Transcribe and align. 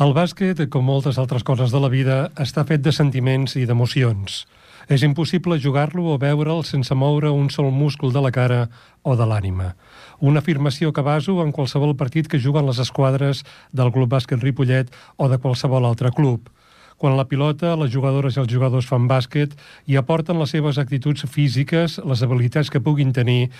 El 0.00 0.14
bàsquet, 0.16 0.56
com 0.72 0.86
moltes 0.88 1.18
altres 1.20 1.42
coses 1.44 1.74
de 1.74 1.80
la 1.82 1.90
vida, 1.92 2.14
està 2.40 2.62
fet 2.64 2.80
de 2.80 2.92
sentiments 2.96 3.52
i 3.60 3.66
d'emocions. 3.68 4.46
És 4.88 5.02
impossible 5.04 5.58
jugar-lo 5.60 6.06
o 6.08 6.14
veure'l 6.22 6.62
sense 6.64 6.96
moure 6.96 7.28
un 7.28 7.50
sol 7.52 7.68
múscul 7.68 8.14
de 8.14 8.22
la 8.24 8.30
cara 8.32 8.62
o 9.04 9.12
de 9.12 9.26
l'ànima. 9.28 9.74
Una 10.24 10.40
afirmació 10.40 10.94
que 10.96 11.04
baso 11.04 11.36
en 11.44 11.52
qualsevol 11.52 11.92
partit 12.00 12.32
que 12.32 12.40
juguen 12.40 12.64
les 12.64 12.80
esquadres 12.80 13.44
del 13.76 13.92
Club 13.92 14.08
Bàsquet 14.16 14.40
Ripollet 14.40 14.88
o 15.20 15.28
de 15.28 15.36
qualsevol 15.36 15.84
altre 15.84 16.14
club. 16.16 16.48
Quan 16.96 17.20
la 17.20 17.28
pilota, 17.28 17.76
les 17.76 17.92
jugadores 17.92 18.38
i 18.38 18.40
els 18.40 18.48
jugadors 18.48 18.88
fan 18.88 19.04
bàsquet 19.04 19.52
i 19.84 20.00
aporten 20.00 20.40
les 20.40 20.56
seves 20.56 20.80
actituds 20.80 21.28
físiques, 21.28 22.00
les 22.00 22.24
habilitats 22.24 22.72
que 22.72 22.80
puguin 22.80 23.12
tenir 23.12 23.50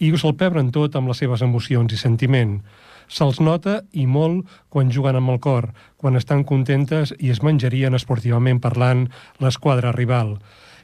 i 0.00 0.08
ho 0.08 0.20
salpebren 0.20 0.72
tot 0.72 0.96
amb 0.96 1.12
les 1.12 1.20
seves 1.20 1.44
emocions 1.44 1.92
i 1.92 2.00
sentiment. 2.00 2.62
Se'ls 3.10 3.40
nota 3.42 3.80
i 3.90 4.06
molt 4.06 4.46
quan 4.70 4.90
juguen 4.94 5.18
amb 5.18 5.32
el 5.34 5.40
cor, 5.42 5.72
quan 5.98 6.14
estan 6.16 6.44
contentes 6.46 7.10
i 7.18 7.32
es 7.34 7.42
menjarien 7.42 7.96
esportivament 7.98 8.60
parlant 8.62 9.08
l'esquadra 9.42 9.90
rival. 9.96 10.36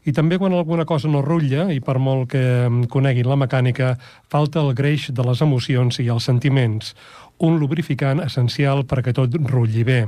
I 0.06 0.12
també 0.14 0.38
quan 0.38 0.54
alguna 0.54 0.84
cosa 0.86 1.08
no 1.10 1.22
rutlla, 1.22 1.64
i 1.74 1.80
per 1.82 1.96
molt 1.98 2.30
que 2.30 2.42
coneguin 2.90 3.26
la 3.26 3.38
mecànica, 3.38 3.94
falta 4.30 4.62
el 4.62 4.74
greix 4.78 5.08
de 5.10 5.24
les 5.26 5.42
emocions 5.42 5.98
i 6.02 6.06
els 6.14 6.26
sentiments, 6.30 6.92
un 7.42 7.58
lubrificant 7.58 8.22
essencial 8.22 8.84
perquè 8.86 9.14
tot 9.14 9.34
rutlli 9.50 9.82
bé. 9.86 10.04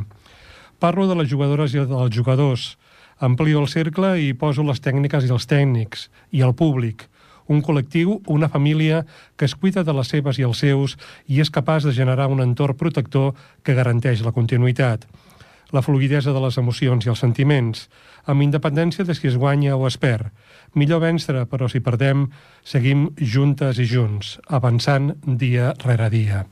Parlo 0.78 1.08
de 1.10 1.18
les 1.18 1.30
jugadores 1.30 1.74
i 1.74 1.82
dels 1.82 2.14
jugadors. 2.14 2.76
Amplio 3.18 3.58
el 3.58 3.66
cercle 3.66 4.12
i 4.22 4.34
poso 4.38 4.62
les 4.62 4.78
tècniques 4.78 5.26
i 5.26 5.32
els 5.34 5.46
tècnics, 5.50 6.06
i 6.30 6.46
el 6.46 6.54
públic. 6.54 7.08
Un 7.48 7.62
col·lectiu, 7.64 8.18
una 8.28 8.48
família 8.52 9.04
que 9.36 9.46
es 9.48 9.54
cuida 9.56 9.84
de 9.84 9.94
les 9.96 10.10
seves 10.12 10.38
i 10.38 10.44
els 10.44 10.60
seus 10.60 10.98
i 11.26 11.40
és 11.40 11.50
capaç 11.50 11.88
de 11.88 11.94
generar 11.96 12.28
un 12.28 12.42
entorn 12.44 12.76
protector 12.76 13.32
que 13.64 13.76
garanteix 13.76 14.20
la 14.24 14.34
continuïtat. 14.36 15.06
La 15.72 15.82
fluidesa 15.84 16.32
de 16.32 16.40
les 16.40 16.56
emocions 16.60 17.04
i 17.04 17.10
els 17.12 17.20
sentiments, 17.20 17.88
amb 18.24 18.44
independència 18.44 19.04
de 19.04 19.16
si 19.16 19.28
es 19.28 19.36
guanya 19.36 19.76
o 19.76 19.86
es 19.88 19.98
perd. 20.00 20.28
Millor 20.74 21.02
vèncer, 21.04 21.44
però 21.48 21.68
si 21.68 21.80
perdem, 21.84 22.28
seguim 22.64 23.08
juntes 23.16 23.80
i 23.80 23.88
junts, 23.88 24.38
avançant 24.48 25.14
dia 25.24 25.74
rere 25.84 26.08
dia. 26.12 26.44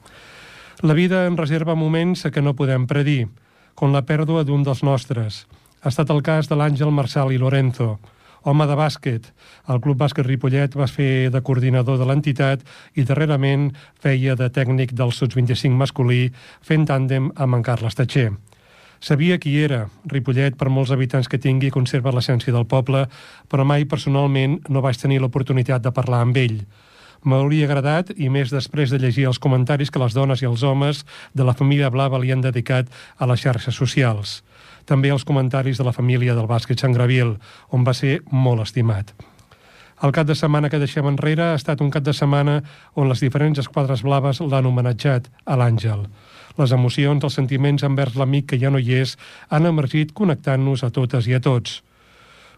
La 0.83 0.93
vida 0.93 1.27
en 1.27 1.37
reserva 1.37 1.75
moments 1.75 2.27
que 2.33 2.45
no 2.45 2.57
podem 2.57 2.85
predir, 2.87 3.29
com 3.75 3.93
la 3.93 4.05
pèrdua 4.05 4.45
d'un 4.45 4.65
dels 4.65 4.83
nostres. 4.85 5.47
Ha 5.81 5.89
estat 5.89 6.11
el 6.13 6.21
cas 6.25 6.49
de 6.49 6.57
l'Àngel 6.57 6.93
Marçal 6.93 7.33
i 7.33 7.41
Lorenzo, 7.41 7.97
home 8.47 8.67
de 8.71 8.77
bàsquet. 8.79 9.31
El 9.69 9.81
Club 9.83 9.99
Bàsquet 9.99 10.27
Ripollet 10.27 10.77
va 10.79 10.87
fer 10.87 11.29
de 11.35 11.43
coordinador 11.43 11.99
de 11.99 12.07
l'entitat 12.07 12.63
i 12.95 13.05
darrerament 13.05 13.73
feia 14.03 14.37
de 14.39 14.49
tècnic 14.55 14.95
del 14.95 15.13
Sots 15.13 15.35
25 15.35 15.75
masculí 15.75 16.29
fent 16.63 16.87
tàndem 16.87 17.33
amb 17.35 17.59
en 17.59 17.67
Carles 17.67 17.99
Tatxer. 17.99 18.31
Sabia 19.01 19.37
qui 19.43 19.59
era. 19.61 19.87
Ripollet, 20.09 20.57
per 20.57 20.71
molts 20.73 20.93
habitants 20.95 21.29
que 21.29 21.43
tingui, 21.43 21.73
conserva 21.75 22.15
l'essència 22.15 22.55
del 22.55 22.65
poble, 22.71 23.05
però 23.51 23.67
mai 23.67 23.85
personalment 23.85 24.61
no 24.73 24.83
vaig 24.83 24.99
tenir 25.03 25.21
l'oportunitat 25.21 25.83
de 25.85 25.93
parlar 25.93 26.23
amb 26.25 26.39
ell. 26.41 26.63
M'hauria 27.27 27.67
agradat, 27.67 28.13
i 28.17 28.31
més 28.31 28.53
després 28.55 28.93
de 28.93 29.01
llegir 29.03 29.27
els 29.27 29.41
comentaris 29.43 29.91
que 29.91 30.01
les 30.01 30.15
dones 30.15 30.43
i 30.43 30.49
els 30.49 30.63
homes 30.63 31.03
de 31.35 31.45
la 31.45 31.57
família 31.59 31.91
Blava 31.91 32.21
li 32.23 32.31
han 32.33 32.45
dedicat 32.45 32.89
a 33.19 33.27
les 33.27 33.43
xarxes 33.43 33.75
socials. 33.75 34.41
També 34.87 35.11
els 35.11 35.25
comentaris 35.27 35.79
de 35.79 35.85
la 35.87 35.95
família 35.95 36.35
del 36.35 36.47
bàsquet 36.47 36.81
Sant 36.81 36.95
Gravil, 36.95 37.35
on 37.75 37.85
va 37.87 37.95
ser 37.95 38.21
molt 38.31 38.63
estimat. 38.63 39.13
El 40.05 40.13
cap 40.13 40.29
de 40.29 40.37
setmana 40.37 40.69
que 40.71 40.79
deixem 40.79 41.07
enrere 41.09 41.51
ha 41.51 41.59
estat 41.59 41.81
un 41.81 41.91
cap 41.91 42.05
de 42.05 42.13
setmana 42.15 42.61
on 42.95 43.09
les 43.09 43.23
diferents 43.25 43.59
esquadres 43.59 44.05
blaves 44.05 44.43
l'han 44.45 44.69
homenatjat 44.69 45.31
a 45.45 45.57
l'Àngel. 45.57 46.07
Les 46.57 46.73
emocions, 46.73 47.25
els 47.25 47.37
sentiments 47.37 47.85
envers 47.85 48.17
l'amic 48.17 48.51
que 48.53 48.61
ja 48.61 48.71
no 48.71 48.79
hi 48.79 49.01
és, 49.03 49.17
han 49.51 49.67
emergit 49.67 50.13
connectant-nos 50.13 50.85
a 50.85 50.93
totes 50.93 51.29
i 51.29 51.37
a 51.37 51.41
tots. 51.41 51.83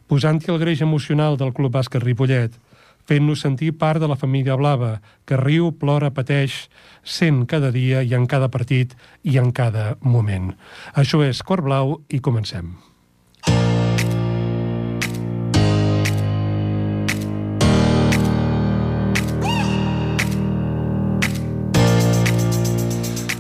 Posant-hi 0.09 0.51
el 0.53 0.59
greix 0.59 0.83
emocional 0.83 1.39
del 1.39 1.55
Club 1.55 1.75
Bàsquet 1.79 2.05
Ripollet– 2.05 2.59
fent-nos 3.09 3.41
sentir 3.45 3.73
part 3.81 4.03
de 4.03 4.09
la 4.11 4.19
família 4.21 4.57
blava, 4.61 4.99
que 5.25 5.39
riu, 5.41 5.73
plora, 5.73 6.13
pateix, 6.15 6.67
sent 7.03 7.47
cada 7.49 7.73
dia 7.73 8.05
i 8.05 8.13
en 8.15 8.29
cada 8.29 8.51
partit 8.53 8.95
i 9.25 9.41
en 9.41 9.53
cada 9.53 9.95
moment. 10.05 10.53
Això 10.95 11.25
és 11.25 11.43
Cor 11.43 11.65
Blau 11.65 11.99
i 12.09 12.21
comencem. 12.21 12.77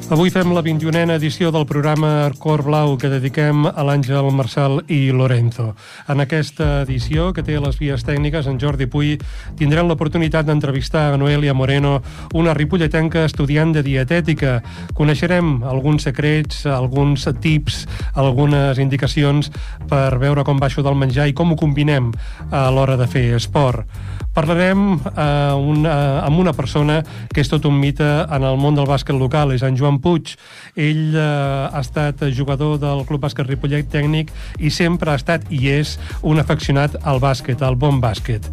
Avui 0.09 0.31
fem 0.33 0.55
la 0.57 0.63
21a 0.65 1.19
edició 1.19 1.51
del 1.53 1.67
programa 1.69 2.31
Cor 2.41 2.63
Blau 2.65 2.95
que 2.97 3.11
dediquem 3.13 3.67
a 3.69 3.83
l'Àngel 3.85 4.31
Marçal 4.33 4.79
i 4.89 5.11
Lorenzo. 5.13 5.75
En 6.09 6.25
aquesta 6.25 6.81
edició, 6.87 7.27
que 7.37 7.45
té 7.45 7.59
les 7.61 7.77
vies 7.77 8.07
tècniques, 8.09 8.49
en 8.49 8.57
Jordi 8.57 8.87
Puy, 8.89 9.19
tindrem 9.61 9.85
l'oportunitat 9.85 10.49
d'entrevistar 10.49 11.11
a 11.13 11.19
Noelia 11.21 11.53
Moreno, 11.53 11.99
una 12.33 12.57
ripolletenca 12.57 13.27
estudiant 13.29 13.75
de 13.77 13.85
dietètica. 13.85 14.63
Coneixerem 14.97 15.59
alguns 15.69 16.09
secrets, 16.09 16.65
alguns 16.65 17.29
tips, 17.45 17.85
algunes 18.17 18.81
indicacions 18.81 19.53
per 19.93 20.17
veure 20.17 20.41
com 20.49 20.57
va 20.57 20.73
això 20.73 20.81
del 20.81 20.97
menjar 20.97 21.29
i 21.29 21.37
com 21.37 21.53
ho 21.53 21.61
combinem 21.61 22.15
a 22.49 22.71
l'hora 22.73 22.97
de 22.97 23.13
fer 23.13 23.35
esport. 23.37 23.85
Parlarem 24.39 25.01
eh, 25.03 25.53
una, 25.59 26.23
amb 26.23 26.39
una 26.39 26.53
persona 26.55 27.01
que 27.35 27.43
és 27.43 27.49
tot 27.51 27.65
un 27.67 27.75
mite 27.75 28.07
en 28.07 28.45
el 28.47 28.59
món 28.61 28.77
del 28.79 28.87
bàsquet 28.87 29.17
local, 29.19 29.51
és 29.51 29.65
en 29.67 29.75
Joan 29.75 29.97
Puig. 29.99 30.37
Ell 30.79 31.17
eh, 31.19 31.23
ha 31.67 31.81
estat 31.83 32.23
jugador 32.37 32.77
del 32.79 33.03
Club 33.09 33.25
Bàsquet 33.25 33.49
Ripollet 33.49 33.89
tècnic 33.91 34.31
i 34.63 34.71
sempre 34.71 35.11
ha 35.11 35.19
estat 35.19 35.49
i 35.51 35.59
és 35.73 35.97
un 36.23 36.39
afeccionat 36.39 36.95
al 37.03 37.19
bàsquet, 37.19 37.65
al 37.67 37.75
bon 37.75 37.99
bàsquet. 37.99 38.47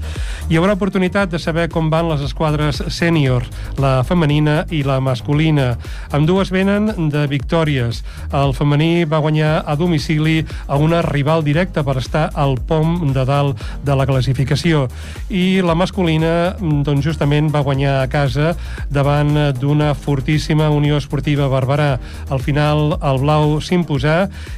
Hi 0.49 0.57
haurà 0.57 0.73
oportunitat 0.73 1.29
de 1.35 1.41
saber 1.43 1.67
com 1.69 1.91
van 1.93 2.09
les 2.09 2.25
esquadres 2.25 2.81
sènior, 2.89 3.45
la 3.77 3.99
femenina 4.09 4.63
i 4.73 4.81
la 4.87 4.97
masculina. 4.97 5.75
Amb 6.09 6.25
dues 6.25 6.49
venen 6.49 7.11
de 7.13 7.27
victòries. 7.29 8.01
El 8.33 8.57
femení 8.57 9.05
va 9.05 9.21
guanyar 9.21 9.59
a 9.61 9.77
domicili 9.77 10.39
a 10.65 10.81
una 10.81 11.03
rival 11.05 11.45
directa 11.45 11.85
per 11.85 11.99
estar 12.01 12.31
al 12.33 12.57
pom 12.57 13.13
de 13.13 13.29
dalt 13.29 13.61
de 13.85 14.01
la 14.01 14.09
classificació. 14.09 14.87
I 15.29 15.61
la 15.61 15.74
masculina 15.77 16.55
doncs, 16.59 17.03
justament 17.05 17.51
va 17.53 17.63
guanyar 17.65 17.99
a 18.01 18.09
casa 18.11 18.53
davant 18.89 19.33
d'una 19.59 19.93
fortíssima 19.93 20.69
Unió 20.73 20.97
Esportiva 20.97 21.47
Barberà. 21.51 21.99
Al 22.29 22.41
final 22.43 22.95
el 22.97 23.21
blau 23.21 23.57
s'imposà 23.61 24.17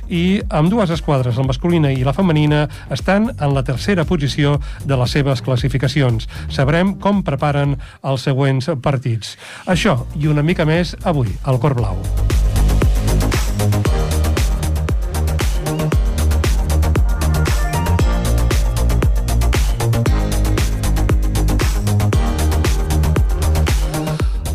i 0.09 0.39
amb 0.49 0.71
dues 0.71 0.93
esquadres, 0.93 1.37
la 1.37 1.47
masculina 1.47 1.91
i 1.91 2.05
la 2.07 2.15
femenina, 2.15 2.65
estan 2.93 3.31
en 3.35 3.55
la 3.57 3.65
tercera 3.67 4.05
posició 4.05 4.57
de 4.85 4.97
les 4.97 5.15
seves 5.17 5.43
classificacions. 5.45 6.29
Sabrem 6.49 6.95
com 7.01 7.23
preparen 7.27 7.77
els 8.03 8.27
següents 8.29 8.71
partits. 8.81 9.35
Això 9.67 9.99
i 10.15 10.31
una 10.31 10.45
mica 10.45 10.65
més 10.65 10.95
avui, 11.03 11.33
al 11.43 11.59
Cor 11.59 11.77
Blau. 11.77 12.46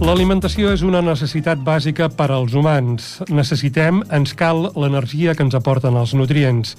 L'alimentació 0.03 0.73
és 0.75 0.81
una 0.83 0.99
necessitat 0.99 1.61
bàsica 1.63 2.09
per 2.11 2.27
als 2.35 2.57
humans. 2.59 3.05
Necessitem, 3.31 4.01
ens 4.11 4.33
cal 4.35 4.65
l'energia 4.75 5.31
que 5.39 5.45
ens 5.47 5.55
aporten 5.55 5.95
els 5.95 6.11
nutrients. 6.19 6.73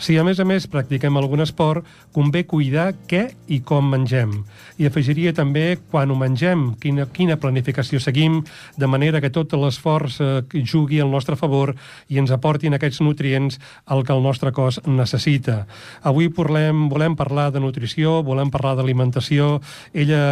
Si 0.00 0.14
a 0.16 0.22
més 0.24 0.38
a 0.40 0.46
més 0.48 0.64
practiquem 0.64 1.18
algun 1.20 1.44
esport, 1.44 1.84
convé 2.16 2.46
cuidar 2.48 2.94
què 3.10 3.26
i 3.52 3.58
com 3.68 3.90
mengem. 3.92 4.32
I 4.80 4.88
afegiria 4.88 5.34
també 5.36 5.74
quan 5.90 6.08
ho 6.08 6.16
mengem, 6.16 6.70
quina, 6.80 7.04
quina 7.12 7.36
planificació 7.42 8.00
seguim, 8.00 8.38
de 8.80 8.88
manera 8.88 9.20
que 9.20 9.28
tot 9.28 9.52
l'esforç 9.60 10.16
eh, 10.24 10.30
jugui 10.64 11.02
al 11.04 11.12
nostre 11.12 11.36
favor 11.36 11.74
i 12.08 12.16
ens 12.16 12.32
aportin 12.32 12.78
aquests 12.78 13.02
nutrients 13.04 13.60
al 13.92 14.06
que 14.08 14.16
el 14.16 14.24
nostre 14.24 14.54
cos 14.56 14.80
necessita. 14.88 15.66
Avui 16.00 16.32
parlem, 16.32 16.88
volem 16.88 17.12
parlar 17.12 17.50
de 17.52 17.60
nutrició, 17.60 18.22
volem 18.24 18.48
parlar 18.48 18.78
d'alimentació. 18.80 19.58
Ella 19.92 20.24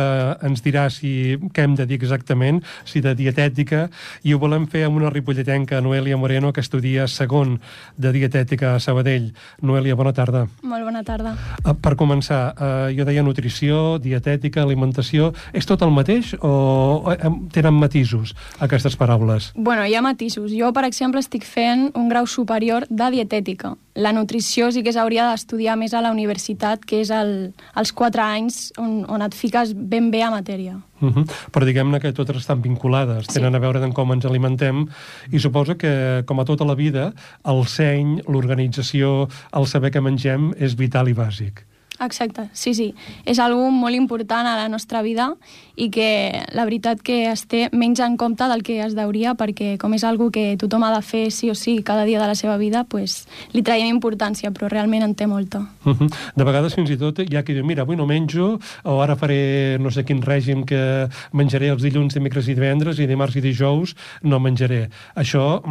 ens 0.48 0.64
dirà 0.64 0.88
si 0.88 1.36
què 1.52 1.68
hem 1.68 1.76
de 1.76 1.84
dir 1.84 2.00
exactament 2.00 2.37
exactament, 2.38 2.62
si 2.84 3.00
de 3.00 3.14
dietètica, 3.14 3.88
i 4.22 4.34
ho 4.34 4.38
volem 4.38 4.66
fer 4.66 4.84
amb 4.86 4.96
una 4.96 5.10
ripolletenca, 5.10 5.80
Noelia 5.80 6.16
Moreno, 6.16 6.52
que 6.52 6.60
estudia 6.60 7.06
segon 7.08 7.60
de 7.96 8.12
dietètica 8.12 8.74
a 8.74 8.80
Sabadell. 8.80 9.32
Noelia, 9.62 9.94
bona 9.94 10.12
tarda. 10.12 10.46
Molt 10.62 10.84
bona 10.84 11.02
tarda. 11.04 11.34
Uh, 11.64 11.74
per 11.74 11.96
començar, 11.96 12.54
uh, 12.54 12.88
jo 12.94 13.04
deia 13.04 13.22
nutrició, 13.22 13.98
dietètica, 13.98 14.62
alimentació... 14.62 15.32
És 15.52 15.66
tot 15.66 15.82
el 15.82 15.90
mateix 15.90 16.34
o 16.44 17.14
tenen 17.52 17.74
matisos 17.74 18.34
aquestes 18.60 18.94
paraules? 18.96 19.52
Bueno, 19.56 19.84
hi 19.84 19.96
ha 19.96 20.02
matisos. 20.04 20.52
Jo, 20.54 20.70
per 20.72 20.84
exemple, 20.86 21.20
estic 21.20 21.44
fent 21.44 21.88
un 21.98 22.08
grau 22.08 22.26
superior 22.26 22.86
de 22.88 23.10
dietètica. 23.10 23.74
la 23.98 24.12
nutrició 24.12 24.70
sí 24.70 24.84
que 24.86 24.92
s'hauria 24.94 25.26
d'estudiar 25.26 25.74
més 25.76 25.92
a 25.92 26.00
la 26.00 26.12
universitat, 26.14 26.84
que 26.86 27.00
és 27.02 27.10
el, 27.10 27.50
els 27.74 27.90
quatre 27.92 28.22
anys 28.22 28.68
on, 28.78 29.02
on 29.10 29.24
et 29.26 29.34
fiques 29.34 29.74
ben 29.74 30.12
bé 30.14 30.22
a 30.22 30.30
matèria. 30.30 30.76
Uh 31.00 31.06
mhm. 31.06 31.22
-huh. 31.22 31.50
Però 31.52 31.64
diguem-ne 31.64 32.00
que 32.00 32.12
totes 32.12 32.36
estan 32.36 32.62
vinculades, 32.62 33.26
sí. 33.26 33.34
tenen 33.34 33.54
a 33.54 33.58
veure 33.58 33.82
amb 33.84 33.94
com 33.94 34.12
ens 34.12 34.24
alimentem 34.24 34.86
i 35.30 35.38
suposo 35.38 35.76
que, 35.76 36.24
com 36.26 36.40
a 36.40 36.44
tota 36.44 36.64
la 36.64 36.74
vida, 36.74 37.12
el 37.44 37.66
seny, 37.66 38.22
l'organització, 38.26 39.28
el 39.52 39.66
saber 39.66 39.90
què 39.92 40.00
mengem 40.00 40.54
és 40.58 40.74
vital 40.74 41.08
i 41.08 41.14
bàsic. 41.14 41.67
Exacte, 42.00 42.48
sí, 42.52 42.74
sí. 42.74 42.92
És 43.26 43.40
algo 43.42 43.70
molt 43.74 43.96
important 43.96 44.46
a 44.46 44.54
la 44.56 44.68
nostra 44.70 45.02
vida 45.02 45.32
i 45.74 45.88
que 45.90 46.44
la 46.54 46.64
veritat 46.66 47.02
que 47.02 47.24
es 47.32 47.44
té 47.50 47.68
menys 47.72 48.00
en 48.04 48.16
compte 48.16 48.46
del 48.50 48.62
que 48.66 48.78
es 48.84 48.94
deuria 48.94 49.34
perquè 49.38 49.76
com 49.82 49.94
és 49.94 50.04
algo 50.06 50.30
que 50.34 50.56
tothom 50.60 50.86
ha 50.86 50.92
de 50.94 51.02
fer 51.02 51.24
sí 51.34 51.50
o 51.50 51.56
sí 51.58 51.78
cada 51.82 52.04
dia 52.06 52.20
de 52.22 52.28
la 52.30 52.36
seva 52.38 52.56
vida, 52.58 52.84
pues, 52.84 53.26
li 53.52 53.64
traiem 53.66 53.90
importància, 53.90 54.52
però 54.54 54.70
realment 54.70 55.02
en 55.02 55.14
té 55.14 55.26
molta. 55.26 55.64
Uh 55.84 55.94
-huh. 55.94 56.10
De 56.36 56.44
vegades 56.44 56.74
fins 56.74 56.90
i 56.90 56.96
tot 56.96 57.18
hi 57.18 57.36
ha 57.36 57.42
qui 57.42 57.54
diu 57.54 57.64
mira, 57.64 57.82
avui 57.82 57.96
no 57.96 58.06
menjo 58.06 58.58
o 58.84 59.02
ara 59.02 59.16
faré 59.16 59.78
no 59.78 59.90
sé 59.90 60.04
quin 60.04 60.22
règim 60.22 60.64
que 60.64 61.08
menjaré 61.32 61.68
els 61.68 61.82
dilluns, 61.82 62.14
dimecres 62.14 62.48
i 62.48 62.54
divendres 62.54 62.98
i 62.98 63.06
dimarts 63.06 63.36
i 63.36 63.40
dijous 63.40 63.94
no 64.22 64.38
menjaré. 64.38 64.88
Això 65.14 65.62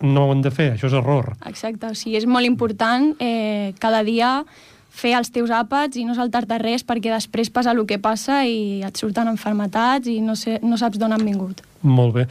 no 0.00 0.26
ho 0.26 0.32
hem 0.32 0.42
de 0.42 0.50
fer, 0.50 0.72
això 0.74 0.86
és 0.86 0.92
error. 0.92 1.36
Exacte, 1.46 1.86
o 1.86 1.94
sigui, 1.94 2.16
és 2.16 2.26
molt 2.26 2.46
important 2.46 3.14
eh, 3.20 3.72
cada 3.78 4.02
dia 4.02 4.44
fer 4.94 5.16
els 5.18 5.32
teus 5.34 5.50
àpats 5.50 5.98
i 5.98 6.06
no 6.06 6.14
saltar-te 6.14 6.58
res 6.62 6.86
perquè 6.86 7.12
després 7.12 7.50
passa 7.50 7.74
el 7.74 7.82
que 7.88 7.98
passa 7.98 8.44
i 8.46 8.82
et 8.86 8.96
surten 9.00 9.28
enfermetats 9.30 10.10
i 10.10 10.20
no, 10.22 10.38
sé, 10.38 10.60
no 10.62 10.78
saps 10.80 11.00
d'on 11.00 11.16
han 11.16 11.24
vingut. 11.26 11.64
Molt 11.84 12.14
bé. 12.16 12.22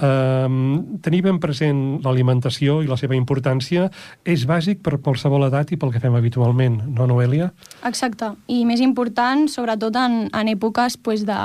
Um, 0.00 0.96
tenir 1.04 1.20
ben 1.26 1.36
present 1.40 2.00
l'alimentació 2.04 2.78
i 2.80 2.88
la 2.88 2.96
seva 2.96 3.16
importància 3.18 3.90
és 4.24 4.46
bàsic 4.48 4.80
per 4.80 5.02
qualsevol 5.04 5.44
edat 5.50 5.74
i 5.74 5.76
pel 5.76 5.92
que 5.92 6.00
fem 6.00 6.16
habitualment, 6.16 6.78
no, 6.96 7.06
Noelia? 7.10 7.50
Exacte. 7.84 8.32
I 8.48 8.62
més 8.64 8.80
important, 8.80 9.44
sobretot 9.52 9.98
en, 10.00 10.18
en 10.32 10.52
èpoques 10.54 10.96
pues, 10.96 11.26
de 11.28 11.38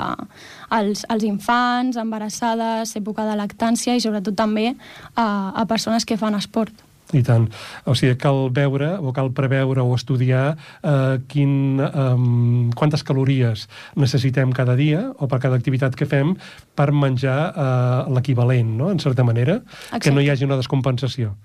els, 0.80 1.04
els 1.12 1.28
infants, 1.28 2.00
embarassades, 2.00 2.96
època 2.96 3.28
de 3.28 3.36
lactància 3.36 3.98
i 3.98 4.04
sobretot 4.04 4.38
també 4.40 4.70
a, 5.16 5.28
a 5.52 5.68
persones 5.68 6.08
que 6.08 6.16
fan 6.16 6.40
esport. 6.40 6.87
I 7.16 7.22
tant. 7.24 7.48
O 7.88 7.96
sigui, 7.96 8.18
cal 8.20 8.50
veure 8.52 8.98
o 9.00 9.14
cal 9.16 9.30
preveure 9.32 9.80
o 9.80 9.94
estudiar 9.96 10.58
eh, 10.84 11.20
quin, 11.32 11.80
eh, 11.80 12.72
quantes 12.76 13.04
calories 13.08 13.68
necessitem 13.96 14.52
cada 14.52 14.76
dia 14.76 15.06
o 15.16 15.30
per 15.32 15.40
cada 15.40 15.56
activitat 15.56 15.96
que 15.96 16.06
fem 16.10 16.36
per 16.76 16.92
menjar 16.92 17.40
eh, 17.54 18.02
l'equivalent, 18.12 18.76
no?, 18.76 18.92
en 18.92 19.00
certa 19.00 19.24
manera, 19.24 19.62
Exacte. 19.64 20.04
que 20.04 20.12
no 20.12 20.22
hi 20.22 20.30
hagi 20.30 20.44
una 20.44 20.60
descompensació. 20.60 21.36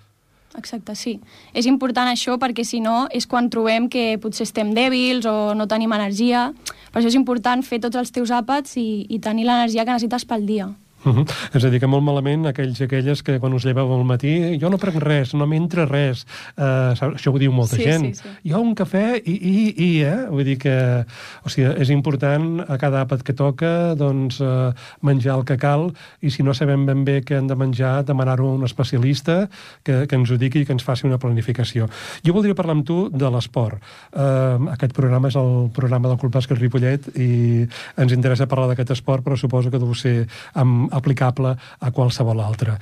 Exacte, 0.58 0.94
sí. 0.98 1.14
És 1.56 1.66
important 1.70 2.10
això 2.10 2.36
perquè 2.40 2.64
si 2.66 2.82
no 2.84 3.06
és 3.14 3.24
quan 3.26 3.48
trobem 3.48 3.88
que 3.88 4.18
potser 4.20 4.44
estem 4.44 4.74
dèbils 4.76 5.24
o 5.28 5.54
no 5.56 5.68
tenim 5.70 5.94
energia. 5.96 6.50
Per 6.92 7.00
això 7.00 7.08
és 7.08 7.16
important 7.16 7.62
fer 7.64 7.80
tots 7.80 7.96
els 7.96 8.12
teus 8.12 8.34
àpats 8.34 8.76
i, 8.76 9.06
i 9.08 9.20
tenir 9.22 9.46
l'energia 9.48 9.86
que 9.86 9.94
necessites 9.94 10.26
pel 10.28 10.44
dia. 10.44 10.68
Uh 11.04 11.16
-huh. 11.16 11.26
És 11.54 11.64
a 11.64 11.70
dir, 11.70 11.80
que 11.80 11.86
molt 11.86 12.04
malament 12.04 12.46
aquells 12.46 12.78
i 12.80 12.84
aquelles 12.84 13.22
que 13.22 13.38
quan 13.40 13.52
us 13.54 13.64
lleveu 13.64 13.92
al 13.92 14.04
matí 14.04 14.58
jo 14.60 14.70
no 14.70 14.78
prenc 14.78 15.02
res, 15.02 15.34
no 15.34 15.46
m'entra 15.46 15.84
res 15.84 16.24
uh, 16.56 16.94
això 16.94 17.32
ho 17.32 17.38
diu 17.38 17.52
molta 17.52 17.76
sí, 17.76 17.82
gent 17.82 18.14
sí, 18.14 18.22
sí. 18.22 18.50
jo 18.52 18.60
un 18.60 18.74
cafè 18.74 19.18
i, 19.24 19.32
i, 19.32 19.74
i 19.76 20.02
eh? 20.02 20.28
vull 20.30 20.44
dir 20.44 20.58
que 20.58 21.04
o 21.44 21.48
sigui, 21.48 21.74
és 21.82 21.90
important 21.90 22.62
a 22.68 22.78
cada 22.78 23.02
àpat 23.04 23.22
que 23.22 23.32
toca 23.32 23.94
doncs 23.98 24.40
uh, 24.40 24.72
menjar 25.00 25.38
el 25.38 25.44
que 25.44 25.56
cal 25.56 25.90
i 26.20 26.30
si 26.30 26.42
no 26.42 26.54
sabem 26.54 26.86
ben 26.86 27.04
bé 27.04 27.20
què 27.22 27.38
hem 27.38 27.48
de 27.50 27.56
menjar 27.56 28.04
demanar-ho 28.04 28.48
a 28.48 28.54
un 28.54 28.64
especialista 28.64 29.48
que, 29.82 30.06
que 30.06 30.16
ens 30.16 30.30
ho 30.30 30.36
digui 30.36 30.62
i 30.62 30.64
que 30.64 30.72
ens 30.72 30.84
faci 30.84 31.06
una 31.06 31.18
planificació 31.18 31.88
jo 32.22 32.32
voldria 32.32 32.54
parlar 32.54 32.76
amb 32.76 32.86
tu 32.86 33.08
de 33.10 33.30
l'esport 33.30 33.82
uh, 34.14 34.70
aquest 34.72 34.94
programa 34.94 35.28
és 35.28 35.36
el 35.36 35.68
programa 35.74 36.08
del 36.08 36.18
Club 36.18 36.34
Bàsquet 36.36 36.60
Ripollet 36.60 37.10
i 37.16 37.66
ens 37.96 38.12
interessa 38.12 38.46
parlar 38.46 38.68
d'aquest 38.70 38.94
esport 38.94 39.24
però 39.24 39.36
suposo 39.36 39.70
que 39.70 39.82
deu 39.82 39.94
ser 39.94 40.28
amb 40.54 40.91
aplicable 40.92 41.56
a 41.56 41.90
qualsevol 41.90 42.40
altre. 42.44 42.78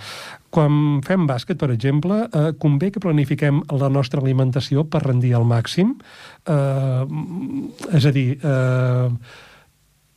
Quan 0.51 1.01
fem 1.07 1.29
bàsquet, 1.31 1.59
per 1.59 1.71
exemple, 1.71 2.25
eh, 2.27 2.51
convé 2.59 2.91
que 2.91 3.03
planifiquem 3.03 3.63
la 3.71 3.89
nostra 3.89 4.21
alimentació 4.21 4.85
per 4.85 5.05
rendir 5.07 5.35
al 5.35 5.47
màxim. 5.47 5.95
Eh, 6.47 7.05
és 7.97 8.07
a 8.07 8.11
dir, 8.11 8.39
eh, 8.43 9.09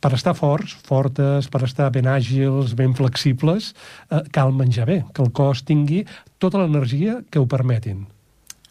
per 0.00 0.12
estar 0.12 0.34
forts, 0.34 0.74
fortes, 0.84 1.48
per 1.48 1.62
estar 1.64 1.90
ben 1.90 2.04
àgils, 2.04 2.74
ben 2.76 2.94
flexibles, 2.94 3.74
eh, 4.10 4.20
cal 4.32 4.52
menjar 4.52 4.86
bé, 4.86 5.04
que 5.14 5.22
el 5.22 5.30
cos 5.32 5.62
tingui 5.64 6.04
tota 6.38 6.58
l'energia 6.58 7.22
que 7.30 7.38
ho 7.38 7.46
permetin. 7.46 8.06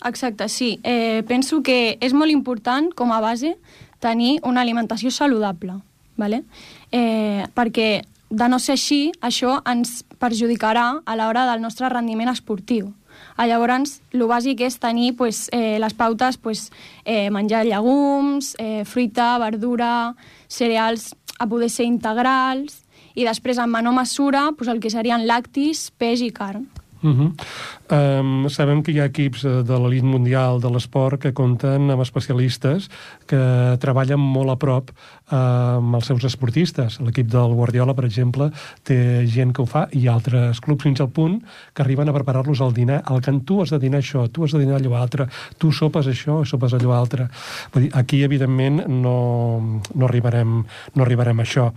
Exacte, 0.05 0.49
sí. 0.49 0.79
Eh, 0.83 1.23
penso 1.27 1.63
que 1.63 1.97
és 2.01 2.13
molt 2.13 2.31
important, 2.31 2.91
com 2.93 3.11
a 3.11 3.21
base, 3.21 3.55
tenir 3.99 4.39
una 4.43 4.61
alimentació 4.61 5.09
saludable, 5.09 5.79
¿vale? 6.17 6.43
eh, 6.91 7.45
perquè 7.55 8.03
de 8.33 8.49
no 8.49 8.57
ser 8.57 8.73
així, 8.73 9.11
això 9.21 9.59
ens 9.69 10.01
perjudicarà 10.17 10.87
a 11.05 11.15
l'hora 11.19 11.45
del 11.51 11.61
nostre 11.61 11.89
rendiment 11.93 12.31
esportiu. 12.31 12.89
Ah, 13.37 13.45
llavors, 13.45 13.99
el 14.13 14.25
bàsic 14.29 14.63
és 14.65 14.79
tenir 14.81 15.11
pues, 15.17 15.45
eh, 15.53 15.77
les 15.79 15.93
pautes, 15.93 16.37
pues, 16.41 16.71
eh, 17.05 17.29
menjar 17.29 17.65
llegums, 17.65 18.55
eh, 18.57 18.85
fruita, 18.85 19.37
verdura, 19.37 20.15
cereals 20.47 21.13
a 21.37 21.45
poder 21.47 21.69
ser 21.69 21.85
integrals, 21.85 22.81
i 23.13 23.25
després, 23.25 23.59
en 23.61 23.69
menor 23.69 23.93
mesura, 23.93 24.49
pues, 24.57 24.67
el 24.67 24.79
que 24.81 24.89
serien 24.89 25.27
lactis, 25.27 25.91
peix 25.97 26.21
i 26.25 26.31
carn. 26.33 26.65
Uh 27.03 27.09
-huh. 27.11 28.19
um, 28.21 28.49
sabem 28.49 28.81
que 28.81 28.91
hi 28.91 28.99
ha 28.99 29.05
equips 29.05 29.43
eh, 29.43 29.63
de 29.63 29.79
l'elit 29.79 30.03
mundial 30.03 30.61
de 30.61 30.69
l'esport 30.69 31.19
que 31.21 31.33
compten 31.33 31.91
amb 31.91 32.01
especialistes 32.01 32.89
que 33.27 33.77
treballen 33.79 34.19
molt 34.19 34.49
a 34.49 34.55
prop 34.55 34.91
uh, 35.31 35.35
amb 35.77 35.95
els 35.95 36.05
seus 36.05 36.23
esportistes. 36.23 36.99
L'equip 36.99 37.27
del 37.27 37.53
Guardiola, 37.53 37.93
per 37.93 38.05
exemple, 38.05 38.51
té 38.83 39.27
gent 39.27 39.51
que 39.53 39.61
ho 39.61 39.65
fa 39.65 39.87
i 39.91 40.07
altres 40.07 40.59
clubs 40.59 40.83
fins 40.83 41.01
al 41.01 41.09
punt 41.09 41.41
que 41.73 41.81
arriben 41.81 42.09
a 42.09 42.13
preparar-los 42.13 42.61
al 42.61 42.73
dinar. 42.73 43.03
El 43.09 43.21
que 43.21 43.33
tu 43.45 43.61
has 43.61 43.69
de 43.69 43.79
dinar 43.79 43.99
això, 43.99 44.27
tu 44.31 44.43
has 44.43 44.51
de 44.51 44.59
dinar 44.59 44.79
allò 44.79 44.95
altre, 44.95 45.27
tu 45.57 45.71
sopes 45.71 46.07
això, 46.07 46.45
sopes 46.45 46.73
allò 46.73 46.93
altre. 46.93 47.27
Vull 47.73 47.83
dir, 47.83 47.91
aquí, 47.93 48.23
evidentment, 48.23 48.87
no, 48.87 49.81
no, 49.93 50.05
arribarem, 50.05 50.63
no 50.95 51.03
arribarem 51.03 51.39
a 51.39 51.43
això. 51.43 51.73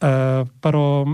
Uh, 0.00 0.48
però 0.60 1.04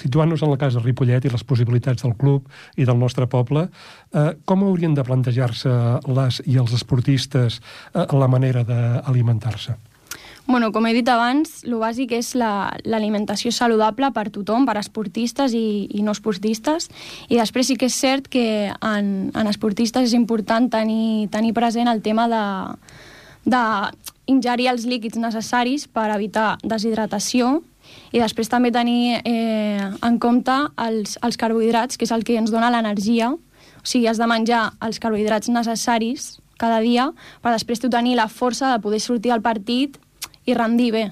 situant-nos 0.00 0.44
en 0.44 0.52
la 0.52 0.60
casa 0.60 0.82
Ripollet 0.84 1.24
i 1.24 1.32
les 1.32 1.44
possibilitats 1.44 2.04
del 2.04 2.14
club 2.18 2.46
i 2.76 2.86
del 2.88 2.98
nostre 2.98 3.26
poble, 3.26 3.66
eh, 4.12 4.30
com 4.44 4.64
haurien 4.64 4.94
de 4.94 5.04
plantejar-se 5.04 5.74
les 6.06 6.40
i 6.46 6.56
els 6.60 6.72
esportistes 6.76 7.60
eh, 7.94 8.06
la 8.12 8.28
manera 8.28 8.64
d'alimentar-se? 8.64 9.76
Bueno, 10.46 10.70
com 10.70 10.86
he 10.86 10.92
dit 10.94 11.08
abans, 11.10 11.64
el 11.66 11.74
bàsic 11.80 12.12
és 12.14 12.28
l'alimentació 12.38 13.50
la, 13.50 13.56
saludable 13.56 14.12
per 14.14 14.28
tothom, 14.30 14.62
per 14.68 14.76
esportistes 14.78 15.56
i, 15.58 15.88
i 15.90 16.04
no 16.06 16.14
esportistes. 16.14 16.86
I 17.26 17.40
després 17.40 17.66
sí 17.66 17.74
que 17.74 17.88
és 17.90 17.96
cert 17.98 18.28
que 18.30 18.70
en, 18.70 19.08
en 19.34 19.50
esportistes 19.50 20.06
és 20.06 20.14
important 20.14 20.70
tenir, 20.70 21.26
tenir 21.34 21.50
present 21.56 21.90
el 21.90 21.98
tema 22.04 22.28
de, 22.30 22.44
de 23.42 23.62
ingerir 24.30 24.70
els 24.70 24.86
líquids 24.86 25.18
necessaris 25.18 25.88
per 25.90 26.12
evitar 26.14 26.56
deshidratació 26.62 27.64
i 28.16 28.20
després 28.22 28.48
també 28.48 28.70
tenir 28.72 29.18
eh, 29.28 29.84
en 29.84 30.16
compte 30.22 30.54
els, 30.80 31.18
els 31.26 31.36
carbohidrats, 31.36 31.98
que 32.00 32.06
és 32.08 32.14
el 32.16 32.24
que 32.24 32.38
ens 32.40 32.52
dona 32.54 32.70
l'energia. 32.72 33.28
O 33.36 33.84
sigui, 33.84 34.06
has 34.08 34.20
de 34.20 34.28
menjar 34.30 34.70
els 34.86 35.00
carbohidrats 35.02 35.52
necessaris 35.52 36.38
cada 36.56 36.80
dia 36.80 37.10
per 37.44 37.52
després 37.52 37.82
tu 37.82 37.90
tenir 37.92 38.16
la 38.16 38.30
força 38.32 38.72
de 38.72 38.80
poder 38.80 39.02
sortir 39.04 39.34
al 39.34 39.44
partit 39.44 40.00
i 40.48 40.56
rendir 40.56 40.92
bé. 40.94 41.04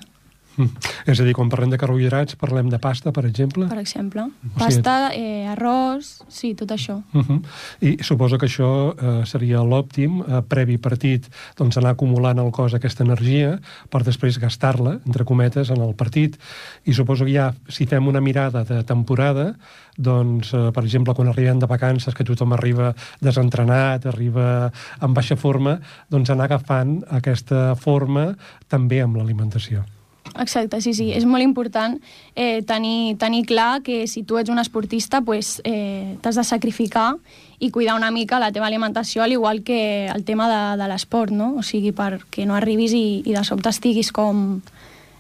Mm. 0.56 0.70
És 1.10 1.20
a 1.20 1.26
dir, 1.26 1.34
quan 1.34 1.50
parlem 1.50 1.72
de 1.72 1.78
carbohidrats, 1.80 2.36
parlem 2.38 2.68
de 2.70 2.78
pasta, 2.82 3.12
per 3.14 3.24
exemple? 3.26 3.66
Per 3.70 3.78
exemple. 3.80 4.26
O 4.30 4.58
pasta, 4.58 5.10
eh, 5.16 5.46
arròs, 5.50 6.22
sí, 6.28 6.54
tot 6.54 6.70
això. 6.70 7.02
Uh 7.12 7.22
-huh. 7.22 7.40
I 7.80 8.02
suposo 8.02 8.38
que 8.38 8.46
això 8.46 8.94
eh, 8.94 9.26
seria 9.26 9.62
l'òptim, 9.62 10.22
eh, 10.22 10.42
previ 10.46 10.78
partit, 10.78 11.28
doncs 11.56 11.76
anar 11.76 11.90
acumulant 11.90 12.38
al 12.38 12.50
cos 12.50 12.74
aquesta 12.74 13.04
energia 13.04 13.60
per 13.90 14.02
després 14.04 14.38
gastar-la, 14.38 15.00
entre 15.06 15.24
cometes, 15.24 15.70
en 15.70 15.80
el 15.80 15.94
partit. 15.94 16.38
I 16.84 16.92
suposo 16.92 17.24
que 17.24 17.32
ja, 17.32 17.54
si 17.68 17.86
fem 17.86 18.06
una 18.06 18.20
mirada 18.20 18.64
de 18.64 18.84
temporada, 18.84 19.56
doncs, 19.96 20.52
eh, 20.54 20.70
per 20.72 20.84
exemple, 20.84 21.14
quan 21.14 21.28
arribem 21.28 21.58
de 21.58 21.66
vacances, 21.66 22.14
que 22.14 22.24
tothom 22.24 22.52
arriba 22.52 22.94
desentrenat, 23.20 24.06
arriba 24.06 24.72
en 25.00 25.14
baixa 25.14 25.36
forma, 25.36 25.80
doncs 26.10 26.30
anar 26.30 26.44
agafant 26.44 27.04
aquesta 27.10 27.74
forma 27.76 28.36
també 28.68 29.00
amb 29.02 29.16
l'alimentació. 29.16 29.93
Exacte, 30.40 30.80
sí, 30.80 30.94
sí. 30.94 31.12
És 31.14 31.24
molt 31.28 31.44
important 31.44 31.98
eh, 32.34 32.62
tenir, 32.66 33.16
tenir 33.18 33.44
clar 33.46 33.82
que 33.86 34.04
si 34.10 34.24
tu 34.26 34.38
ets 34.40 34.50
un 34.50 34.58
esportista 34.58 35.20
pues, 35.20 35.60
eh, 35.64 36.16
t'has 36.22 36.34
de 36.34 36.44
sacrificar 36.44 37.14
i 37.60 37.70
cuidar 37.70 37.94
una 37.94 38.10
mica 38.10 38.40
la 38.42 38.50
teva 38.52 38.66
alimentació, 38.66 39.22
al 39.22 39.32
igual 39.32 39.62
que 39.62 40.08
el 40.08 40.24
tema 40.24 40.48
de, 40.50 40.82
de 40.82 40.88
l'esport, 40.90 41.30
no? 41.30 41.54
O 41.60 41.62
sigui, 41.62 41.94
perquè 41.94 42.48
no 42.50 42.58
arribis 42.58 42.96
i, 42.98 43.22
i 43.24 43.36
de 43.36 43.44
sobte 43.46 43.70
estiguis 43.70 44.10
com 44.12 44.60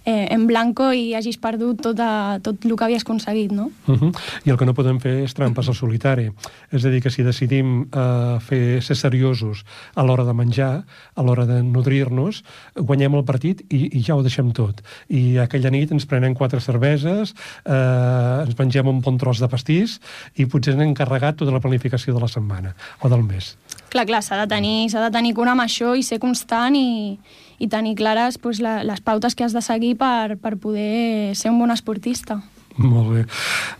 eh, 0.04 0.28
en 0.30 0.46
blanco 0.46 0.90
i 0.92 1.14
hagis 1.16 1.38
perdut 1.40 1.80
tot, 1.82 2.00
a, 2.00 2.38
tot 2.44 2.64
el 2.64 2.76
que 2.76 2.84
havies 2.84 3.04
aconseguit, 3.04 3.52
no? 3.52 3.70
Uh 3.86 3.96
-huh. 3.96 4.12
I 4.44 4.50
el 4.50 4.58
que 4.58 4.66
no 4.66 4.74
podem 4.74 5.00
fer 5.00 5.24
és 5.24 5.34
trampes 5.34 5.68
al 5.68 5.74
solitari. 5.74 6.30
És 6.70 6.84
a 6.84 6.90
dir, 6.90 7.02
que 7.02 7.10
si 7.10 7.22
decidim 7.22 7.88
uh, 7.92 8.40
fer, 8.40 8.82
ser 8.82 8.96
seriosos 8.96 9.64
a 9.94 10.02
l'hora 10.02 10.24
de 10.24 10.32
menjar, 10.32 10.84
a 11.14 11.22
l'hora 11.22 11.46
de 11.46 11.62
nodrir-nos, 11.62 12.44
guanyem 12.74 13.14
el 13.14 13.24
partit 13.24 13.64
i, 13.70 13.98
i 13.98 14.02
ja 14.02 14.14
ho 14.14 14.22
deixem 14.22 14.52
tot. 14.52 14.82
I 15.08 15.38
aquella 15.38 15.70
nit 15.70 15.90
ens 15.92 16.06
prenem 16.06 16.34
quatre 16.34 16.60
cerveses, 16.60 17.34
eh, 17.64 18.44
ens 18.46 18.58
mengem 18.58 18.88
un 18.88 19.00
bon 19.00 19.18
tros 19.18 19.40
de 19.40 19.48
pastís 19.48 20.00
i 20.36 20.46
potser 20.46 20.74
hem 20.74 20.80
encarregat 20.88 21.36
tota 21.36 21.54
la 21.54 21.60
planificació 21.60 22.14
de 22.14 22.20
la 22.20 22.28
setmana 22.28 22.74
o 23.00 23.08
del 23.08 23.22
mes. 23.22 23.56
Clar, 23.90 24.06
clar, 24.06 24.22
s'ha 24.22 24.40
de, 24.40 24.48
tenir, 24.50 24.90
de 24.90 25.10
tenir 25.14 25.34
cura 25.34 25.52
amb 25.54 25.62
això 25.62 25.94
i 25.94 26.02
ser 26.02 26.18
constant 26.18 26.74
i, 26.74 27.18
i 27.64 27.68
tenir 27.68 27.94
clares 27.96 28.38
pues, 28.38 28.60
la, 28.60 28.82
les 28.84 29.00
pautes 29.00 29.34
que 29.34 29.44
has 29.44 29.56
de 29.56 29.62
seguir 29.64 29.96
per, 29.96 30.36
per 30.38 30.56
poder 30.60 31.34
ser 31.34 31.50
un 31.50 31.58
bon 31.58 31.72
esportista. 31.72 32.42
Molt 32.76 33.12
bé. 33.12 33.22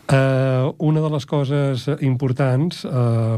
Uh, 0.04 0.70
una 0.78 1.00
de 1.00 1.08
les 1.10 1.24
coses 1.26 1.86
importants 2.04 2.84
uh, 2.86 3.34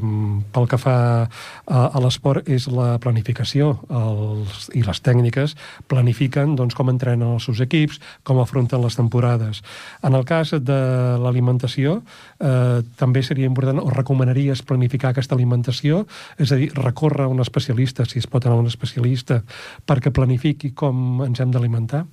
pel 0.52 0.66
que 0.68 0.76
fa 0.76 0.96
a, 1.24 1.78
a 1.86 2.02
l'esport 2.04 2.48
és 2.52 2.66
la 2.68 2.98
planificació 3.00 3.70
els, 3.88 4.66
i 4.76 4.82
les 4.84 5.00
tècniques 5.00 5.54
planifiquen 5.88 6.56
doncs, 6.58 6.76
com 6.76 6.90
entrenen 6.92 7.38
els 7.38 7.46
seus 7.48 7.62
equips, 7.64 8.02
com 8.26 8.42
afronten 8.42 8.84
les 8.84 8.98
temporades. 8.98 9.62
En 10.04 10.18
el 10.18 10.26
cas 10.28 10.52
de 10.58 10.80
l'alimentació, 11.22 12.02
uh, 12.02 12.82
també 13.00 13.24
seria 13.24 13.48
important, 13.48 13.80
o 13.80 13.88
recomanaries 13.94 14.60
planificar 14.66 15.14
aquesta 15.14 15.38
alimentació, 15.38 16.04
és 16.36 16.52
a 16.52 16.60
dir, 16.60 16.68
recórrer 16.76 17.30
a 17.30 17.32
un 17.32 17.40
especialista, 17.40 18.04
si 18.04 18.20
es 18.20 18.28
pot 18.28 18.44
anar 18.44 18.58
a 18.58 18.66
un 18.66 18.68
especialista, 18.68 19.40
perquè 19.88 20.12
planifiqui 20.12 20.74
com 20.76 21.24
ens 21.24 21.40
hem 21.40 21.54
d'alimentar? 21.54 22.04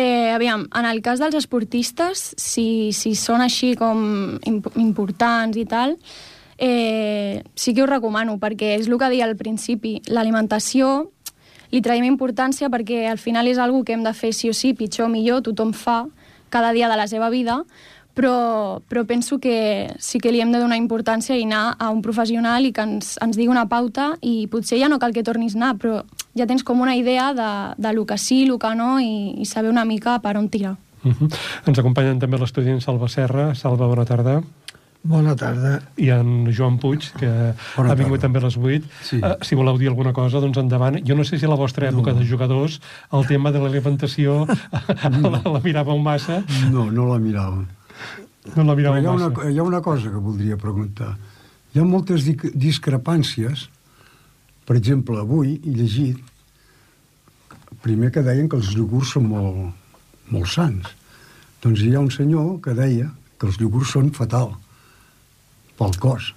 Eh, 0.00 0.30
aviam, 0.30 0.68
en 0.78 0.86
el 0.86 1.00
cas 1.02 1.18
dels 1.18 1.34
esportistes, 1.34 2.20
si, 2.38 2.92
si 2.94 3.16
són 3.18 3.42
així 3.42 3.72
com 3.74 3.98
imp 4.46 4.68
importants 4.78 5.58
i 5.58 5.64
tal, 5.66 5.96
eh, 6.54 7.42
sí 7.58 7.74
que 7.74 7.82
ho 7.82 7.88
recomano, 7.90 8.36
perquè 8.38 8.76
és 8.76 8.86
el 8.86 8.94
que 8.94 9.08
deia 9.10 9.26
al 9.26 9.34
principi, 9.34 9.96
l'alimentació 10.06 11.10
li 11.74 11.82
traiem 11.82 12.06
importància 12.06 12.70
perquè 12.70 13.08
al 13.10 13.18
final 13.18 13.50
és 13.50 13.58
algo 13.58 13.82
que 13.82 13.96
hem 13.98 14.06
de 14.06 14.14
fer 14.14 14.30
sí 14.38 14.46
o 14.46 14.54
sí, 14.54 14.70
pitjor 14.70 15.08
o 15.08 15.10
millor, 15.10 15.42
tothom 15.42 15.74
fa 15.74 16.04
cada 16.48 16.70
dia 16.70 16.86
de 16.86 16.94
la 16.94 17.08
seva 17.10 17.26
vida, 17.28 17.64
però, 18.18 18.82
però 18.82 19.04
penso 19.06 19.38
que 19.38 19.94
sí 20.02 20.18
que 20.18 20.32
li 20.34 20.40
hem 20.42 20.50
de 20.50 20.58
donar 20.58 20.76
importància 20.80 21.36
i 21.38 21.44
anar 21.46 21.76
a 21.78 21.92
un 21.94 22.02
professional 22.02 22.66
i 22.66 22.72
que 22.74 22.82
ens, 22.82 23.14
ens 23.22 23.38
digui 23.38 23.52
una 23.52 23.68
pauta 23.70 24.16
i 24.26 24.48
potser 24.50 24.80
ja 24.80 24.90
no 24.90 24.98
cal 24.98 25.14
que 25.14 25.22
tornis 25.22 25.54
a 25.54 25.60
anar, 25.60 25.76
però 25.78 26.00
ja 26.34 26.48
tens 26.50 26.66
com 26.66 26.82
una 26.82 26.96
idea 26.98 27.30
de, 27.38 27.50
de 27.78 27.92
lo 27.94 28.06
que 28.10 28.18
sí, 28.18 28.44
lo 28.46 28.58
que 28.58 28.74
no, 28.74 28.96
i, 28.98 29.38
i 29.38 29.46
saber 29.46 29.70
una 29.70 29.86
mica 29.86 30.18
per 30.24 30.34
on 30.36 30.48
tirar. 30.50 30.74
Uh 31.04 31.14
-huh. 31.14 31.30
Ens 31.66 31.78
acompanyen 31.78 32.18
també 32.18 32.38
l'estudiant 32.38 32.80
Salva 32.80 33.08
Serra. 33.08 33.54
Salva, 33.54 33.86
bona 33.86 34.04
tarda. 34.04 34.42
Bona 35.02 35.36
tarda. 35.36 35.80
I 35.96 36.10
en 36.10 36.52
Joan 36.52 36.78
Puig, 36.78 37.12
que 37.20 37.54
bona 37.76 37.92
ha 37.92 37.94
vingut 37.94 38.20
tarda. 38.20 38.26
també 38.26 38.38
a 38.40 38.42
les 38.42 38.56
8. 38.56 38.84
Sí. 39.02 39.16
Uh, 39.16 39.36
si 39.42 39.54
voleu 39.54 39.78
dir 39.78 39.88
alguna 39.88 40.12
cosa, 40.12 40.40
doncs 40.40 40.58
endavant. 40.58 40.98
Jo 41.06 41.14
no 41.14 41.22
sé 41.22 41.38
si 41.38 41.46
a 41.46 41.48
la 41.48 41.54
vostra 41.54 41.88
època 41.88 42.12
no. 42.12 42.18
de 42.18 42.26
jugadors 42.26 42.80
el 43.12 43.26
tema 43.26 43.52
de 43.52 43.60
l'alimentació 43.60 44.46
no. 45.10 45.30
la, 45.34 45.40
la 45.44 45.60
miràveu 45.60 45.98
massa. 45.98 46.42
No, 46.72 46.90
no 46.90 47.06
la 47.06 47.18
mirava. 47.18 47.77
No 48.56 48.64
la 48.64 48.76
miràveu 48.78 49.02
hi 49.02 49.06
ha 49.06 49.16
massa. 49.16 49.32
Una, 49.32 49.50
hi 49.50 49.58
ha 49.58 49.66
una 49.66 49.82
cosa 49.84 50.12
que 50.12 50.22
voldria 50.22 50.56
preguntar. 50.60 51.16
Hi 51.74 51.82
ha 51.82 51.84
moltes 51.84 52.24
discrepàncies 52.26 53.68
per 54.68 54.76
exemple, 54.76 55.16
avui 55.16 55.54
he 55.64 55.72
llegit 55.72 56.20
primer 57.80 58.10
que 58.12 58.20
deien 58.20 58.50
que 58.52 58.58
els 58.58 58.74
iogurts 58.74 59.14
són 59.16 59.30
molt, 59.30 59.70
molt 60.28 60.50
sants. 60.52 60.90
Doncs 61.64 61.80
hi 61.80 61.94
ha 61.94 62.02
un 62.04 62.10
senyor 62.12 62.58
que 62.64 62.74
deia 62.76 63.08
que 63.40 63.48
els 63.48 63.56
iogurts 63.62 63.94
són 63.96 64.10
fatal 64.12 64.52
pel 65.78 65.96
cos. 66.02 66.34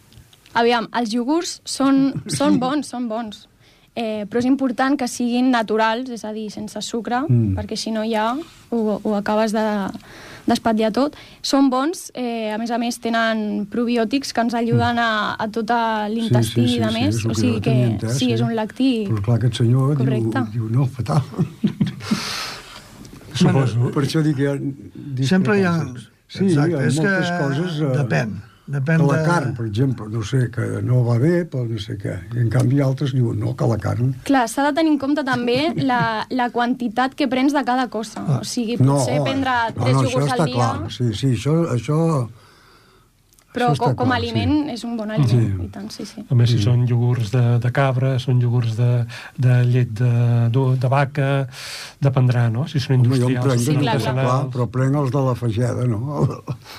Aviam, 0.55 0.87
els 0.95 1.11
iogurts 1.17 1.57
són, 1.67 2.05
són 2.39 2.55
bons, 2.61 2.87
són 2.95 3.11
bons. 3.11 3.43
Eh, 3.91 4.23
però 4.31 4.39
és 4.39 4.47
important 4.47 4.95
que 4.95 5.09
siguin 5.11 5.51
naturals, 5.51 6.07
és 6.15 6.23
a 6.23 6.31
dir, 6.31 6.47
sense 6.53 6.79
sucre, 6.87 7.25
mm. 7.27 7.51
perquè 7.57 7.75
si 7.75 7.91
no 7.91 8.05
ja 8.07 8.29
ho, 8.31 8.79
ho 8.95 9.15
acabes 9.17 9.51
de, 9.51 9.65
d'espatllar 10.47 10.91
tot. 10.95 11.11
Són 11.45 11.69
bons, 11.71 12.11
eh, 12.17 12.53
a 12.53 12.57
més 12.61 12.71
a 12.71 12.77
més 12.81 12.95
tenen 13.03 13.37
probiòtics 13.71 14.33
que 14.33 14.41
ens 14.45 14.53
ajuden 14.57 14.95
a, 15.01 15.11
a 15.39 15.45
tot 15.53 15.69
l'intestí 16.11 16.65
sí, 16.65 16.67
sí, 16.67 16.73
sí, 16.73 16.77
i 16.77 16.79
de 16.85 16.91
més, 16.95 17.11
sí, 17.21 17.27
o 17.27 17.29
sigui 17.37 17.59
que 17.65 17.73
entès, 17.87 18.13
sí, 18.19 18.27
és 18.35 18.41
un 18.45 18.51
lactí 18.57 18.91
Però 19.09 19.19
clar, 19.25 19.37
aquest 19.39 19.55
senyor 19.61 19.83
diu, 19.99 20.07
diu, 20.53 20.65
no, 20.71 20.83
fatal. 20.91 21.23
Suposo. 23.41 23.77
Per 23.95 24.03
això 24.03 24.19
dic 24.25 24.35
que 24.37 24.43
hi 24.47 24.49
ha... 24.51 24.55
Sempre 25.27 25.51
hi 25.59 25.63
ha... 25.67 25.75
Sí, 26.31 26.45
Exacte, 26.47 26.71
hi 26.71 26.75
ha 26.75 26.77
moltes 26.95 27.27
que 27.27 27.35
coses... 27.41 27.71
Eh, 27.81 27.83
depèn 27.97 28.29
Depèn 28.71 29.01
que 29.01 29.07
la 29.09 29.19
de... 29.19 29.27
carn, 29.27 29.53
per 29.57 29.65
exemple, 29.67 30.07
no 30.11 30.23
sé, 30.27 30.45
que 30.53 30.67
no 30.85 31.01
va 31.07 31.17
bé, 31.21 31.43
però 31.51 31.65
no 31.67 31.79
sé 31.81 31.97
què. 32.01 32.17
I 32.35 32.43
en 32.45 32.51
canvi 32.53 32.81
altres 32.83 33.15
diuen, 33.15 33.39
no, 33.41 33.55
que 33.57 33.67
la 33.67 33.77
carn... 33.81 34.13
Clar, 34.27 34.45
s'ha 34.51 34.67
de 34.69 34.75
tenir 34.77 34.95
en 34.95 34.99
compte 35.01 35.25
també 35.27 35.57
la, 35.91 36.01
la 36.31 36.49
quantitat 36.53 37.17
que 37.17 37.27
prens 37.31 37.55
de 37.57 37.65
cada 37.67 37.89
cosa. 37.93 38.23
Ah. 38.23 38.39
O 38.41 38.47
sigui, 38.47 38.77
potser 38.81 39.19
no, 39.19 39.25
prendre 39.27 39.57
tres 39.75 39.97
no, 39.97 39.99
no, 39.99 40.07
iogurts 40.07 40.37
al 40.37 40.45
dia... 40.45 40.55
Clar. 40.61 40.93
Sí, 40.95 41.09
sí, 41.17 41.33
això, 41.35 41.57
això 41.75 41.99
però 43.51 43.71
com, 43.75 43.95
com 43.99 44.13
a 44.13 44.17
aliment 44.19 44.53
sí. 44.53 44.75
és 44.77 44.83
un 44.87 44.95
bon 44.99 45.09
aliment, 45.11 45.47
sí. 45.51 45.65
i 45.65 45.69
tant, 45.73 45.89
sí, 45.91 46.05
sí. 46.07 46.23
A 46.23 46.37
més, 46.37 46.51
si 46.53 46.59
sí. 46.59 46.65
són 46.69 46.85
iogurts 46.87 47.33
de, 47.33 47.43
de 47.63 47.71
cabra, 47.75 48.13
són 48.23 48.39
iogurts 48.43 48.77
de, 48.77 48.89
de 49.43 49.57
llet 49.67 49.91
de, 49.99 50.11
de, 50.55 50.65
de 50.79 50.91
vaca, 50.91 51.29
dependrà, 52.03 52.47
no? 52.53 52.67
Si 52.71 52.79
són 52.83 53.01
industrials. 53.01 53.43
Home, 53.43 53.59
jo 53.59 53.73
sí, 53.73 53.77
clar, 53.81 53.97
clar. 53.99 54.15
clar, 54.21 54.39
però 54.55 54.69
prenc 54.71 54.99
els 55.03 55.11
de 55.13 55.25
la 55.27 55.35
fageda, 55.39 55.87
no? 55.91 56.01
El, 56.21 56.33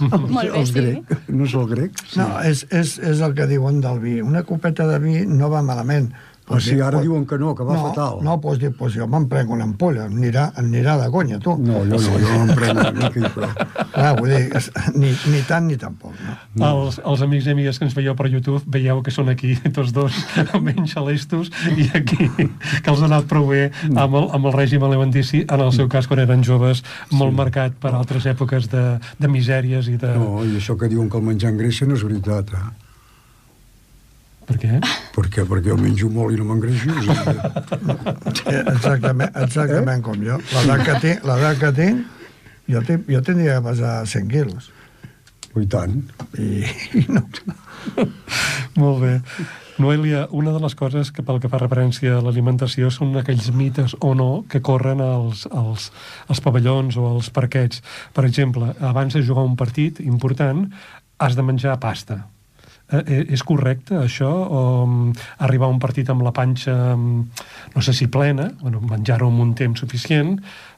el, 0.09 0.27
Molt 0.33 0.49
bé, 0.49 0.63
el 0.63 0.75
grec. 0.79 1.13
Sí. 1.13 1.37
No 1.37 1.49
és 1.49 1.57
el 1.61 1.71
grec? 1.75 2.03
Sí. 2.07 2.21
No, 2.23 2.29
és, 2.49 2.67
és, 2.73 2.97
és 3.13 3.25
el 3.29 3.37
que 3.37 3.49
diuen 3.51 3.81
del 3.85 4.01
vi. 4.03 4.19
Una 4.25 4.45
copeta 4.49 4.89
de 4.89 5.01
vi 5.03 5.23
no 5.29 5.53
va 5.53 5.65
malament, 5.67 6.09
o 6.49 6.59
sigui, 6.61 6.81
ara 6.83 6.99
pues, 6.99 7.07
diuen 7.07 7.25
que 7.27 7.39
no, 7.39 7.55
que 7.55 7.65
va 7.65 7.75
no, 7.77 7.83
fatal. 7.89 8.19
No, 8.23 8.37
doncs 8.43 8.59
pues, 8.59 8.75
pues 8.79 8.97
jo 8.99 9.07
me'n 9.07 9.29
prenc 9.31 9.51
una 9.55 9.65
ampolla, 9.69 10.09
em 10.09 10.17
anirà, 10.19 10.49
em 10.59 10.67
anirà 10.67 10.97
de 10.99 11.09
conya, 11.15 11.39
tu. 11.43 11.55
No, 11.63 11.85
jo 11.87 12.01
no, 12.03 12.19
jo 12.19 12.41
me'n 12.41 12.53
prenc 12.59 12.81
una 12.83 12.91
mica 12.99 13.31
prou. 13.37 13.55
Ah, 13.93 14.13
vull 14.19 14.33
dir, 14.33 14.63
ni, 14.99 15.13
ni 15.31 15.43
tant 15.47 15.69
ni 15.69 15.79
tampoc, 15.79 16.17
no? 16.19 16.35
no. 16.59 16.71
Els, 16.73 16.99
els 17.13 17.25
amics 17.25 17.47
i 17.47 17.55
amigues 17.55 17.79
que 17.79 17.87
ens 17.87 17.97
veieu 17.97 18.17
per 18.19 18.29
YouTube 18.33 18.63
veieu 18.75 19.03
que 19.07 19.15
són 19.15 19.31
aquí 19.33 19.55
tots 19.77 19.95
dos 19.95 20.19
menys 20.67 20.97
celestos 20.97 21.53
i 21.77 21.89
aquí 21.95 22.29
que 22.35 22.91
els 22.91 23.01
ha 23.01 23.09
anat 23.09 23.29
prou 23.31 23.51
bé 23.53 23.69
amb 23.93 24.19
el, 24.19 24.29
amb 24.35 24.51
el 24.51 24.57
règim 24.57 24.85
alimentici, 24.89 25.45
en 25.47 25.63
el 25.63 25.73
seu 25.77 25.91
cas 25.93 26.11
quan 26.11 26.25
eren 26.25 26.43
joves, 26.47 26.83
molt 27.13 27.33
sí. 27.33 27.39
marcat 27.39 27.79
per 27.83 27.95
altres 27.95 28.27
èpoques 28.31 28.71
de, 28.73 28.87
de 29.19 29.31
misèries 29.31 29.91
i 29.93 29.99
de... 30.01 30.15
No, 30.19 30.43
i 30.43 30.57
això 30.59 30.77
que 30.81 30.91
diuen 30.91 31.11
que 31.13 31.21
el 31.21 31.29
menjar 31.31 31.53
engreixen 31.55 31.93
no 31.93 31.99
és 31.99 32.07
veritat, 32.07 32.57
eh? 32.57 32.82
Per 34.49 34.57
què? 34.59 34.81
Perquè, 35.15 35.45
perquè 35.49 35.71
jo 35.71 35.77
menjo 35.79 36.09
molt 36.13 36.35
i 36.35 36.41
no 36.41 36.49
m'engreixo. 36.49 36.91
exactament, 38.75 39.31
exactament 39.37 40.01
eh? 40.01 40.05
com 40.05 40.25
jo. 40.25 40.39
L'edat 40.57 40.85
que 40.89 40.99
tinc, 41.05 41.27
l'edat 41.29 41.63
que 41.63 41.73
tinc 41.79 42.21
jo, 42.69 42.83
tinc, 42.87 43.09
jo 43.11 43.23
tindria 43.23 43.59
que 43.59 43.69
pesar 43.71 44.07
100 44.07 44.31
quilos. 44.31 44.71
I 45.59 45.67
tant. 45.69 45.99
I, 46.41 46.63
i 46.97 47.05
no. 47.13 47.27
Molt 48.81 49.03
bé. 49.03 49.19
Noelia, 49.83 50.27
una 50.31 50.53
de 50.55 50.61
les 50.63 50.75
coses 50.79 51.11
que 51.13 51.25
pel 51.27 51.41
que 51.43 51.51
fa 51.53 51.61
referència 51.61 52.17
a 52.17 52.23
l'alimentació 52.25 52.91
són 52.93 53.17
aquells 53.21 53.51
mites 53.57 53.97
o 54.01 54.13
no 54.17 54.45
que 54.49 54.63
corren 54.65 55.01
als, 55.05 55.47
als, 55.51 55.91
als 56.29 56.43
pavellons 56.45 56.97
o 57.01 57.09
als 57.15 57.33
parquets. 57.35 57.83
Per 58.17 58.25
exemple, 58.29 58.73
abans 58.81 59.17
de 59.17 59.25
jugar 59.25 59.45
un 59.49 59.57
partit 59.61 60.01
important, 60.05 60.69
has 61.19 61.37
de 61.37 61.45
menjar 61.45 61.81
pasta 61.83 62.23
Eh, 62.93 63.01
eh, 63.07 63.23
és 63.33 63.43
correcte 63.43 63.97
això? 63.97 64.29
O 64.29 64.63
um, 64.85 65.13
arribar 65.41 65.69
a 65.71 65.73
un 65.73 65.81
partit 65.81 66.11
amb 66.13 66.25
la 66.27 66.33
panxa, 66.37 66.75
um, 66.93 67.25
no 67.73 67.83
sé 67.85 67.95
si 67.97 68.11
plena, 68.13 68.51
bueno, 68.61 68.83
menjar-ho 68.85 69.31
amb 69.33 69.41
un 69.41 69.55
temps 69.57 69.81
suficient, 69.81 70.35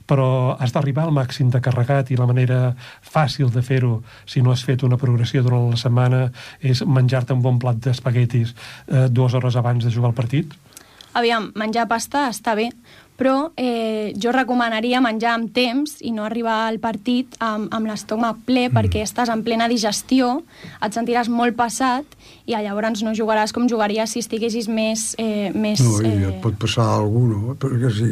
però 0.06 0.54
has 0.60 0.74
d'arribar 0.74 1.08
al 1.08 1.14
màxim 1.16 1.50
de 1.50 1.60
carregat 1.64 2.12
i 2.12 2.18
la 2.20 2.28
manera 2.30 2.58
fàcil 3.02 3.50
de 3.50 3.64
fer-ho, 3.66 3.96
si 4.30 4.44
no 4.44 4.52
has 4.52 4.62
fet 4.62 4.84
una 4.86 5.00
progressió 5.00 5.42
durant 5.42 5.70
la 5.72 5.80
setmana, 5.80 6.28
és 6.60 6.84
menjar-te 6.86 7.34
un 7.34 7.42
bon 7.42 7.58
plat 7.58 7.80
d'espaguetis 7.82 8.54
eh, 8.54 9.08
dues 9.10 9.34
hores 9.34 9.56
abans 9.56 9.84
de 9.84 9.90
jugar 9.90 10.12
al 10.12 10.18
partit? 10.18 10.54
Aviam, 11.14 11.52
menjar 11.54 11.86
pasta 11.90 12.28
està 12.30 12.56
bé, 12.58 12.68
però 13.18 13.50
eh, 13.56 14.12
jo 14.18 14.32
recomanaria 14.34 15.00
menjar 15.04 15.34
amb 15.38 15.52
temps 15.54 15.98
i 16.02 16.10
no 16.14 16.24
arribar 16.26 16.64
al 16.66 16.80
partit 16.82 17.36
amb, 17.38 17.68
amb 17.74 17.86
l'estómac 17.86 18.40
ple 18.46 18.66
mm. 18.68 18.74
perquè 18.74 19.04
estàs 19.06 19.30
en 19.30 19.44
plena 19.46 19.68
digestió, 19.70 20.40
et 20.82 20.96
sentiràs 20.96 21.30
molt 21.30 21.56
passat 21.58 22.18
i 22.46 22.56
llavors 22.56 23.04
no 23.06 23.14
jugaràs 23.16 23.54
com 23.54 23.68
jugaries 23.70 24.10
si 24.10 24.22
estiguessis 24.24 24.68
més... 24.68 25.12
Eh, 25.18 25.52
més 25.54 25.82
no, 25.84 25.96
i 26.02 26.10
eh... 26.10 26.30
et 26.32 26.40
pot 26.44 26.58
passar 26.60 26.88
alguna 26.98 27.38
no? 27.40 27.54
Perquè 27.60 27.90
si 27.94 28.10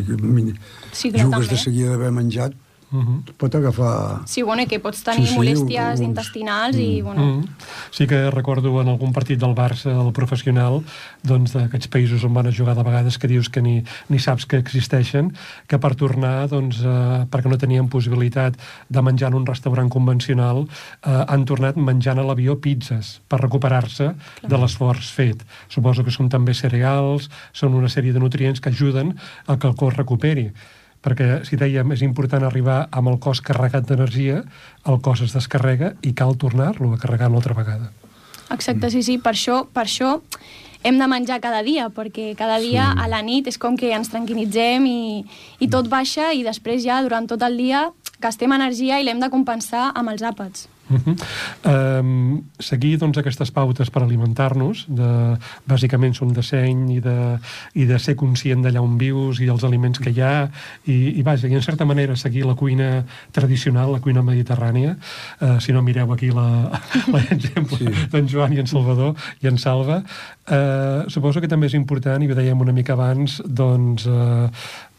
sí, 0.93 1.11
clar, 1.11 1.27
jugues 1.27 1.47
també. 1.47 1.51
de 1.51 1.61
seguida 1.61 1.95
d'haver 1.95 2.13
menjat, 2.15 2.55
Uh 2.93 2.99
-huh. 2.99 3.33
Pot 3.39 3.55
agafar... 3.55 4.21
Sí, 4.27 4.43
bueno, 4.43 4.63
i 4.63 4.67
que 4.67 4.79
pots 4.79 5.03
tenir 5.03 5.27
Sí, 5.27 5.33
sí, 5.33 5.39
molèsties 5.39 6.01
uns- 6.01 6.05
intestinals 6.05 6.77
i, 6.77 7.01
bueno... 7.01 7.23
Mm. 7.23 7.49
Sí 7.91 8.07
que 8.07 8.31
recordo 8.31 8.81
en 8.83 8.89
algun 8.89 9.13
partit 9.13 9.41
del 9.41 9.55
Barça, 9.55 9.89
el 9.89 10.13
professional, 10.13 10.83
doncs 11.23 11.53
d'aquests 11.53 11.89
països 11.89 12.25
on 12.25 12.35
van 12.35 12.47
a 12.47 12.53
jugar 12.53 12.77
de 12.77 12.83
vegades 12.83 13.19
que 13.19 13.29
dius 13.29 13.49
que 13.49 13.63
ni, 13.63 13.83
ni 14.09 14.19
saps 14.19 14.45
que 14.47 14.59
existeixen, 14.59 15.33
que 15.67 15.79
per 15.79 15.95
tornar, 15.95 16.49
doncs, 16.49 16.83
eh, 16.85 17.25
perquè 17.31 17.49
no 17.49 17.57
tenien 17.57 17.89
possibilitat 17.89 18.55
de 18.89 19.03
menjar 19.03 19.29
en 19.29 19.35
un 19.35 19.47
restaurant 19.47 19.89
convencional, 19.89 20.67
eh, 21.07 21.25
han 21.29 21.45
tornat 21.45 21.77
menjant 21.77 22.19
a 22.19 22.23
l'avió 22.23 22.61
pizzas 22.61 23.21
per 23.29 23.41
recuperar-se 23.41 24.15
de 24.43 24.59
l'esforç 24.59 25.11
fet. 25.13 25.43
Suposo 25.69 26.05
que 26.05 26.11
són 26.11 26.29
també 26.29 26.53
cereals, 26.55 27.31
són 27.53 27.75
una 27.75 27.89
sèrie 27.89 28.13
de 28.13 28.21
nutrients 28.21 28.61
que 28.61 28.69
ajuden 28.69 29.17
a 29.47 29.57
que 29.57 29.67
el 29.67 29.75
cos 29.75 29.97
recuperi 29.97 30.53
perquè, 31.03 31.43
si 31.49 31.59
dèiem, 31.59 31.93
és 31.95 32.03
important 32.07 32.45
arribar 32.47 32.87
amb 32.91 33.13
el 33.13 33.19
cos 33.23 33.43
carregat 33.45 33.89
d'energia, 33.89 34.43
el 34.87 35.01
cos 35.03 35.25
es 35.27 35.35
descarrega 35.35 35.95
i 36.03 36.15
cal 36.15 36.37
tornar-lo 36.39 36.93
a 36.95 37.01
carregar 37.03 37.31
una 37.31 37.43
altra 37.43 37.59
vegada. 37.59 37.91
Exacte, 38.53 38.91
sí, 38.93 39.03
sí. 39.03 39.19
Per 39.19 39.33
això, 39.33 39.63
per 39.73 39.87
això 39.87 40.19
hem 40.83 40.99
de 40.99 41.09
menjar 41.09 41.41
cada 41.41 41.63
dia, 41.63 41.89
perquè 41.95 42.33
cada 42.39 42.59
dia 42.63 42.91
a 42.93 43.09
la 43.11 43.23
nit 43.23 43.49
és 43.49 43.59
com 43.59 43.77
que 43.79 43.93
ens 43.95 44.11
tranquil·litzem 44.13 44.87
i, 44.87 45.23
i 45.63 45.71
tot 45.71 45.89
baixa 45.91 46.33
i 46.35 46.43
després 46.47 46.83
ja 46.85 47.01
durant 47.03 47.29
tot 47.31 47.43
el 47.47 47.57
dia 47.59 47.89
gastem 48.23 48.53
energia 48.55 49.01
i 49.01 49.07
l'hem 49.07 49.23
de 49.23 49.31
compensar 49.31 49.91
amb 49.95 50.13
els 50.15 50.23
àpats. 50.27 50.69
Uh 50.91 50.99
-huh. 50.99 52.01
um, 52.01 52.43
seguir 52.59 52.99
doncs, 52.99 53.19
aquestes 53.19 53.51
pautes 53.51 53.91
per 53.91 54.03
alimentar-nos, 54.03 54.85
de, 54.89 55.39
bàsicament 55.65 56.15
són 56.15 56.33
de 56.33 56.43
seny 56.43 56.91
i 56.97 57.01
de, 57.01 57.39
i 57.75 57.85
de 57.87 57.99
ser 57.99 58.15
conscient 58.17 58.63
d'allà 58.65 58.81
on 58.83 58.99
vius 58.99 59.41
i 59.41 59.49
els 59.49 59.65
aliments 59.65 59.99
que 59.99 60.11
hi 60.11 60.21
ha, 60.21 60.51
i, 60.85 61.19
i 61.19 61.23
vaja, 61.23 61.49
i 61.49 61.55
en 61.55 61.63
certa 61.63 61.85
manera 61.85 62.17
seguir 62.17 62.45
la 62.45 62.55
cuina 62.55 63.05
tradicional, 63.31 63.93
la 63.93 64.01
cuina 64.01 64.23
mediterrània, 64.23 64.97
uh, 65.41 65.61
si 65.61 65.73
no 65.73 65.83
mireu 65.83 66.13
aquí 66.13 66.31
l'exemple 66.31 67.79
Sí. 67.79 68.09
d'en 68.11 68.29
Joan 68.29 68.53
i 68.53 68.59
en 68.59 68.67
Salvador 68.67 69.15
i 69.41 69.47
en 69.47 69.59
Salva, 69.59 70.03
uh, 70.51 71.09
suposo 71.09 71.41
que 71.41 71.49
també 71.49 71.67
és 71.67 71.75
important, 71.75 72.23
i 72.23 72.31
ho 72.31 72.35
dèiem 72.35 72.61
una 72.61 72.73
mica 72.73 72.93
abans, 72.93 73.43
doncs, 73.47 74.07
uh, 74.07 74.51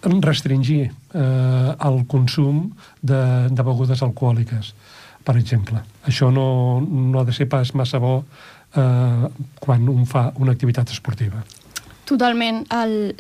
restringir 0.03 0.91
uh, 1.13 1.75
el 1.79 2.05
consum 2.07 2.73
de, 3.01 3.49
de 3.49 3.63
begudes 3.63 4.01
alcohòliques 4.01 4.73
per 5.23 5.37
exemple. 5.39 5.81
Això 6.07 6.31
no, 6.31 6.81
no 6.81 7.19
ha 7.19 7.25
de 7.27 7.33
ser 7.35 7.47
pas 7.49 7.73
massa 7.75 7.99
bo 8.03 8.23
eh, 8.75 9.27
quan 9.59 9.89
un 9.89 10.05
fa 10.09 10.31
una 10.39 10.55
activitat 10.55 10.91
esportiva. 10.91 11.43
Totalment. 12.05 12.65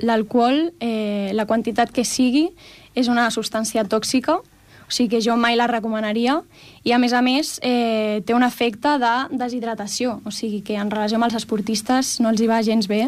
L'alcohol, 0.03 0.73
eh, 0.83 1.31
la 1.33 1.45
quantitat 1.47 1.93
que 1.95 2.03
sigui, 2.03 2.49
és 2.93 3.07
una 3.07 3.29
substància 3.31 3.85
tòxica, 3.89 4.35
o 4.83 4.91
sigui 4.91 5.15
que 5.15 5.21
jo 5.23 5.37
mai 5.39 5.55
la 5.55 5.69
recomanaria, 5.71 6.41
i 6.83 6.91
a 6.91 6.99
més 6.99 7.13
a 7.15 7.21
més 7.23 7.57
eh, 7.63 8.21
té 8.27 8.35
un 8.35 8.43
efecte 8.43 8.97
de 8.99 9.13
deshidratació, 9.39 10.19
o 10.27 10.31
sigui 10.35 10.59
que 10.67 10.75
en 10.75 10.91
relació 10.91 11.19
amb 11.19 11.29
els 11.29 11.37
esportistes 11.39 12.17
no 12.19 12.33
els 12.33 12.43
hi 12.43 12.49
va 12.49 12.59
gens 12.65 12.89
bé 12.91 13.05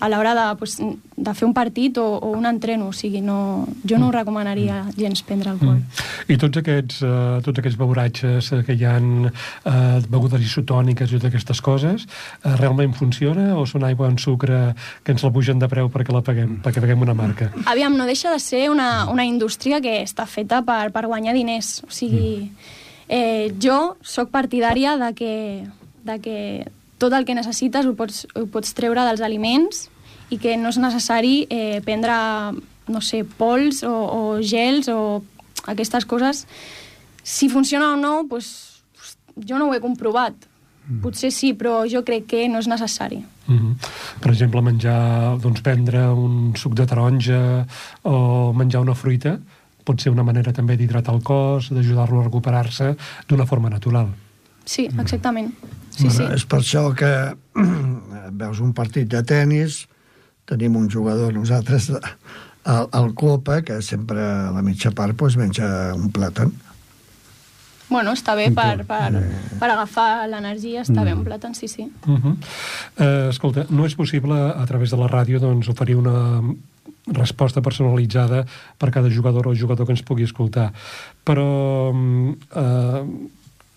a 0.00 0.08
l'hora 0.08 0.34
de, 0.36 0.44
pues, 0.58 0.76
de 1.16 1.34
fer 1.36 1.46
un 1.46 1.54
partit 1.56 1.96
o, 1.98 2.04
o 2.18 2.32
un 2.36 2.44
entreno, 2.48 2.90
o 2.90 2.92
sigui, 2.92 3.22
no, 3.24 3.66
jo 3.86 3.98
no 4.00 4.08
ho 4.08 4.12
recomanaria 4.12 4.82
gens 4.96 5.22
prendre 5.24 5.54
alcohol. 5.54 5.78
Mm. 5.78 6.34
I 6.34 6.38
tots 6.40 6.60
aquests, 6.60 7.00
eh, 7.06 7.40
tots 7.46 7.62
aquests 7.62 7.80
beuratges 7.80 8.50
eh, 8.52 8.60
que 8.66 8.76
hi 8.76 8.84
ha 8.84 8.98
eh, 8.98 10.04
begudes 10.10 10.44
isotòniques 10.44 11.08
i 11.08 11.16
totes 11.16 11.30
aquestes 11.30 11.64
coses, 11.64 12.04
eh, 12.42 12.54
realment 12.60 12.92
funciona 12.98 13.54
o 13.56 13.64
són 13.70 13.88
aigua 13.88 14.10
en 14.12 14.20
sucre 14.20 14.60
que 15.04 15.16
ens 15.16 15.24
la 15.24 15.32
pugen 15.32 15.62
de 15.62 15.70
preu 15.70 15.88
perquè 15.92 16.12
la 16.12 16.24
paguem, 16.26 16.58
perquè 16.64 16.84
paguem 16.84 17.08
una 17.08 17.16
marca? 17.16 17.52
Aviam, 17.70 17.96
no 17.96 18.08
deixa 18.10 18.32
de 18.34 18.40
ser 18.42 18.66
una, 18.72 19.06
una 19.12 19.24
indústria 19.24 19.80
que 19.84 20.00
està 20.02 20.26
feta 20.28 20.60
per, 20.66 20.88
per 20.92 21.06
guanyar 21.08 21.36
diners. 21.36 21.78
O 21.86 21.92
sigui, 21.94 22.50
eh, 23.08 23.52
jo 23.60 23.96
sóc 24.02 24.30
partidària 24.30 24.96
de 25.00 25.10
que, 25.14 25.34
de 26.04 26.18
que 26.20 26.38
tot 26.98 27.12
el 27.12 27.24
que 27.24 27.36
necessites 27.36 27.86
ho 27.86 27.94
pots, 27.98 28.24
ho 28.34 28.46
pots 28.46 28.74
treure 28.76 29.04
dels 29.04 29.22
aliments 29.24 29.88
i 30.32 30.38
que 30.40 30.56
no 30.56 30.72
és 30.72 30.80
necessari 30.80 31.44
eh, 31.50 31.80
prendre, 31.84 32.14
no 32.88 33.02
sé, 33.04 33.24
pols 33.24 33.82
o, 33.84 33.92
o 33.92 34.22
gels 34.40 34.88
o 34.88 35.22
aquestes 35.66 36.06
coses. 36.08 36.46
Si 37.22 37.48
funciona 37.48 37.92
o 37.92 37.96
no, 37.96 38.24
pues, 38.28 38.80
jo 39.36 39.58
no 39.58 39.68
ho 39.68 39.74
he 39.74 39.82
comprovat. 39.84 40.34
Potser 41.00 41.30
sí, 41.32 41.54
però 41.56 41.86
jo 41.88 42.02
crec 42.04 42.26
que 42.28 42.42
no 42.52 42.58
és 42.60 42.68
necessari. 42.68 43.22
Mm 43.46 43.58
-hmm. 43.58 43.74
Per 44.20 44.30
exemple, 44.30 44.60
menjar, 44.60 45.38
doncs 45.40 45.60
prendre 45.60 46.12
un 46.12 46.52
suc 46.56 46.74
de 46.74 46.86
taronja 46.86 47.66
o 48.02 48.52
menjar 48.52 48.82
una 48.82 48.94
fruita 48.94 49.38
pot 49.84 50.00
ser 50.00 50.12
una 50.12 50.24
manera 50.26 50.52
també 50.52 50.76
d'hidratar 50.80 51.14
el 51.14 51.22
cos, 51.22 51.70
d'ajudar-lo 51.74 52.20
a 52.20 52.28
recuperar-se 52.28 52.94
d'una 53.28 53.46
forma 53.46 53.70
natural. 53.70 54.08
Sí, 54.64 54.88
exactament. 54.98 55.52
Sí, 55.90 56.08
sí. 56.08 56.22
Bueno, 56.22 56.34
és 56.34 56.44
per 56.48 56.60
això 56.62 56.88
que 56.96 57.12
veus 58.42 58.60
un 58.64 58.72
partit 58.74 59.08
de 59.10 59.22
tennis, 59.22 59.84
tenim 60.48 60.76
un 60.76 60.90
jugador 60.90 61.32
nosaltres 61.36 61.90
al, 62.64 62.88
al 62.90 63.14
Copa, 63.14 63.62
que 63.62 63.80
sempre 63.82 64.20
a 64.20 64.50
la 64.52 64.62
mitja 64.62 64.90
part 64.90 65.16
pues, 65.16 65.36
menja 65.40 65.66
un 65.94 66.10
plàtan. 66.12 66.52
Bueno, 67.84 68.14
està 68.16 68.32
bé 68.34 68.48
per, 68.50 68.82
per, 68.88 69.10
per 69.60 69.68
agafar 69.68 70.24
l'energia, 70.26 70.82
està 70.82 71.04
bé 71.04 71.12
un 71.14 71.22
plàtan, 71.26 71.52
sí, 71.54 71.68
sí. 71.68 71.84
Uh 72.08 72.16
-huh. 72.16 72.36
eh, 72.96 73.28
escolta, 73.28 73.66
no 73.70 73.86
és 73.86 73.94
possible 73.94 74.34
a 74.34 74.64
través 74.66 74.90
de 74.90 74.96
la 74.96 75.06
ràdio 75.06 75.38
doncs, 75.38 75.68
oferir 75.68 75.96
una 75.96 76.40
resposta 77.06 77.60
personalitzada 77.60 78.44
per 78.78 78.90
cada 78.90 79.10
jugador 79.12 79.48
o 79.48 79.54
jugador 79.54 79.86
que 79.86 79.92
ens 79.92 80.04
pugui 80.04 80.24
escoltar, 80.24 80.72
però 81.24 81.92
eh, 81.92 83.02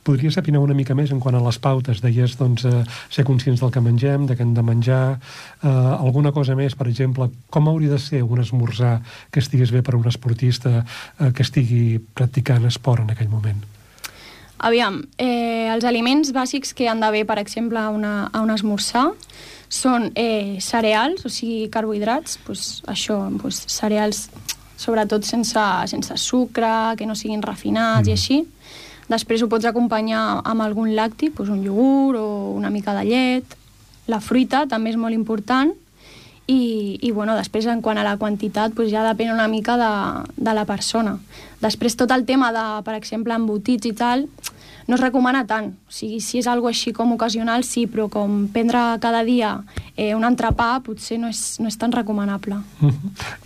podria 0.08 0.32
saber 0.32 0.56
una 0.56 0.76
mica 0.78 0.96
més 0.96 1.12
en 1.12 1.20
quant 1.20 1.36
a 1.36 1.44
les 1.44 1.60
pautes, 1.60 2.00
deies 2.00 2.38
doncs, 2.40 2.64
eh, 2.66 2.84
ser 3.12 3.26
conscients 3.28 3.60
del 3.60 3.74
que 3.76 3.84
mengem, 3.84 4.28
de 4.30 4.38
què 4.40 4.46
hem 4.46 4.54
de 4.56 4.64
menjar, 4.64 5.20
eh, 5.20 5.68
alguna 5.68 6.32
cosa 6.32 6.56
més, 6.56 6.76
per 6.80 6.88
exemple, 6.88 7.28
com 7.52 7.68
hauria 7.68 7.92
de 7.92 8.00
ser 8.00 8.24
un 8.24 8.40
esmorzar 8.40 9.02
que 9.32 9.44
estigués 9.44 9.76
bé 9.76 9.84
per 9.84 9.96
a 9.96 10.00
un 10.00 10.08
esportista 10.08 10.78
eh, 10.86 11.32
que 11.34 11.44
estigui 11.44 12.00
practicant 12.00 12.72
esport 12.72 13.04
en 13.04 13.12
aquell 13.12 13.34
moment? 13.34 13.77
Aviam, 14.58 15.04
eh, 15.22 15.70
els 15.70 15.86
aliments 15.86 16.32
bàsics 16.34 16.74
que 16.74 16.88
han 16.90 17.00
d'haver, 17.00 17.26
per 17.30 17.38
exemple, 17.38 17.80
a, 17.80 17.90
una, 17.94 18.30
a 18.34 18.42
un 18.42 18.50
esmorzar 18.50 19.12
són 19.70 20.12
eh, 20.16 20.58
cereals, 20.64 21.26
o 21.28 21.30
sigui, 21.30 21.68
carbohidrats, 21.70 22.40
pues, 22.48 22.82
això, 22.90 23.20
pues, 23.42 23.60
cereals 23.70 24.28
sobretot 24.78 25.26
sense, 25.26 25.64
sense 25.90 26.18
sucre, 26.22 26.96
que 26.98 27.06
no 27.06 27.16
siguin 27.18 27.42
refinats 27.42 28.08
mm. 28.08 28.10
i 28.10 28.16
així. 28.16 28.44
Després 29.08 29.42
ho 29.42 29.50
pots 29.52 29.66
acompanyar 29.66 30.42
amb 30.44 30.64
algun 30.66 30.94
lacti, 30.96 31.30
pues, 31.30 31.50
un 31.50 31.64
iogurt 31.64 32.20
o 32.20 32.54
una 32.56 32.72
mica 32.74 32.96
de 32.98 33.06
llet. 33.08 33.58
La 34.08 34.22
fruita 34.24 34.66
també 34.70 34.94
és 34.94 35.00
molt 35.00 35.16
important. 35.16 35.74
I, 36.48 36.98
i 37.04 37.12
bueno, 37.12 37.36
després, 37.36 37.66
en 37.68 37.82
quant 37.84 38.00
a 38.00 38.06
la 38.08 38.16
quantitat, 38.18 38.72
pues, 38.76 38.88
ja 38.94 39.04
depèn 39.04 39.34
una 39.34 39.50
mica 39.52 39.76
de, 39.80 39.92
de 40.38 40.54
la 40.56 40.64
persona. 40.66 41.18
Després, 41.60 41.98
tot 42.00 42.14
el 42.16 42.24
tema 42.26 42.54
de, 42.56 42.66
per 42.88 42.96
exemple, 42.96 43.36
embotits 43.36 43.90
i 43.90 43.94
tal, 43.98 44.28
no 44.88 44.96
es 44.96 45.02
recomana 45.02 45.44
tant. 45.48 45.74
O 45.88 45.92
sigui, 45.94 46.20
si 46.24 46.40
és 46.40 46.48
algo 46.48 46.70
així 46.70 46.94
com 46.96 47.12
ocasional, 47.14 47.66
sí, 47.68 47.86
però 47.92 48.08
com 48.12 48.46
prendre 48.54 48.80
cada 49.04 49.24
dia 49.28 49.58
eh, 49.96 50.14
un 50.16 50.24
entrepà 50.24 50.70
potser 50.84 51.20
no 51.20 51.28
és, 51.32 51.60
no 51.60 51.68
és 51.68 51.78
tan 51.78 51.92
recomanable. 51.92 52.56
-huh. 52.82 52.94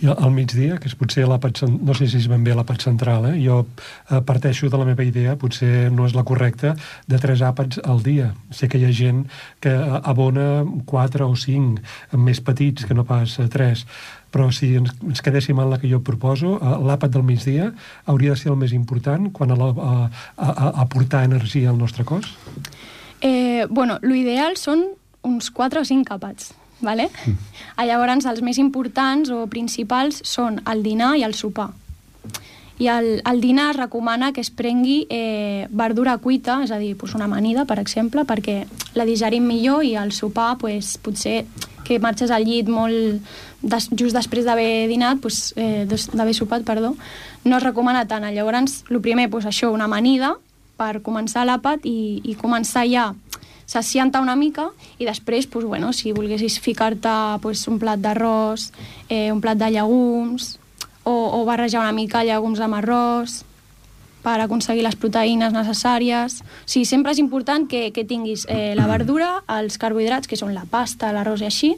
I 0.00 0.06
al 0.06 0.30
migdia, 0.30 0.78
que 0.78 0.88
és 0.88 0.94
potser 0.94 1.26
l'àpat, 1.26 1.62
no 1.66 1.94
sé 1.94 2.06
si 2.06 2.16
és 2.16 2.28
ben 2.28 2.44
bé 2.44 2.54
l'àpat 2.54 2.82
central, 2.82 3.26
eh? 3.26 3.44
jo 3.44 3.66
eh, 4.10 4.20
parteixo 4.20 4.68
de 4.68 4.76
la 4.76 4.84
meva 4.84 5.04
idea, 5.04 5.36
potser 5.36 5.90
no 5.90 6.06
és 6.06 6.14
la 6.14 6.24
correcta, 6.24 6.76
de 7.06 7.18
tres 7.18 7.40
àpats 7.40 7.80
al 7.84 8.02
dia. 8.02 8.34
Sé 8.50 8.68
que 8.68 8.78
hi 8.78 8.84
ha 8.84 8.92
gent 8.92 9.26
que 9.60 9.70
eh, 9.70 10.00
abona 10.04 10.64
quatre 10.84 11.24
o 11.24 11.34
cinc, 11.34 11.80
més 12.12 12.40
petits 12.40 12.84
que 12.84 12.94
no 12.94 13.04
pas 13.04 13.38
eh, 13.38 13.48
tres, 13.48 13.86
però 14.32 14.48
si 14.50 14.72
ens, 14.80 14.94
ens 15.04 15.20
quedéssim 15.22 15.60
en 15.60 15.70
la 15.70 15.78
que 15.78 15.90
jo 15.90 16.00
proposo, 16.04 16.56
eh, 16.56 16.72
l'àpat 16.88 17.12
del 17.12 17.26
migdia 17.28 17.70
hauria 18.08 18.32
de 18.32 18.40
ser 18.40 18.50
el 18.50 18.58
més 18.58 18.72
important 18.72 19.28
quan 19.36 19.52
a, 19.52 19.58
la, 19.60 19.68
a, 19.70 19.92
a, 20.36 20.48
a 20.48 20.72
aportar 20.86 21.26
energia 21.28 21.70
al 21.70 21.78
nostre 21.78 22.08
cos? 22.08 22.32
Eh, 23.20 23.68
bueno, 23.70 24.00
l'ideal 24.02 24.56
són 24.58 24.88
uns 25.22 25.52
4 25.54 25.84
o 25.84 25.86
5 25.86 26.16
àpats, 26.16 26.50
¿vale? 26.80 27.10
Mm. 27.26 27.86
Llavors, 27.86 28.26
els 28.26 28.42
més 28.42 28.58
importants 28.58 29.30
o 29.30 29.44
principals 29.46 30.24
són 30.26 30.58
el 30.66 30.82
dinar 30.82 31.14
i 31.20 31.22
el 31.28 31.36
sopar. 31.38 31.70
I 32.82 32.88
el, 32.90 33.20
el 33.28 33.40
dinar 33.40 33.70
es 33.70 33.76
recomana 33.76 34.32
que 34.32 34.40
es 34.42 34.50
prengui 34.50 35.04
eh, 35.12 35.68
verdura 35.70 36.16
cuita, 36.18 36.62
és 36.64 36.72
a 36.74 36.80
dir, 36.80 36.96
pues 36.98 37.14
una 37.14 37.28
amanida, 37.28 37.66
per 37.68 37.78
exemple, 37.78 38.24
perquè 38.26 38.64
la 38.98 39.06
digerim 39.06 39.46
millor 39.46 39.84
i 39.86 39.94
el 40.00 40.10
sopar, 40.10 40.56
pues, 40.58 40.96
potser 40.98 41.44
que 41.86 42.00
marxes 42.02 42.32
al 42.34 42.46
llit 42.46 42.70
molt 42.70 43.22
des, 43.62 43.88
just 43.96 44.14
després 44.16 44.44
d'haver 44.44 44.88
dinat, 44.90 45.20
pues, 45.22 45.54
eh, 45.56 45.86
d'haver 45.86 46.34
sopat, 46.34 46.64
perdó, 46.64 46.96
no 47.44 47.56
es 47.56 47.62
recomana 47.62 48.06
tant. 48.06 48.24
Llavors, 48.34 48.84
el 48.90 49.00
primer, 49.00 49.30
pues, 49.30 49.46
això, 49.46 49.72
una 49.72 49.84
amanida, 49.84 50.36
per 50.76 51.02
començar 51.04 51.44
l'àpat 51.46 51.86
i, 51.86 52.20
i 52.24 52.34
començar 52.38 52.86
ja 52.90 53.12
saciant-te 53.72 54.20
una 54.20 54.34
mica 54.36 54.68
i 54.98 55.06
després, 55.06 55.46
pues, 55.46 55.64
bueno, 55.64 55.92
si 55.92 56.12
volguessis 56.12 56.58
ficar-te 56.60 57.12
pues, 57.40 57.66
un 57.68 57.78
plat 57.78 58.00
d'arròs, 58.02 58.72
eh, 59.08 59.30
un 59.32 59.40
plat 59.40 59.58
de 59.58 59.70
llegums 59.70 60.56
o, 61.04 61.12
o 61.12 61.44
barrejar 61.48 61.80
una 61.80 61.94
mica 61.94 62.24
llegums 62.26 62.60
amb 62.60 62.80
arròs 62.80 63.42
per 64.22 64.38
aconseguir 64.38 64.84
les 64.86 64.94
proteïnes 64.94 65.54
necessàries. 65.54 66.40
O 66.42 66.70
sigui, 66.70 66.86
sempre 66.86 67.14
és 67.14 67.18
important 67.22 67.66
que, 67.66 67.88
que 67.94 68.04
tinguis 68.06 68.46
eh, 68.48 68.74
la 68.78 68.86
verdura, 68.90 69.40
els 69.50 69.78
carbohidrats, 69.82 70.30
que 70.30 70.38
són 70.38 70.54
la 70.54 70.66
pasta, 70.70 71.10
l'arròs 71.14 71.42
i 71.42 71.48
així, 71.48 71.72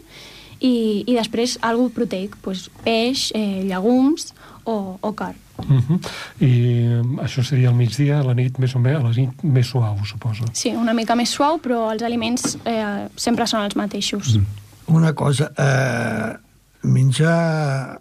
i, 0.65 1.05
i 1.07 1.15
després 1.17 1.59
algú 1.63 1.91
proteic, 1.95 2.37
doncs 2.45 2.69
peix, 2.85 3.29
eh, 3.37 3.63
llegums 3.69 4.33
o, 4.65 4.97
o 5.01 5.13
carn. 5.13 5.37
Uh 5.59 5.79
-huh. 5.79 5.99
I 6.41 6.51
eh, 6.51 7.25
això 7.25 7.43
seria 7.45 7.69
al 7.69 7.77
migdia, 7.77 8.21
a 8.21 8.25
la 8.25 8.35
nit 8.35 8.59
més 8.59 8.75
o 8.75 8.79
menys, 8.79 8.99
a 8.99 9.03
la 9.03 9.11
nit 9.11 9.43
més 9.43 9.67
suau, 9.67 9.97
suposo. 10.05 10.45
Sí, 10.53 10.75
una 10.75 10.93
mica 10.93 11.15
més 11.15 11.31
suau, 11.31 11.59
però 11.59 11.93
els 11.93 12.03
aliments 12.03 12.59
eh, 12.65 13.09
sempre 13.17 13.47
són 13.47 13.61
els 13.61 13.77
mateixos. 13.77 14.37
Mm. 14.37 14.47
Una 14.87 15.13
cosa, 15.13 15.53
eh, 15.57 16.37
menjar 16.83 18.01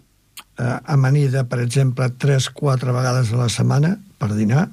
eh, 0.58 0.78
amanida, 0.84 1.44
per 1.44 1.60
exemple, 1.60 2.08
3-4 2.18 2.92
vegades 2.92 3.32
a 3.32 3.36
la 3.36 3.48
setmana 3.48 3.98
per 4.18 4.34
dinar, 4.34 4.68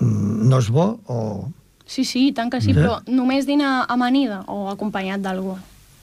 mm, 0.00 0.48
no 0.48 0.58
és 0.58 0.68
bo 0.70 1.00
o... 1.06 1.48
Sí, 1.86 2.04
sí, 2.04 2.32
tant 2.32 2.50
que 2.50 2.60
sí, 2.60 2.74
Ja. 2.74 2.80
però 2.80 3.00
només 3.06 3.46
dinar 3.46 3.86
amanida 3.88 4.44
o 4.46 4.68
acompanyat 4.68 5.20
d'algú? 5.20 5.56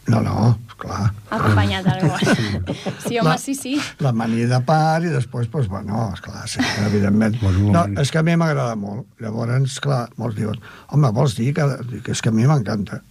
No, 0.08 0.20
no, 0.22 0.52
clar. 0.78 1.08
Acompanyat 1.34 1.86
d'algú. 1.88 2.12
Sí, 3.06 3.18
home, 3.20 3.30
La- 3.30 3.38
sí, 3.42 3.56
sí. 3.58 3.74
La 4.06 4.12
manida 4.14 4.60
a 4.60 4.66
part 4.66 5.06
i 5.06 5.10
després, 5.14 5.50
doncs, 5.50 5.68
bueno, 5.72 6.12
esclar, 6.14 6.46
sí, 6.50 6.62
evidentment. 6.86 7.40
No, 7.76 7.88
és 8.02 8.12
que 8.14 8.22
a 8.22 8.24
mi 8.26 8.36
m'agrada 8.38 8.76
molt. 8.78 9.08
Llavors, 9.22 9.80
clar, 9.82 10.06
molts 10.22 10.38
diuen, 10.38 10.62
home, 10.94 11.12
vols 11.16 11.36
dir 11.40 11.54
que, 11.58 11.66
que 12.06 12.14
és 12.14 12.22
que 12.22 12.30
a 12.30 12.36
mi 12.36 12.46
m'encanta. 12.46 13.02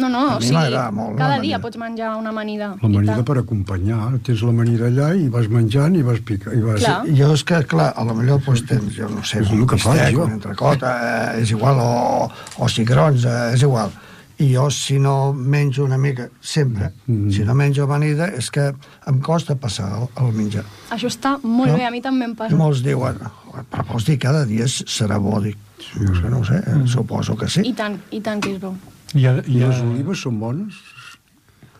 No, 0.00 0.08
no, 0.08 0.20
o 0.36 0.40
sigui, 0.40 0.78
molt, 0.96 1.18
cada 1.18 1.40
dia 1.42 1.58
pots 1.60 1.76
menjar 1.76 2.14
una 2.16 2.30
amanida. 2.30 2.70
i 2.78 2.86
L'amanida 2.86 3.24
per 3.26 3.34
acompanyar. 3.42 3.98
Tens 4.24 4.40
l'amanida 4.46 4.86
allà 4.88 5.10
i 5.18 5.26
vas 5.28 5.48
menjant 5.50 5.96
i 5.98 6.04
vas 6.06 6.20
picant. 6.24 6.54
I 6.56 6.62
vas... 6.64 6.78
Clar. 6.80 7.02
Jo 7.18 7.32
és 7.34 7.42
que, 7.44 7.58
clar, 7.68 7.90
a 7.98 8.04
lo 8.06 8.14
millor 8.16 8.40
doncs, 8.46 8.62
tens, 8.70 8.94
jo 8.96 9.10
no 9.12 9.20
sé, 9.26 9.42
És 9.42 9.50
un 9.50 9.66
el 9.66 9.68
que 9.68 9.76
faig, 9.82 9.98
bistec, 9.98 10.22
un 10.24 10.36
entrecot, 10.38 10.86
eh, 10.88 11.42
és 11.42 11.52
igual, 11.52 11.82
o, 11.82 12.30
o 12.64 12.70
cigrons, 12.70 13.26
eh, 13.28 13.50
és 13.58 13.66
igual. 13.66 13.92
I 14.40 14.46
jo, 14.54 14.70
si 14.72 14.98
no 14.98 15.34
menjo 15.34 15.84
una 15.84 15.98
mica, 15.98 16.30
sempre, 16.40 16.92
Mm. 17.06 17.30
si 17.30 17.44
no 17.44 17.54
menjo 17.54 17.84
amanida, 17.84 18.28
és 18.32 18.50
que 18.50 18.72
em 19.06 19.18
costa 19.20 19.54
passar 19.54 19.90
el, 20.00 20.08
el 20.26 20.32
menjar. 20.32 20.64
Això 20.90 21.08
està 21.10 21.34
molt 21.42 21.70
No? 21.72 21.76
bé, 21.76 21.84
a 21.84 21.90
mi 21.90 22.00
també 22.00 22.24
em 22.24 22.32
I 22.32 22.34
passa. 22.38 22.56
molts 22.56 22.80
diuen, 22.82 23.18
però 23.70 23.84
vols 23.90 24.06
dir 24.06 24.18
cada 24.18 24.46
dia 24.46 24.64
serà 24.66 25.18
bo? 25.20 25.40
Dic, 25.40 25.56
és 25.78 26.20
que 26.22 26.30
no 26.30 26.38
ho 26.40 26.44
sé, 26.44 26.62
Mm. 26.66 26.86
suposo 26.88 27.36
que 27.36 27.48
sí. 27.48 27.60
I 27.68 27.74
tant, 27.74 28.00
i 28.10 28.20
tant 28.20 28.40
que 28.40 28.54
és 28.54 28.60
bo. 28.60 28.74
I, 29.14 29.26
ha, 29.26 29.42
I 29.46 29.62
ha... 29.62 29.68
les 29.68 29.80
olives 29.82 30.20
són 30.22 30.40
bones? 30.40 30.74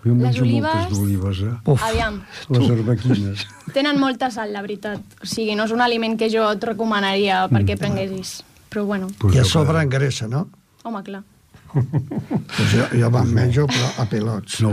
Jo 0.05 0.15
menjo 0.15 0.43
olives- 0.43 0.75
moltes 0.75 0.99
d'olives, 0.99 1.41
eh? 1.43 1.55
Uf, 1.65 1.83
Aviam, 1.83 2.23
Les 2.49 2.71
arbequines. 2.71 3.47
tenen 3.75 3.99
molta 4.01 4.31
sal, 4.31 4.53
la 4.53 4.63
veritat. 4.63 5.01
O 5.23 5.27
sigui, 5.27 5.55
no 5.55 5.65
és 5.65 5.73
un 5.73 5.81
aliment 5.81 6.17
que 6.19 6.29
jo 6.33 6.47
et 6.53 6.63
recomanaria 6.65 7.47
perquè 7.49 7.77
prenguessis. 7.79 8.43
Però 8.71 8.85
bueno, 8.87 9.09
Pues 9.19 9.35
I 9.35 9.39
a 9.39 9.43
jo 9.45 9.49
sobre 9.49 9.81
engressa, 9.83 10.27
no? 10.29 10.49
home, 10.85 11.03
clar. 11.03 11.23
Pues 11.73 12.73
jo, 12.75 12.87
jo 12.99 13.11
me'n 13.15 13.31
menjo, 13.35 13.67
però 13.71 13.91
a 14.03 14.07
pilots. 14.11 14.61
No 14.65 14.73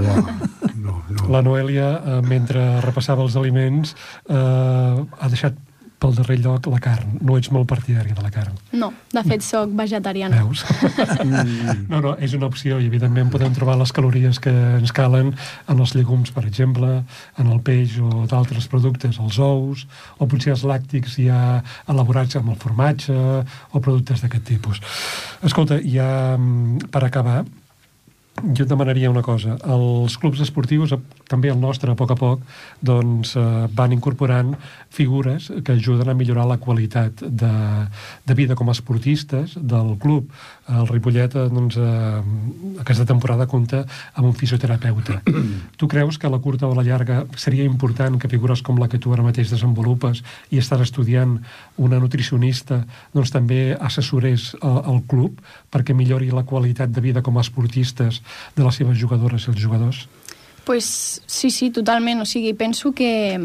no, 0.87 1.03
no. 1.09 1.29
La 1.33 1.41
Noèlia, 1.45 1.89
eh, 1.97 2.19
mentre 2.25 2.63
repassava 2.85 3.25
els 3.25 3.35
aliments, 3.39 3.93
eh, 4.29 4.35
ha 4.37 5.29
deixat 5.31 5.57
pel 5.97 6.13
darrer 6.13 6.37
lloc 6.43 6.67
la 6.69 6.79
carn. 6.81 7.17
No 7.25 7.37
ets 7.39 7.49
molt 7.53 7.67
partidari 7.69 8.13
de 8.13 8.21
la 8.21 8.29
carn. 8.33 8.53
No, 8.77 8.91
de 9.13 9.23
fet, 9.25 9.43
sóc 9.45 9.71
vegetariana. 9.77 10.43
Veus? 10.43 10.63
no, 11.91 12.01
no, 12.03 12.13
és 12.21 12.35
una 12.37 12.49
opció 12.51 12.77
i 12.77 12.89
evidentment 12.89 13.31
podem 13.33 13.55
trobar 13.57 13.77
les 13.81 13.93
calories 13.95 14.39
que 14.43 14.53
ens 14.77 14.93
calen 14.95 15.33
en 15.33 15.81
els 15.81 15.95
llegums, 15.97 16.31
per 16.35 16.45
exemple, 16.45 17.01
en 17.41 17.51
el 17.51 17.61
peix 17.65 17.97
o 18.03 18.27
d'altres 18.29 18.69
productes, 18.71 19.17
els 19.23 19.39
ous, 19.41 19.87
o 20.17 20.29
potser 20.29 20.53
els 20.53 20.65
làctics 20.69 21.17
ja 21.21 21.61
elaborats 21.89 22.37
amb 22.37 22.53
el 22.53 22.59
formatge 22.61 23.17
o 23.17 23.81
productes 23.81 24.21
d'aquest 24.21 24.45
tipus. 24.53 24.83
Escolta, 25.45 25.81
ja 25.81 26.37
mm, 26.37 26.91
per 26.93 27.07
acabar, 27.07 27.41
jo 28.43 28.63
et 28.63 28.69
demanaria 28.69 29.09
una 29.09 29.23
cosa. 29.25 29.57
Els 29.65 30.17
clubs 30.21 30.41
esportius, 30.43 30.93
eh, 30.93 30.99
també 31.29 31.49
el 31.49 31.59
nostre, 31.59 31.91
a 31.91 31.95
poc 31.95 32.11
a 32.11 32.15
poc, 32.15 32.41
doncs, 32.81 33.35
eh, 33.35 33.67
van 33.73 33.91
incorporant 33.91 34.55
figures 34.89 35.51
que 35.63 35.73
ajuden 35.73 36.09
a 36.09 36.13
millorar 36.13 36.45
la 36.47 36.57
qualitat 36.57 37.23
de, 37.23 37.53
de 38.25 38.33
vida 38.33 38.55
com 38.55 38.69
a 38.69 38.77
esportistes 38.77 39.57
del 39.57 39.97
club. 39.97 40.29
El 40.67 40.87
Ripollet, 40.87 41.35
eh, 41.35 41.47
doncs, 41.51 41.77
eh, 41.79 42.81
aquesta 42.83 43.05
temporada 43.07 43.47
compta 43.47 43.85
amb 44.13 44.27
un 44.27 44.35
fisioterapeuta. 44.35 45.21
tu 45.79 45.87
creus 45.87 46.17
que 46.17 46.27
a 46.27 46.33
la 46.33 46.39
curta 46.39 46.67
o 46.67 46.73
a 46.73 46.79
la 46.79 46.83
llarga 46.83 47.25
seria 47.35 47.63
important 47.63 48.19
que 48.19 48.29
figures 48.31 48.61
com 48.61 48.79
la 48.79 48.89
que 48.91 48.99
tu 48.99 49.13
ara 49.13 49.25
mateix 49.25 49.49
desenvolupes 49.53 50.23
i 50.51 50.59
estàs 50.59 50.83
estudiant 50.83 51.37
una 51.77 51.99
nutricionista 51.99 52.83
doncs, 53.13 53.31
també 53.31 53.77
assessorés 53.79 54.53
el, 54.61 54.81
el 54.93 55.03
club 55.07 55.39
perquè 55.71 55.95
millori 55.95 56.31
la 56.31 56.45
qualitat 56.45 56.91
de 56.91 57.01
vida 57.01 57.23
com 57.23 57.37
a 57.37 57.45
esportistes 57.45 58.21
de 58.55 58.63
les 58.63 58.75
seves 58.75 58.99
jugadores 58.99 59.47
i 59.47 59.53
els 59.53 59.61
jugadors? 59.61 60.07
pues, 60.67 61.21
sí, 61.25 61.49
sí, 61.49 61.71
totalment. 61.71 62.19
O 62.21 62.25
sigui, 62.27 62.51
penso 62.53 62.91
que, 62.91 63.39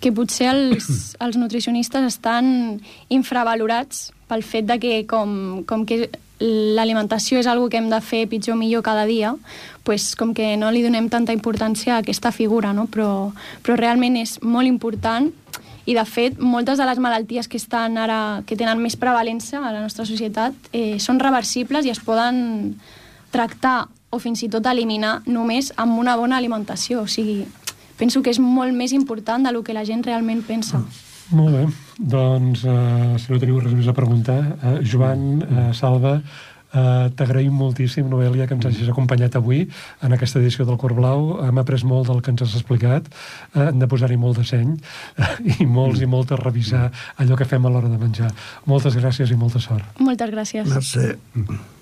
que 0.00 0.10
potser 0.16 0.48
els, 0.48 0.88
els 1.24 1.36
nutricionistes 1.36 2.08
estan 2.08 2.80
infravalorats 3.12 4.08
pel 4.30 4.42
fet 4.46 4.66
de 4.70 4.78
que 4.80 4.94
com, 5.10 5.60
com 5.68 5.84
que 5.84 6.08
l'alimentació 6.40 7.38
és 7.38 7.46
algo 7.46 7.68
que 7.68 7.76
hem 7.76 7.90
de 7.92 8.00
fer 8.00 8.24
pitjor 8.28 8.56
millor 8.56 8.82
cada 8.82 9.04
dia, 9.04 9.34
pues, 9.84 10.14
com 10.16 10.32
que 10.34 10.56
no 10.56 10.70
li 10.72 10.82
donem 10.82 11.10
tanta 11.12 11.36
importància 11.36 11.94
a 11.94 12.00
aquesta 12.00 12.32
figura, 12.32 12.72
no? 12.72 12.86
però, 12.88 13.32
però 13.62 13.76
realment 13.76 14.16
és 14.16 14.38
molt 14.42 14.68
important 14.68 15.30
i 15.86 15.94
de 15.96 16.04
fet 16.04 16.38
moltes 16.38 16.78
de 16.78 16.86
les 16.86 16.98
malalties 17.02 17.48
que 17.48 17.58
estan 17.58 17.96
ara 17.98 18.42
que 18.46 18.56
tenen 18.56 18.80
més 18.80 18.96
prevalença 18.96 19.58
a 19.58 19.72
la 19.72 19.80
nostra 19.80 20.04
societat 20.06 20.54
eh, 20.72 20.98
són 21.00 21.20
reversibles 21.20 21.86
i 21.86 21.92
es 21.92 22.00
poden 22.04 22.76
tractar 23.32 23.88
o 24.10 24.18
fins 24.18 24.42
i 24.42 24.50
tot 24.50 24.66
eliminar 24.66 25.20
només 25.26 25.72
amb 25.76 25.98
una 25.98 26.16
bona 26.18 26.36
alimentació. 26.36 27.04
O 27.04 27.08
sigui, 27.08 27.44
penso 27.98 28.22
que 28.22 28.32
és 28.32 28.40
molt 28.42 28.74
més 28.74 28.92
important 28.92 29.44
del 29.46 29.62
que 29.64 29.76
la 29.76 29.86
gent 29.86 30.04
realment 30.06 30.42
pensa. 30.46 30.82
Molt 31.30 31.54
bé. 31.54 31.64
Doncs, 31.98 32.64
eh, 32.64 33.18
si 33.22 33.32
no 33.32 33.38
teniu 33.38 33.60
res 33.62 33.74
més 33.76 33.88
a 33.88 33.94
preguntar, 33.94 34.40
eh, 34.62 34.78
Joan, 34.82 35.42
eh, 35.42 35.72
Salva, 35.74 36.20
eh, 36.72 37.10
t'agraïm 37.16 37.54
moltíssim, 37.54 38.08
Noelia, 38.08 38.46
que 38.46 38.54
ens 38.54 38.66
hagis 38.66 38.90
acompanyat 38.90 39.36
avui 39.36 39.68
en 40.02 40.12
aquesta 40.12 40.40
edició 40.40 40.66
del 40.66 40.78
Cor 40.78 40.94
Blau. 40.94 41.40
Hem 41.46 41.58
après 41.62 41.84
molt 41.84 42.10
del 42.10 42.22
que 42.22 42.30
ens 42.34 42.42
has 42.42 42.54
explicat. 42.54 43.08
Eh, 43.54 43.68
hem 43.68 43.78
de 43.78 43.90
posar-hi 43.90 44.16
molt 44.20 44.38
de 44.38 44.44
seny 44.44 44.76
eh, 44.76 45.32
i 45.60 45.66
molts 45.66 46.00
i 46.00 46.06
moltes 46.10 46.40
revisar 46.40 46.90
allò 47.16 47.36
que 47.36 47.48
fem 47.48 47.66
a 47.66 47.70
l'hora 47.72 47.88
de 47.88 47.98
menjar. 47.98 48.32
Moltes 48.66 48.96
gràcies 48.96 49.30
i 49.30 49.36
molta 49.36 49.60
sort. 49.60 49.84
Moltes 50.00 50.30
gràcies. 50.30 50.66
Merci. 50.70 51.78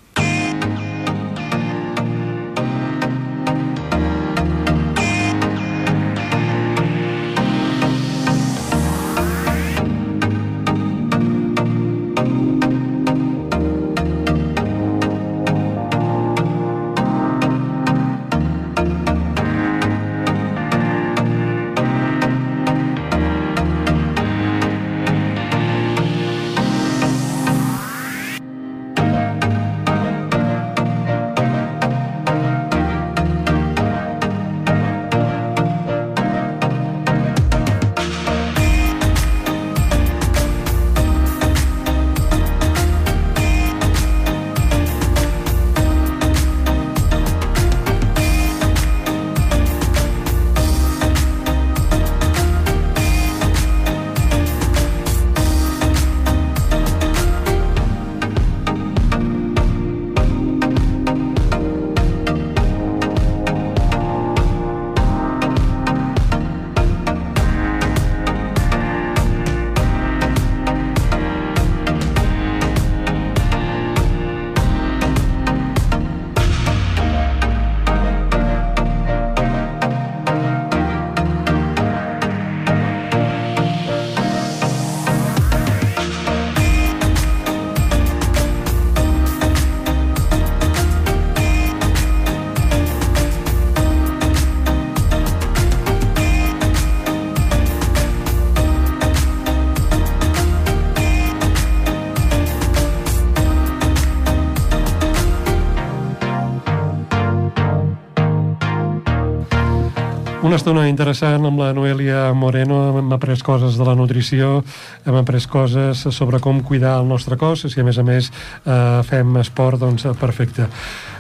Una 110.59 110.63
estona 110.65 110.89
interessant 110.91 111.45
amb 111.47 111.61
la 111.63 111.69
Noelia 111.71 112.33
Moreno. 112.35 112.79
Hem 112.99 113.13
après 113.15 113.39
coses 113.47 113.77
de 113.79 113.85
la 113.87 113.93
nutrició, 113.95 114.65
hem 115.07 115.19
après 115.21 115.47
coses 115.47 116.03
sobre 116.17 116.41
com 116.43 116.59
cuidar 116.67 116.97
el 116.99 117.07
nostre 117.07 117.39
cos, 117.39 117.63
si 117.71 117.79
a 117.79 117.85
més 117.87 118.01
a 118.03 118.03
més 118.03 118.33
eh, 118.67 118.75
fem 119.07 119.39
esport, 119.39 119.79
doncs 119.79 120.09
perfecte. 120.19 120.67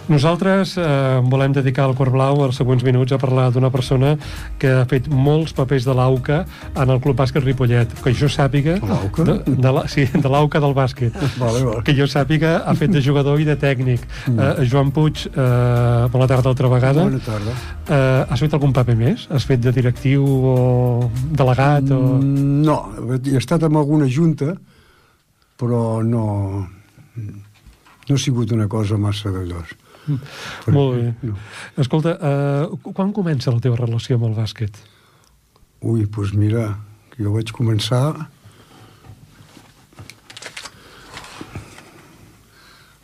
Nosaltres 0.08 0.72
eh, 0.80 1.20
volem 1.28 1.52
dedicar 1.52 1.84
el 1.86 1.94
Cor 1.94 2.08
Blau 2.10 2.40
els 2.46 2.56
següents 2.56 2.82
minuts 2.84 3.12
a 3.12 3.18
parlar 3.20 3.50
d'una 3.52 3.68
persona 3.70 4.14
que 4.58 4.70
ha 4.72 4.86
fet 4.88 5.06
molts 5.12 5.52
papers 5.52 5.84
de 5.84 5.94
l'AUCA 5.94 6.38
en 6.80 6.92
el 6.94 7.02
Club 7.04 7.18
Bàsquet 7.20 7.44
Ripollet. 7.44 7.92
Que 8.02 8.14
jo 8.16 8.30
sàpiga... 8.32 8.78
L'AUCA? 8.80 9.26
De, 9.28 9.36
de 9.52 9.72
la, 9.76 9.84
sí, 9.92 10.06
de 10.08 10.24
l'AUCA 10.24 10.62
del 10.64 10.74
bàsquet. 10.74 11.12
Vale, 11.42 11.60
vale. 11.62 11.82
Que 11.84 11.92
jo 11.94 12.08
sàpiga 12.08 12.62
ha 12.66 12.74
fet 12.78 12.90
de 12.90 13.02
jugador 13.04 13.38
i 13.38 13.44
de 13.46 13.54
tècnic. 13.60 14.02
Mm. 14.26 14.40
Eh, 14.40 14.66
Joan 14.72 14.90
Puig, 14.96 15.26
eh, 15.28 16.08
bona 16.10 16.26
tarda 16.30 16.50
altra 16.50 16.72
vegada. 16.72 17.04
Bona 17.04 17.20
tarda. 17.22 17.54
Eh, 17.84 18.32
has 18.32 18.40
fet 18.40 18.56
algun 18.56 18.72
paper 18.74 18.96
més? 18.98 19.27
Has 19.28 19.44
fet 19.44 19.60
de 19.60 19.72
directiu 19.76 20.24
o 20.24 21.10
delegat? 21.36 21.90
O... 21.92 21.98
Mm, 22.16 22.62
No, 22.64 22.78
he 23.24 23.36
estat 23.36 23.62
en 23.68 23.76
alguna 23.76 24.08
junta, 24.08 24.54
però 25.60 26.00
no... 26.04 26.24
No 28.08 28.16
ha 28.16 28.20
sigut 28.22 28.52
una 28.56 28.64
cosa 28.72 28.96
massa 28.96 29.28
d'allòs. 29.34 29.74
Molt 30.72 30.94
bé. 30.96 31.10
No. 31.28 31.34
Escolta, 31.76 32.14
eh, 32.16 32.92
quan 32.96 33.12
comença 33.12 33.52
la 33.52 33.60
teva 33.60 33.76
relació 33.76 34.16
amb 34.16 34.30
el 34.30 34.36
bàsquet? 34.38 34.78
Ui, 35.84 36.06
doncs 36.08 36.32
mira, 36.32 36.70
jo 37.20 37.34
vaig 37.36 37.52
començar... 37.52 38.00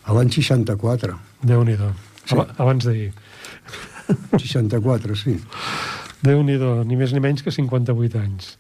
A 0.05 0.13
l'any 0.13 0.29
64. 0.33 1.15
Déu-n'hi-do. 1.49 1.91
Sí. 2.25 2.35
Aba- 2.37 2.49
Abans 2.61 2.85
d'ahir. 2.85 3.13
64, 4.37 5.15
sí. 5.17 5.37
Déu-n'hi-do, 6.25 6.77
ni 6.89 6.97
més 6.97 7.13
ni 7.13 7.21
menys 7.23 7.45
que 7.45 7.53
58 7.53 8.21
anys. 8.21 8.55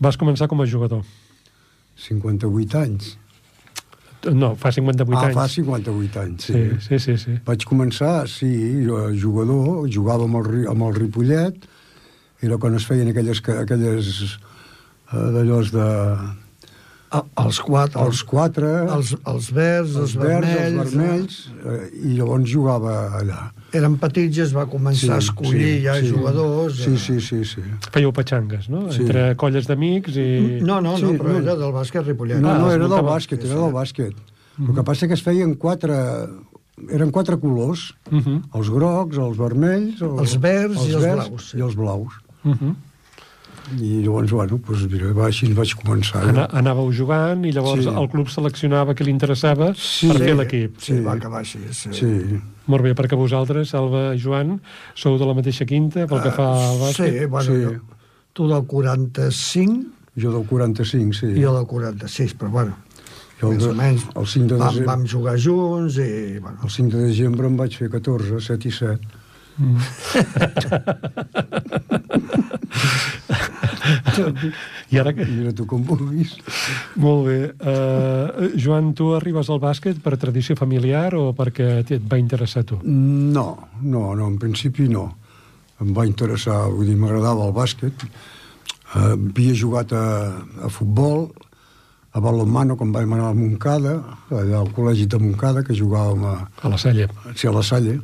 Vas 0.00 0.16
començar 0.20 0.48
com 0.48 0.62
a 0.62 0.68
jugador. 0.68 1.02
58 2.00 2.78
anys. 2.80 3.16
No, 4.28 4.52
fa 4.60 4.68
58 4.72 5.16
ah, 5.16 5.26
anys. 5.30 5.36
fa 5.36 5.46
58 5.48 6.20
anys, 6.20 6.46
sí. 6.50 6.52
Sí, 6.52 6.80
sí, 6.86 6.98
sí, 7.04 7.16
sí. 7.22 7.36
Vaig 7.46 7.64
començar, 7.68 8.28
sí, 8.28 8.50
jugador, 9.16 9.86
jugava 9.88 10.26
amb 10.28 10.40
el, 10.42 10.66
amb 10.68 10.84
el 10.88 10.98
Ripollet, 10.98 11.64
era 12.44 12.58
quan 12.60 12.76
es 12.76 12.84
feien 12.88 13.08
aquelles, 13.12 13.40
aquelles 13.62 14.10
eh, 14.28 15.26
d'allòs 15.36 15.72
de... 15.72 15.88
El- 17.16 17.30
Els 17.42 17.58
quatre, 17.64 18.04
Els 18.04 18.20
quatre, 18.22 18.68
els, 18.92 19.14
els 19.26 19.48
verds, 19.56 19.96
els, 19.96 20.02
els 20.04 20.18
verds, 20.20 20.52
vermells... 20.52 20.84
els 20.84 20.94
vermells, 20.94 21.40
eh, 21.64 21.80
i 22.12 22.12
llavors 22.20 22.52
jugava 22.52 22.98
allà. 23.18 23.40
Eren 23.72 23.96
petits 24.02 24.36
i 24.38 24.40
es 24.42 24.52
va 24.56 24.64
començar 24.66 25.14
a 25.14 25.18
escollir 25.22 25.82
ja 25.84 25.94
jugadors. 26.02 26.80
Sí, 26.82 26.90
eh. 26.94 26.98
sí, 26.98 27.20
sí, 27.20 27.44
sí. 27.44 27.62
Fèieu 27.94 28.10
petxangues, 28.12 28.68
no? 28.68 28.88
Sí. 28.90 29.02
Entre 29.04 29.36
colles 29.36 29.66
d'amics 29.68 30.16
i... 30.18 30.60
No, 30.60 30.80
no, 30.80 30.96
no, 30.96 30.98
Sí, 30.98 31.16
però 31.20 31.30
no. 31.36 31.38
era 31.38 31.54
del 31.56 31.72
bàsquet 31.72 32.04
Ripollet. 32.06 32.40
No, 32.42 32.50
Ah, 32.50 32.58
no, 32.58 32.68
es 32.70 32.74
era 32.80 32.88
del 32.88 33.04
bàsquet, 33.06 33.44
era 33.46 33.54
del 33.60 33.72
bàsquet. 33.72 34.14
El 34.58 34.74
que 34.74 34.82
passa 34.84 35.06
que 35.06 35.14
es 35.14 35.22
feien 35.22 35.54
quatre... 35.54 35.94
Eren 36.90 37.10
quatre 37.12 37.36
colors, 37.38 37.94
Uh 38.10 38.18
-huh. 38.18 38.40
els 38.56 38.70
grocs, 38.70 39.18
els 39.18 39.36
vermells... 39.36 40.00
Els 40.00 40.36
verds 40.40 40.86
i 40.88 40.92
els 40.94 41.04
blaus, 41.04 41.50
sí. 41.50 41.58
I 41.58 41.60
els 41.62 41.76
blaus. 41.76 42.12
Uh 42.42 42.54
-huh. 42.56 42.74
I 43.78 44.02
llavors, 44.02 44.30
bueno, 44.32 44.58
doncs, 44.66 44.86
mira, 44.90 45.12
va, 45.14 45.26
així 45.26 45.52
vaig 45.54 45.74
començar. 45.78 46.24
Ana, 46.28 46.48
anàveu 46.58 46.90
jugant 46.92 47.44
i 47.46 47.52
llavors 47.52 47.84
Sí. 47.84 47.88
el 47.88 48.08
club 48.10 48.28
seleccionava 48.28 48.94
que 48.94 49.04
li 49.04 49.10
interessava 49.10 49.72
Sí. 49.76 50.08
per 50.08 50.18
fer 50.18 50.34
l'equip. 50.36 50.78
Sí, 50.80 50.94
Sí. 50.96 51.00
va 51.04 51.12
acabar 51.12 51.38
així. 51.40 51.58
Sí. 51.72 51.88
Sí, 51.92 52.40
Molt 52.66 52.82
bé, 52.84 52.94
perquè 52.94 53.16
vosaltres, 53.16 53.68
Salva 53.70 54.14
i 54.14 54.18
Joan, 54.20 54.60
sou 54.94 55.18
de 55.18 55.24
la 55.26 55.34
mateixa 55.34 55.64
quinta 55.66 56.06
pel 56.06 56.20
que 56.22 56.30
fa 56.30 56.70
al 56.70 56.78
bàsquet? 56.78 57.18
Sí, 57.20 57.26
bueno, 57.26 57.54
Sí. 57.54 57.64
Jo, 57.64 57.70
tu 58.32 58.48
del 58.48 58.62
45 58.64 59.84
jo 60.16 60.32
del 60.32 60.44
45, 60.46 61.12
sí. 61.14 61.26
i 61.26 61.42
jo 61.42 61.52
del 61.56 61.66
46, 61.66 62.34
però 62.38 62.50
bueno, 62.50 62.76
Jo 63.40 63.48
el 63.48 63.54
més 63.56 63.64
de- 63.64 63.70
o 63.70 63.74
menys 63.74 64.02
el 64.14 64.26
5 64.26 64.46
de 64.48 64.54
vam, 64.56 64.68
desembre. 64.68 64.86
vam 64.86 65.06
jugar 65.08 65.36
junts 65.40 65.96
i... 65.96 66.38
Bueno, 66.38 66.58
El 66.62 66.70
5 66.70 66.96
de 66.96 67.02
desembre 67.08 67.46
em 67.46 67.56
vaig 67.56 67.76
fer 67.76 67.88
14, 67.90 68.40
7 68.40 68.68
i 68.68 68.70
7. 68.70 69.00
I 74.90 74.98
ara 75.00 75.12
que... 75.16 75.24
Mira 75.28 75.52
tu 75.56 75.66
com 75.70 75.82
vulguis. 75.86 76.36
Molt 77.00 77.26
bé. 77.28 77.38
Uh, 77.60 78.50
Joan, 78.60 78.92
tu 78.98 79.12
arribes 79.16 79.50
al 79.50 79.60
bàsquet 79.62 80.00
per 80.04 80.16
tradició 80.20 80.56
familiar 80.58 81.14
o 81.18 81.30
perquè 81.36 81.80
et 81.82 82.06
va 82.10 82.18
interessar 82.20 82.64
tu? 82.68 82.80
No, 82.84 83.46
no, 83.82 84.10
no, 84.14 84.26
en 84.28 84.38
principi 84.42 84.88
no. 84.90 85.08
Em 85.80 85.94
va 85.96 86.04
interessar, 86.08 86.66
vull 86.72 86.90
dir, 86.90 86.96
m'agradava 87.00 87.46
el 87.48 87.54
bàsquet. 87.56 88.04
Uh, 88.90 89.14
havia 89.14 89.54
jugat 89.54 89.92
a, 89.96 90.04
a 90.66 90.68
futbol, 90.72 91.28
a 92.10 92.18
balonmano, 92.18 92.74
quan 92.76 92.90
vam 92.90 93.12
anar 93.14 93.28
a 93.30 93.34
Montcada, 93.38 93.92
allà 94.34 94.58
al 94.58 94.72
col·legi 94.74 95.06
de 95.06 95.20
Montcada, 95.22 95.62
que 95.62 95.76
jugàvem 95.78 96.24
a, 96.26 96.32
A 96.66 96.72
la 96.72 96.78
Salle. 96.82 97.06
sí, 97.38 97.46
a 97.46 97.52
la 97.54 97.62
Salle, 97.62 98.00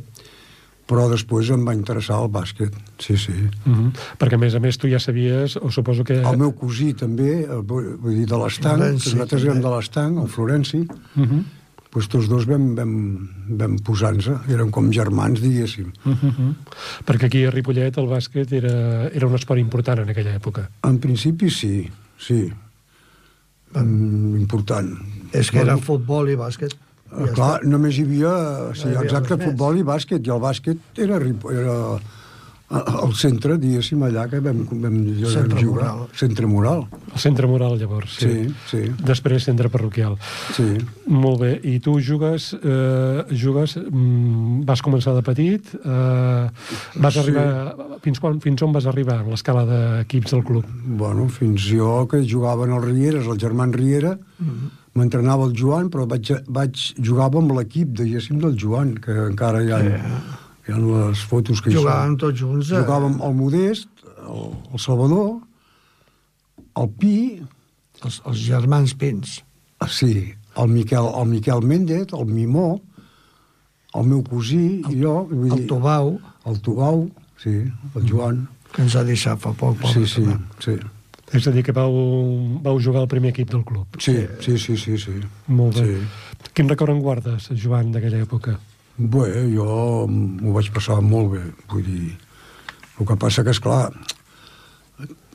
però 0.87 1.09
després 1.11 1.51
em 1.51 1.65
va 1.67 1.75
interessar 1.75 2.21
el 2.23 2.31
bàsquet, 2.33 2.75
sí, 3.03 3.17
sí. 3.19 3.35
Uh 3.67 3.73
-huh. 3.73 3.91
Perquè, 4.19 4.35
a 4.35 4.39
més 4.39 4.55
a 4.55 4.61
més, 4.61 4.79
tu 4.79 4.89
ja 4.89 4.99
sabies, 4.99 5.57
o 5.57 5.71
suposo 5.71 6.05
que... 6.05 6.21
El 6.23 6.39
meu 6.39 6.53
cosí 6.53 6.95
també, 6.95 7.43
eh, 7.43 7.61
vull 7.63 8.15
dir, 8.15 8.27
de 8.27 8.37
l'Estanc, 8.37 8.79
nosaltres 8.79 9.43
érem 9.43 9.61
de 9.61 9.69
l'Estanc, 9.69 10.19
el 10.19 10.29
Florenci, 10.29 10.87
Uh 11.17 11.23
-huh. 11.23 11.45
doncs 11.93 12.09
tots 12.09 12.29
dos 12.29 12.45
vam, 12.47 12.75
vam, 12.75 13.29
vam 13.49 13.77
posar-nos, 13.79 14.29
érem 14.49 14.71
com 14.71 14.93
germans, 14.93 15.41
diguéssim. 15.41 15.93
Uh 16.05 16.13
-huh. 16.13 16.55
Perquè 17.07 17.25
aquí 17.25 17.45
a 17.45 17.51
Ripollet 17.51 17.97
el 17.97 18.07
bàsquet 18.07 18.53
era, 18.53 19.09
era 19.09 19.27
un 19.27 19.35
esport 19.35 19.61
important 19.61 19.99
en 20.01 20.09
aquella 20.09 20.35
època. 20.35 20.69
En 20.83 20.99
principi 20.99 21.51
sí, 21.51 21.91
sí. 22.19 22.53
Mm, 23.75 24.37
important. 24.37 24.99
és 25.33 25.51
que 25.51 25.59
era 25.59 25.77
futbol 25.77 26.29
i 26.29 26.37
bàsquet. 26.37 26.77
Eh, 27.13 27.31
clar, 27.35 27.61
només 27.65 27.97
hi 27.99 28.03
havia, 28.09 28.35
sí, 28.75 28.87
No 28.89 28.93
hi 28.93 28.97
havia 28.97 29.09
exacte, 29.11 29.39
futbol 29.47 29.79
i 29.79 29.83
bàsquet, 29.87 30.27
i 30.27 30.31
el 30.35 30.41
bàsquet 30.43 30.79
era, 30.99 31.21
era 31.55 31.77
al 32.69 33.13
centre, 33.15 33.55
diguéssim, 33.63 34.01
allà 34.03 34.25
que 34.27 34.41
vam, 34.43 34.65
vam, 34.83 34.95
Centre 35.31 35.61
jugar. 35.63 35.85
Moral. 35.93 36.01
Centre 36.19 36.47
Moral, 36.51 36.81
El 37.15 37.21
centre 37.23 37.47
moral, 37.47 37.77
llavors. 37.79 38.17
sí, 38.19 38.49
sí, 38.67 38.81
Després 39.07 39.45
centre 39.47 39.69
parroquial. 39.71 40.17
sí. 40.53 40.67
Molt 41.07 41.39
bé. 41.45 41.61
I 41.63 41.79
tu 41.79 41.95
jugues, 42.03 42.49
eh, 42.59 43.23
jugues 43.31 43.77
mm, 43.79 44.65
vas 44.67 44.83
començar 44.83 45.15
de 45.15 45.23
petit, 45.23 45.63
eh, 45.79 46.51
vas 46.97 47.15
Sí. 47.15 47.21
arribar... 47.21 47.77
Fins, 48.03 48.19
quan, 48.19 48.41
fins 48.41 48.61
on 48.63 48.73
vas 48.75 48.87
arribar 48.87 49.21
l'escala 49.25 49.63
d'equips 49.65 50.33
del 50.35 50.43
club? 50.43 50.65
Bueno, 50.99 51.29
fins 51.29 51.63
jo 51.71 52.09
que 52.11 52.25
jugaven 52.27 52.73
els 52.75 52.85
Rieres, 52.85 53.27
els 53.31 53.39
germans 53.39 53.75
Riera, 53.79 54.19
Mm-hmm. 54.43 54.71
M'entrenava 54.97 55.47
el 55.49 55.55
Joan, 55.59 55.91
però 55.93 56.07
vaig, 56.09 56.31
vaig 56.49 56.81
jugava 56.99 57.39
amb 57.43 57.53
l'equip, 57.57 57.93
diguéssim, 57.99 58.39
del 58.43 58.57
Joan, 58.59 58.95
que 59.03 59.13
encara 59.29 59.63
hi 59.65 59.71
ha, 59.73 59.81
hi 60.67 60.73
ha 60.73 60.79
les 60.83 61.23
fotos 61.31 61.61
que 61.63 61.71
hi 61.71 61.77
Jugàvem 61.77 62.15
són. 62.15 62.19
tots 62.25 62.41
junts. 62.41 62.71
eh? 62.73 62.81
Jugàvem 62.81 63.21
el 63.29 63.35
Modest, 63.39 63.89
el, 64.27 64.49
el 64.73 64.83
Salvador, 64.83 65.37
el 66.77 66.91
Pi, 67.01 67.15
Els, 68.05 68.19
els 68.29 68.41
germans 68.45 68.93
Pins. 69.01 69.39
ah, 69.81 69.89
sí, 69.89 70.35
el 70.57 70.69
Miquel, 70.69 71.07
el 71.21 71.29
Miquel 71.31 71.63
Méndez, 71.65 72.13
el 72.13 72.27
Mimó, 72.29 72.81
el 73.97 74.05
meu 74.05 74.23
cosí 74.25 74.83
i 74.91 74.99
jo, 75.01 75.23
vull 75.31 75.51
El 75.53 75.63
dir, 75.63 75.67
Tobau, 75.71 76.19
el 76.45 76.61
Tubau, 76.61 77.07
sí, 77.41 77.55
el 77.95 78.05
Joan, 78.11 78.43
que 78.73 78.83
ens 78.85 78.97
ha 78.97 79.05
deixat 79.09 79.41
fa 79.41 79.53
poc. 79.57 79.77
sí, 79.79 79.83
pobre, 79.87 80.07
sí, 80.13 80.25
també. 80.27 80.37
sí, 80.61 80.77
És 81.35 81.47
a 81.49 81.51
dir, 81.51 81.65
que 81.67 81.75
vau, 81.75 81.91
vau 82.63 82.79
jugar 82.79 83.03
al 83.03 83.11
primer 83.11 83.33
equip 83.35 83.51
del 83.51 83.65
club. 83.67 83.99
sí, 83.99 84.15
sí, 84.41 84.59
sí, 84.59 84.77
sí, 84.77 84.99
sí. 84.99 85.17
Molt 85.49 85.81
bé. 85.81 85.87
Sí. 85.87 86.51
Quin 86.55 86.69
record 86.69 86.95
en 86.95 87.03
guardes, 87.03 87.51
Joan, 87.59 87.91
d'aquella 87.93 88.23
època? 88.23 88.59
Bé, 88.97 89.27
jo 89.53 90.07
m'ho 90.09 90.55
vaig 90.55 90.71
passar 90.73 91.01
molt 91.05 91.35
bé, 91.35 91.43
vull 91.73 91.85
dir... 91.85 92.15
El 92.97 93.05
que 93.05 93.17
passa 93.21 93.43
que, 93.45 93.53
és 93.53 93.59
clar, 93.61 93.91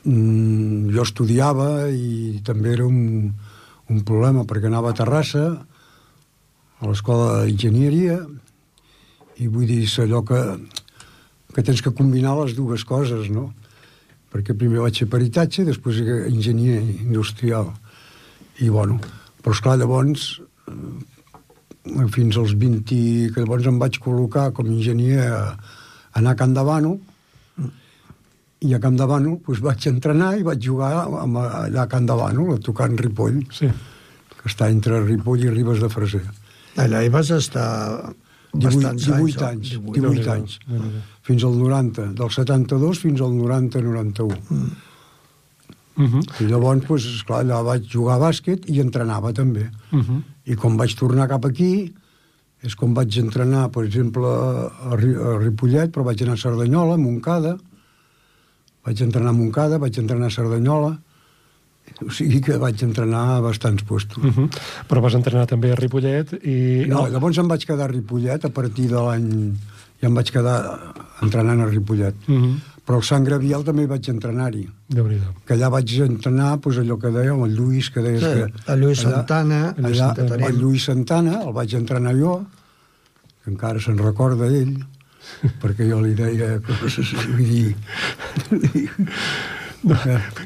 jo 0.02 1.02
estudiava 1.04 1.86
i 1.94 2.40
també 2.42 2.72
era 2.72 2.88
un, 2.88 3.30
un 3.86 4.00
problema 4.02 4.42
perquè 4.48 4.66
anava 4.66 4.90
a 4.90 4.96
Terrassa, 4.98 5.44
a 6.82 6.88
l'escola 6.90 7.44
d'enginyeria, 7.44 8.18
i 9.38 9.46
vull 9.46 9.68
dir, 9.70 9.84
és 9.86 9.94
allò 10.02 10.24
que, 10.26 10.40
que 11.54 11.62
tens 11.62 11.84
que 11.84 11.94
combinar 11.94 12.34
les 12.40 12.56
dues 12.58 12.82
coses, 12.88 13.30
no? 13.30 13.52
Perquè 14.32 14.56
primer 14.56 14.80
vaig 14.80 14.96
fer 15.02 15.08
peritatge, 15.12 15.66
després 15.68 16.00
enginyer 16.30 16.78
industrial. 17.04 17.68
I, 18.62 18.70
bueno, 18.72 18.98
però, 19.42 19.52
esclar, 19.52 19.76
llavors, 19.80 20.40
eh, 20.68 22.06
fins 22.14 22.38
als 22.40 22.54
20, 22.56 23.32
que 23.34 23.42
llavors 23.44 23.66
em 23.68 23.78
vaig 23.80 23.98
col·locar 24.00 24.50
com 24.56 24.68
a 24.68 24.72
enginyer 24.72 25.26
a, 25.26 25.40
a 25.52 26.20
anar 26.20 26.32
a 26.32 26.40
Can 26.40 26.54
Davano, 26.56 26.96
i 28.62 28.74
a 28.74 28.78
Can 28.78 28.96
Davano 28.96 29.36
doncs, 29.42 29.60
vaig 29.64 29.86
entrenar 29.90 30.36
i 30.38 30.44
vaig 30.46 30.60
jugar 30.62 30.92
amb, 31.02 31.40
allà 31.42 31.82
a 31.82 31.88
Can 31.90 32.06
Davano, 32.06 32.52
a 32.54 32.60
tocar 32.62 32.88
en 32.90 32.98
Ripoll, 33.00 33.42
Sí. 33.50 33.68
que 34.38 34.48
està 34.48 34.70
entre 34.70 35.02
Ripoll 35.02 35.44
i 35.44 35.50
Ribes 35.50 35.82
de 35.82 35.90
Freser. 35.90 36.22
Allà 36.78 37.02
hi 37.02 37.10
vas 37.12 37.30
estar 37.34 38.12
bastants 38.52 39.06
18 39.06 39.44
anys, 39.48 39.72
anys, 39.72 39.72
no? 39.80 39.92
18, 39.92 40.14
18 40.20 40.32
anys. 40.32 40.58
Fins 41.22 41.44
al 41.44 41.56
90, 41.56 42.08
del 42.18 42.30
72 42.30 42.98
fins 42.98 43.20
al 43.24 43.32
90-91. 43.38 44.40
Mm. 44.48 44.72
Uh 45.94 46.08
-huh. 46.08 46.22
I 46.40 46.44
llavors, 46.48 46.86
doncs, 46.88 47.04
esclar, 47.04 47.44
allà 47.44 47.62
vaig 47.62 47.84
jugar 47.88 48.16
a 48.16 48.30
bàsquet 48.30 48.68
i 48.68 48.80
entrenava 48.80 49.32
també. 49.32 49.70
Uh 49.92 50.00
-huh. 50.00 50.22
I 50.44 50.54
quan 50.54 50.76
vaig 50.76 50.94
tornar 50.96 51.28
cap 51.28 51.44
aquí, 51.44 51.92
és 52.62 52.74
com 52.74 52.94
vaig 52.94 53.18
entrenar, 53.18 53.70
per 53.70 53.84
exemple, 53.84 54.26
a 54.26 54.96
Ripollet, 54.96 55.90
però 55.90 56.04
vaig 56.04 56.22
anar 56.22 56.34
a 56.34 56.36
Cerdanyola, 56.36 56.94
a 56.94 56.96
Montcada, 56.96 57.58
vaig 58.84 59.00
entrenar 59.02 59.30
a 59.30 59.32
Montcada, 59.32 59.78
vaig 59.78 59.98
entrenar 59.98 60.26
a 60.26 60.30
Cerdanyola, 60.30 60.98
o 62.00 62.10
sigui 62.10 62.40
que 62.40 62.56
vaig 62.58 62.82
entrenar 62.82 63.36
a 63.36 63.40
bastants 63.44 63.82
puestos. 63.84 64.22
Uh 64.24 64.30
-huh. 64.32 64.48
Però 64.88 65.00
vas 65.02 65.14
entrenar 65.14 65.46
també 65.46 65.72
a 65.72 65.76
Ripollet 65.76 66.32
i... 66.44 66.84
No, 66.88 67.06
llavors 67.08 67.38
em 67.38 67.48
vaig 67.48 67.64
quedar 67.66 67.84
a 67.84 67.92
Ripollet 67.92 68.44
a 68.44 68.48
partir 68.50 68.88
de 68.88 68.96
l'any... 69.00 69.52
Ja 70.00 70.08
em 70.08 70.14
vaig 70.14 70.30
quedar 70.32 70.92
entrenant 71.22 71.60
a 71.60 71.66
Ripollet. 71.66 72.14
Uh 72.28 72.34
-huh. 72.34 72.54
Però 72.84 72.96
al 72.96 73.02
Sant 73.04 73.24
Graviel 73.24 73.62
també 73.62 73.86
vaig 73.86 74.08
entrenar-hi. 74.08 74.68
Que 75.46 75.54
allà 75.54 75.68
vaig 75.70 75.88
entrenar 76.00 76.58
doncs, 76.58 76.78
allò 76.78 76.98
que 76.98 77.08
dèiem, 77.10 77.44
el 77.44 77.54
Lluís, 77.54 77.90
que 77.90 78.00
deies 78.02 78.20
Sí, 78.20 78.26
que... 78.26 78.72
el 78.72 78.80
Lluís 78.80 79.04
allà- 79.04 79.12
Santana, 79.14 79.74
allà, 79.78 80.14
Santana. 80.16 80.46
el 80.48 80.58
Lluís 80.58 80.84
Santana, 80.84 81.42
el 81.46 81.52
vaig 81.52 81.74
entrenar 81.74 82.14
jo, 82.18 82.44
que 83.44 83.50
encara 83.50 83.78
se'n 83.80 83.98
recorda 83.98 84.46
ell, 84.46 84.84
perquè 85.62 85.88
jo 85.88 86.00
li 86.00 86.14
deia 86.14 86.60
coses, 86.60 87.12
vull 87.30 87.46
dir... 87.48 87.76
No, 89.82 89.96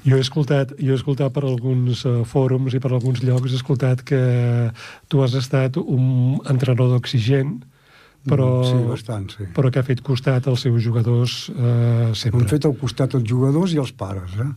jo 0.05 0.17
he 0.17 0.23
escoltat, 0.25 0.73
jo 0.81 0.95
he 0.95 0.97
escoltat 0.97 1.33
per 1.35 1.45
alguns 1.45 2.05
uh, 2.09 2.23
fòrums 2.29 2.77
i 2.77 2.81
per 2.81 2.93
alguns 2.95 3.23
llocs, 3.25 3.53
he 3.53 3.61
escoltat 3.61 4.03
que 4.07 4.21
tu 5.13 5.21
has 5.25 5.37
estat 5.37 5.77
un 5.83 6.39
entrenador 6.49 6.95
d'oxigen, 6.95 7.59
però, 8.27 8.49
Sí, 8.67 8.79
bastant, 8.89 9.29
sí. 9.37 9.49
però 9.55 9.71
que 9.71 9.83
ha 9.83 9.87
fet 9.87 10.01
costat 10.03 10.49
als 10.51 10.65
seus 10.67 10.81
jugadors 10.83 11.47
uh, 11.53 12.15
sempre. 12.17 12.43
Hem 12.43 12.49
fet 12.51 12.67
al 12.67 12.75
costat 12.81 13.15
els 13.19 13.29
jugadors 13.29 13.77
i 13.77 13.83
els 13.83 13.93
pares, 13.93 14.39
eh? 14.41 14.51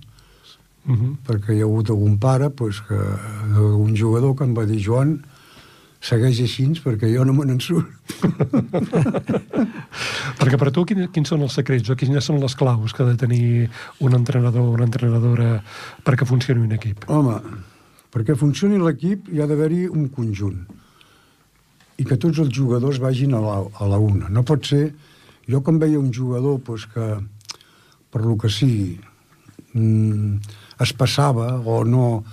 Uh 0.90 0.96
-huh. 0.96 1.16
perquè 1.28 1.54
hi 1.54 1.62
ha 1.62 1.68
hagut 1.68 1.90
algun 1.90 2.18
pare, 2.18 2.50
pues, 2.50 2.82
que, 2.82 2.98
un 3.60 3.96
jugador 3.96 4.36
que 4.36 4.44
em 4.44 4.56
va 4.56 4.66
dir, 4.66 4.80
Joan, 4.82 5.20
segueix 6.00 6.40
així 6.40 6.64
perquè 6.84 7.10
jo 7.12 7.26
no 7.28 7.34
me 7.36 7.46
n'en 7.46 7.60
surt. 7.60 7.88
Perquè 10.40 10.58
per 10.60 10.72
tu, 10.72 10.86
quin, 10.88 11.10
quins 11.12 11.28
són 11.28 11.44
els 11.44 11.56
secrets 11.60 11.92
o 11.92 11.96
quines 12.00 12.24
són 12.24 12.40
les 12.40 12.56
claus 12.56 12.94
que 12.96 13.04
ha 13.04 13.10
de 13.10 13.18
tenir 13.20 13.68
un 14.00 14.16
entrenador 14.16 14.64
o 14.64 14.76
una 14.78 14.88
entrenadora 14.88 15.60
perquè 16.08 16.24
funcioni 16.28 16.64
un 16.64 16.72
equip? 16.78 17.04
Home, 17.12 17.36
perquè 18.14 18.36
funcioni 18.40 18.80
l'equip 18.80 19.28
hi 19.34 19.42
ha 19.42 19.48
d'haver-hi 19.50 19.90
un 19.92 20.08
conjunt 20.14 20.62
i 22.00 22.04
que 22.08 22.16
tots 22.16 22.40
els 22.40 22.54
jugadors 22.56 23.02
vagin 23.04 23.36
a 23.36 23.42
la, 23.44 23.58
a 23.60 23.86
la 23.92 24.00
una. 24.00 24.32
No 24.32 24.48
pot 24.48 24.64
ser... 24.72 24.86
Jo 25.50 25.64
quan 25.66 25.80
veia 25.82 25.98
un 25.98 26.14
jugador 26.14 26.60
pues, 26.62 26.86
que, 26.94 27.18
per 28.14 28.22
lo 28.22 28.38
que 28.38 28.52
sigui, 28.54 29.00
mm, 29.74 30.38
es 30.86 30.94
passava 30.94 31.58
o 31.60 31.84
no, 31.84 32.24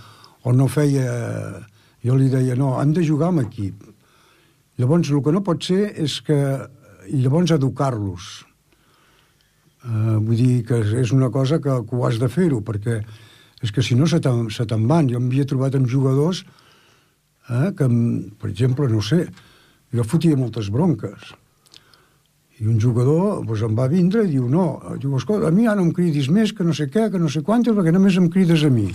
o 0.44 0.52
no 0.52 0.68
feia... 0.68 1.64
Jo 2.06 2.16
li 2.16 2.30
deia, 2.30 2.54
no, 2.58 2.76
han 2.78 2.94
de 2.94 3.04
jugar 3.06 3.32
amb 3.32 3.42
equip. 3.42 3.82
Llavors, 4.78 5.10
el 5.10 5.22
que 5.24 5.34
no 5.34 5.44
pot 5.44 5.64
ser 5.66 5.90
és 6.02 6.20
que... 6.22 6.40
Llavors 7.06 7.52
educar-los. 7.54 8.24
Uh, 9.86 10.16
vull 10.18 10.34
dir 10.40 10.54
que 10.66 10.80
és 10.98 11.12
una 11.14 11.28
cosa 11.30 11.60
que, 11.62 11.76
que 11.86 11.94
ho 11.94 12.06
has 12.08 12.18
de 12.18 12.26
fer-ho, 12.26 12.58
perquè 12.66 12.96
és 13.62 13.72
que 13.72 13.82
si 13.82 13.94
no 13.94 14.08
se 14.10 14.18
te'n 14.22 14.48
te'n 14.50 14.86
van. 14.90 15.08
Jo 15.10 15.20
m'havia 15.22 15.46
trobat 15.48 15.78
amb 15.78 15.88
jugadors 15.88 16.42
eh, 17.48 17.70
que, 17.78 17.88
per 18.40 18.50
exemple, 18.50 18.88
no 18.90 19.02
sé, 19.02 19.26
jo 19.94 20.04
fotia 20.04 20.36
moltes 20.36 20.70
bronques. 20.74 21.32
I 22.58 22.66
un 22.72 22.80
jugador 22.80 23.44
doncs, 23.44 23.62
em 23.62 23.74
va 23.76 23.88
vindre 23.92 24.24
i 24.24 24.32
diu, 24.34 24.48
no, 24.48 24.80
diu, 25.00 25.16
a 25.16 25.50
mi 25.52 25.66
ja 25.66 25.76
no 25.76 25.86
em 25.86 25.92
cridis 25.92 26.28
més, 26.32 26.52
que 26.56 26.64
no 26.64 26.74
sé 26.74 26.88
què, 26.88 27.10
que 27.12 27.20
no 27.20 27.28
sé 27.28 27.42
quantes, 27.44 27.76
perquè 27.76 27.92
només 27.92 28.16
em 28.16 28.30
crides 28.32 28.64
a 28.64 28.72
mi. 28.72 28.88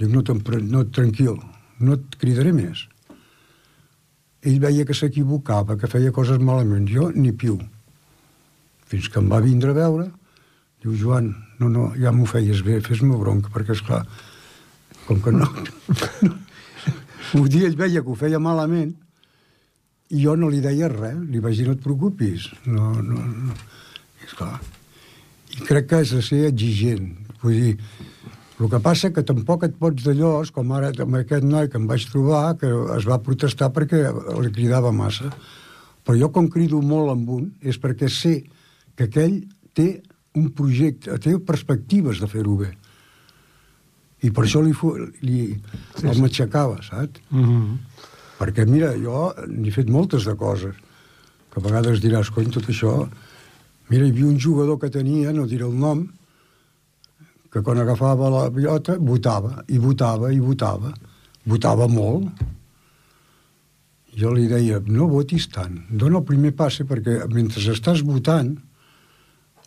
Dic, 0.00 0.10
no, 0.10 0.24
no 0.70 0.84
tranquil, 0.90 1.38
no 1.84 1.98
et 1.98 2.18
cridaré 2.20 2.52
més. 2.56 2.86
Ell 4.44 4.60
veia 4.60 4.84
que 4.84 4.96
s'equivocava, 4.96 5.78
que 5.80 5.88
feia 5.88 6.12
coses 6.12 6.40
malament. 6.40 6.88
Jo 6.90 7.10
ni 7.14 7.32
piu. 7.32 7.56
Fins 8.90 9.08
que 9.08 9.20
em 9.20 9.30
va 9.30 9.40
vindre 9.44 9.72
a 9.72 9.78
veure, 9.78 10.10
diu, 10.82 10.96
Joan, 11.00 11.30
no, 11.60 11.70
no, 11.72 11.88
ja 11.96 12.12
m'ho 12.12 12.26
feies 12.28 12.60
bé, 12.66 12.80
fes-me 12.84 13.16
bronca, 13.16 13.52
perquè, 13.54 13.76
és 13.76 13.84
clar 13.84 14.04
com 15.06 15.20
que 15.20 15.32
no... 15.32 15.48
un 17.38 17.48
dia 17.50 17.68
ell 17.68 17.76
veia 17.76 18.02
que 18.02 18.12
ho 18.12 18.16
feia 18.18 18.40
malament 18.40 18.92
i 20.14 20.22
jo 20.22 20.36
no 20.38 20.50
li 20.52 20.60
deia 20.64 20.88
res, 20.92 21.16
li 21.30 21.40
vaig 21.42 21.58
dir, 21.58 21.66
no 21.68 21.74
et 21.76 21.82
preocupis. 21.82 22.46
No, 22.68 22.92
no, 23.02 23.18
no. 23.18 23.56
I, 24.20 24.28
esclar, 24.28 24.58
I 25.56 25.64
crec 25.66 25.88
que 25.90 26.00
has 26.02 26.12
de 26.14 26.22
ser 26.22 26.44
exigent. 26.50 27.10
Vull 27.42 27.56
dir, 27.56 27.72
el 28.60 28.70
que 28.70 28.78
passa 28.78 29.10
que 29.10 29.24
tampoc 29.26 29.64
et 29.66 29.74
pots 29.78 30.04
d'allò, 30.06 30.36
com 30.54 30.72
ara 30.76 30.92
amb 31.02 31.18
aquest 31.18 31.44
noi 31.44 31.68
que 31.68 31.78
em 31.80 31.88
vaig 31.90 32.06
trobar, 32.10 32.54
que 32.60 32.70
es 32.96 33.06
va 33.08 33.18
protestar 33.22 33.72
perquè 33.74 34.06
li 34.44 34.52
cridava 34.54 34.92
massa. 34.94 35.32
Però 36.04 36.16
jo 36.20 36.30
com 36.30 36.48
crido 36.52 36.80
molt 36.84 37.10
amb 37.10 37.30
un 37.34 37.48
és 37.62 37.80
perquè 37.80 38.10
sé 38.12 38.44
que 38.94 39.08
aquell 39.08 39.40
té 39.74 39.88
un 40.38 40.50
projecte, 40.54 41.18
té 41.18 41.34
perspectives 41.38 42.20
de 42.22 42.30
fer-ho 42.30 42.56
bé. 42.62 42.70
I 44.24 44.30
per 44.32 44.46
això 44.46 44.62
li, 44.64 44.72
li, 45.26 45.40
Sí, 45.98 46.06
el 46.08 46.20
matxacava, 46.22 46.80
saps? 46.82 47.20
Uh 47.30 47.44
-huh. 47.44 47.78
Perquè, 48.38 48.66
mira, 48.66 48.94
jo 48.96 49.32
n'he 49.46 49.70
fet 49.70 49.88
moltes 49.90 50.24
de 50.24 50.34
coses, 50.34 50.74
que 51.50 51.60
a 51.60 51.62
vegades 51.62 52.00
diràs, 52.00 52.30
cony, 52.30 52.50
tot 52.50 52.68
això... 52.68 53.08
Mira, 53.90 54.06
hi 54.06 54.10
havia 54.10 54.26
un 54.26 54.40
jugador 54.40 54.78
que 54.78 54.88
tenia, 54.90 55.32
no 55.32 55.46
diré 55.46 55.64
el 55.64 55.78
nom, 55.78 56.08
que 57.54 57.62
quan 57.62 57.78
agafava 57.78 58.26
la 58.34 58.48
pilota 58.50 58.96
votava, 58.98 59.60
i 59.70 59.78
votava, 59.78 60.32
i 60.34 60.40
votava. 60.42 60.90
Votava 61.46 61.86
molt. 61.86 62.42
Jo 64.18 64.32
li 64.34 64.48
deia, 64.50 64.80
no 64.90 65.06
votis 65.12 65.46
tant, 65.54 65.76
dona 65.90 66.18
el 66.18 66.26
primer 66.26 66.50
passe 66.58 66.86
perquè 66.86 67.20
mentre 67.30 67.62
estàs 67.70 68.02
votant, 68.06 68.50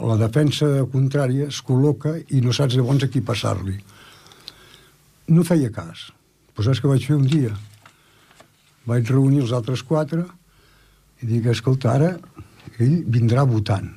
la 0.04 0.20
defensa 0.20 0.68
contrària 0.92 1.48
es 1.48 1.62
col·loca 1.64 2.18
i 2.28 2.44
no 2.44 2.52
saps 2.52 2.76
llavors 2.76 3.08
a 3.08 3.12
qui 3.12 3.24
passar-li. 3.24 3.80
No 5.32 5.48
feia 5.48 5.72
cas. 5.72 6.10
Però 6.52 6.68
saps 6.68 6.84
què 6.84 6.92
vaig 6.92 7.08
fer 7.08 7.16
un 7.16 7.28
dia? 7.28 7.56
Vaig 8.88 9.08
reunir 9.16 9.46
els 9.46 9.56
altres 9.56 9.84
quatre 9.84 10.26
i 11.24 11.28
dic, 11.28 11.48
escolta, 11.56 11.96
ara 11.96 12.18
ell 12.84 13.00
vindrà 13.08 13.48
votant. 13.48 13.94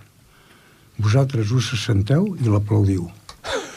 Vosaltres 1.02 1.50
us 1.50 1.74
senteu 1.82 2.36
i 2.38 2.46
l'aplaudiu. 2.46 3.10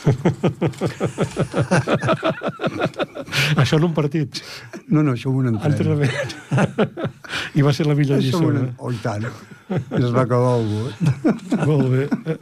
Això 3.61 3.77
en 3.77 3.83
un 3.87 3.93
partit. 3.95 4.41
No, 4.87 5.01
no, 5.01 5.11
això 5.13 5.29
ho 5.31 5.35
un 5.39 5.47
entrenament. 5.53 6.11
Entrenament. 6.11 6.91
I 7.57 7.61
va 7.65 7.73
ser 7.75 7.85
la 7.87 7.95
millor 7.97 8.17
Això 8.19 8.39
lliçó. 8.39 8.47
un... 8.49 8.55
eh? 8.59 8.67
Oh, 8.77 8.91
i 8.91 8.97
tant. 9.03 9.25
Es 9.73 10.11
va 10.13 10.21
acabar 10.25 10.53
el 10.59 10.65
vot. 10.69 10.93
Molt 11.65 11.87
bé. 11.93 12.03
Eh, 12.33 12.37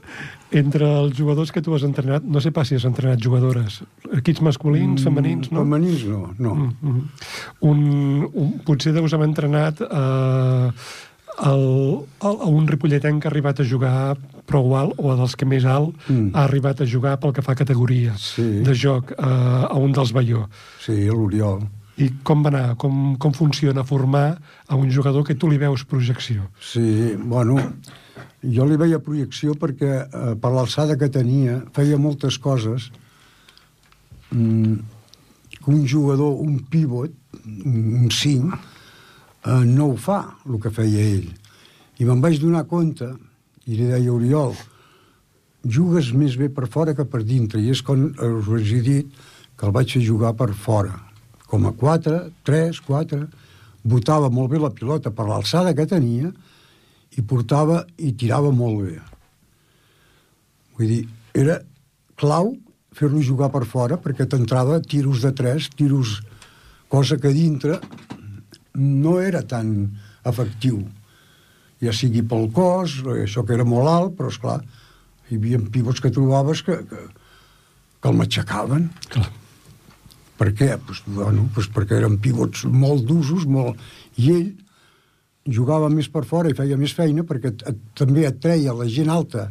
Entre 0.61 0.83
els 0.83 1.13
jugadors 1.15 1.51
que 1.55 1.61
tu 1.63 1.71
has 1.75 1.83
entrenat, 1.87 2.21
no 2.27 2.39
sé 2.43 2.49
pas 2.51 2.67
si 2.67 2.75
has 2.75 2.83
entrenat 2.87 3.19
jugadores, 3.23 3.71
equips 4.17 4.41
masculins, 4.43 5.03
femenins, 5.05 5.47
no? 5.53 5.59
Femenins 5.63 6.01
no, 6.09 6.21
no. 6.43 6.51
Mm 6.55 6.71
-hmm. 6.81 7.01
un, 7.69 7.79
un, 8.33 8.47
potser 8.65 8.91
deus 8.91 9.13
haver 9.13 9.27
entrenat 9.29 9.75
eh, 9.79 10.67
el, 11.47 11.63
el, 12.21 12.35
a 12.41 12.45
un 12.51 12.67
ripolletenc 12.67 13.21
que 13.21 13.27
ha 13.29 13.31
arribat 13.31 13.59
a 13.61 13.65
jugar 13.65 14.17
prou 14.51 14.75
alt, 14.77 14.93
o 14.99 15.15
dels 15.15 15.35
que 15.39 15.47
més 15.47 15.63
alt 15.65 15.95
Mm. 16.11 16.31
ha 16.35 16.43
arribat 16.45 16.81
a 16.83 16.85
jugar 16.85 17.17
pel 17.19 17.31
que 17.33 17.41
fa 17.41 17.53
a 17.55 17.59
categoria 17.63 18.13
Sí. 18.19 18.61
de 18.67 18.73
joc 18.75 19.11
eh, 19.11 19.23
a 19.23 19.75
un 19.79 19.91
dels 19.95 20.11
Baió. 20.13 20.47
Sí, 20.83 21.05
l'Oriol. 21.07 21.63
I 22.01 22.07
com 22.23 22.41
va 22.43 22.49
anar? 22.49 22.75
Com, 22.81 23.15
com 23.19 23.33
funciona 23.35 23.83
formar 23.83 24.39
a 24.67 24.75
un 24.75 24.89
jugador 24.91 25.23
que 25.27 25.35
tu 25.35 25.49
li 25.49 25.57
veus 25.61 25.83
projecció? 25.85 26.47
Sí, 26.59 27.13
bueno, 27.19 27.57
jo 28.41 28.65
li 28.65 28.77
veia 28.79 28.97
projecció 29.03 29.53
perquè 29.53 29.91
eh, 30.07 30.35
per 30.41 30.51
l'alçada 30.55 30.97
que 30.97 31.09
tenia 31.13 31.59
feia 31.75 31.97
moltes 32.01 32.39
coses 32.41 32.89
mm, 34.31 34.75
que 35.61 35.69
un 35.69 35.85
jugador, 35.87 36.39
un 36.41 36.59
pivot, 36.71 37.11
un 37.65 38.07
5, 38.09 38.57
eh, 39.45 39.65
no 39.65 39.91
ho 39.91 39.97
fa, 39.97 40.23
el 40.47 40.57
que 40.63 40.71
feia 40.73 41.03
ell. 41.19 41.29
I 42.01 42.07
me'n 42.07 42.21
vaig 42.23 42.39
donar 42.41 42.63
compte, 42.71 43.11
i 43.71 43.77
li 43.79 43.87
deia, 43.87 44.11
Oriol, 44.11 44.55
jugues 45.63 46.11
més 46.17 46.35
bé 46.39 46.49
per 46.51 46.67
fora 46.71 46.95
que 46.97 47.05
per 47.07 47.23
dintre, 47.27 47.61
i 47.61 47.71
és 47.71 47.83
eh, 47.87 48.27
us 48.27 48.73
he 48.73 48.81
dit 48.83 49.21
que 49.55 49.67
el 49.67 49.75
vaig 49.75 49.93
fer 49.95 50.01
jugar 50.03 50.33
per 50.35 50.51
fora, 50.57 50.97
com 51.47 51.67
a 51.69 51.71
4, 51.77 52.17
3, 52.47 52.81
4, 52.87 53.21
botava 53.83 54.29
molt 54.29 54.51
bé 54.51 54.59
la 54.61 54.73
pilota 54.73 55.11
per 55.11 55.27
l'alçada 55.29 55.73
que 55.77 55.87
tenia 55.89 56.31
i 57.17 57.23
portava 57.27 57.81
i 57.97 58.13
tirava 58.13 58.51
molt 58.51 58.83
bé. 58.85 58.99
Vull 60.77 60.91
dir, 60.91 61.01
era 61.37 61.59
clau 62.19 62.55
fer-lo 62.95 63.21
jugar 63.23 63.49
per 63.53 63.63
fora 63.65 63.97
perquè 64.01 64.27
t'entrava 64.27 64.81
tiros 64.83 65.23
de 65.23 65.31
3, 65.31 65.71
tiros... 65.79 66.19
cosa 66.91 67.15
que 67.15 67.29
dintre 67.31 67.77
no 68.75 69.19
era 69.23 69.41
tan 69.47 69.69
efectiu. 70.27 70.81
Ja 71.81 71.93
sigui 71.95 72.21
pel 72.27 72.47
cos, 72.53 72.99
això 73.23 73.45
que 73.45 73.55
era 73.57 73.65
molt 73.67 73.89
alt, 73.89 74.15
però, 74.19 74.29
és 74.33 74.39
clar 74.41 74.61
hi 75.31 75.39
havia 75.39 75.59
pivots 75.71 76.03
que 76.03 76.11
trobaves 76.11 76.61
que, 76.67 76.75
que, 76.87 77.05
que 78.01 78.09
el 78.11 78.17
matxacaven. 78.19 78.89
Clar. 79.13 79.29
Per 80.41 80.49
què? 80.57 80.69
Pues, 80.87 81.03
bueno, 81.07 81.47
pues 81.55 81.69
perquè 81.71 82.01
eren 82.01 82.17
pivots 82.21 82.65
molt 82.67 83.05
d'usos, 83.07 83.47
molt... 83.47 83.79
i 84.19 84.31
ell 84.33 84.49
jugava 85.55 85.89
més 85.89 86.09
per 86.11 86.25
fora 86.29 86.51
i 86.51 86.57
feia 86.57 86.77
més 86.77 86.93
feina 86.93 87.23
perquè 87.25 87.49
et, 87.49 87.63
et, 87.71 87.77
també 87.97 88.27
et 88.27 88.37
treia 88.43 88.75
la 88.77 88.85
gent 88.91 89.09
alta 89.09 89.47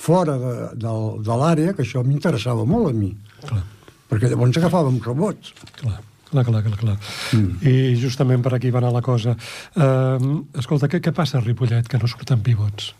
fora 0.00 0.34
de, 0.40 0.54
de, 0.80 0.94
de 1.26 1.36
l'àrea, 1.42 1.74
que 1.76 1.84
això 1.84 2.02
m'interessava 2.06 2.64
molt 2.66 2.90
a 2.90 2.94
mi. 2.96 3.12
Clar. 3.44 3.60
Perquè 4.10 4.30
llavors 4.32 4.56
agafàvem 4.58 4.96
rebots. 5.04 5.52
Clar. 5.76 6.00
Clar, 6.30 6.44
clar, 6.46 6.62
clar, 6.62 6.78
clar. 6.78 6.96
Mm. 7.34 7.56
I 7.66 7.96
justament 7.98 8.42
per 8.44 8.54
aquí 8.54 8.70
va 8.70 8.78
anar 8.78 8.92
la 8.94 9.02
cosa. 9.02 9.34
Uh, 9.74 10.44
escolta, 10.58 10.86
què, 10.88 11.00
què 11.02 11.12
passa 11.12 11.38
a 11.38 11.44
Ripollet, 11.44 11.88
que 11.90 11.98
no 11.98 12.06
surten 12.10 12.40
pivots? 12.46 12.92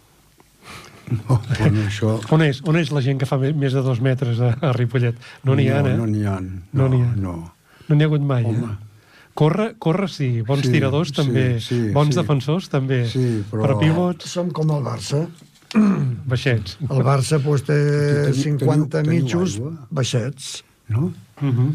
No, 1.10 1.40
bueno, 1.58 1.86
això... 1.86 2.16
On 2.34 2.42
és, 2.42 2.60
on 2.66 2.76
és 2.78 2.90
la 2.94 3.00
gent 3.02 3.18
que 3.18 3.26
fa 3.26 3.38
més 3.38 3.72
de 3.74 3.82
dos 3.82 4.00
metres 4.02 4.38
a, 4.42 4.52
a 4.60 4.72
Ripollet? 4.76 5.16
No 5.46 5.54
n'hi 5.58 5.68
ha, 5.70 5.80
no, 5.82 5.88
eh? 5.90 5.96
No 5.98 6.06
n'hi 6.10 6.24
ha. 6.26 6.36
No 6.40 6.84
No 6.84 6.88
n'hi 6.92 7.00
ha. 7.02 7.10
No. 7.18 7.34
No 7.90 7.96
ha 7.98 8.06
hagut 8.06 8.22
mai, 8.26 8.44
Home. 8.46 8.68
eh? 8.74 8.86
Córrer, 9.40 9.68
córrer 9.78 10.08
sí, 10.10 10.28
bons 10.46 10.66
Sí, 10.66 10.70
tiradors 10.74 11.10
sí, 11.10 11.16
també, 11.16 11.44
sí, 11.62 11.78
bons 11.94 12.12
sí. 12.14 12.18
defensors 12.20 12.68
també, 12.68 13.04
Sí, 13.08 13.24
però- 13.50 13.62
però 13.64 13.78
pivots, 13.80 14.26
Som 14.30 14.50
com 14.54 14.70
el 14.74 14.82
Barça. 14.84 15.22
baixets. 16.30 16.76
El 16.82 17.02
Barça 17.06 17.38
pues, 17.42 17.62
té 17.66 17.78
Teniu- 18.26 18.42
50 18.58 18.98
teniu- 19.00 19.10
mitjos 19.22 19.54
teniu 19.54 19.68
aigua? 19.70 19.86
baixets. 19.90 20.64
no? 20.90 21.12
Uh 21.40 21.48
-huh. 21.48 21.70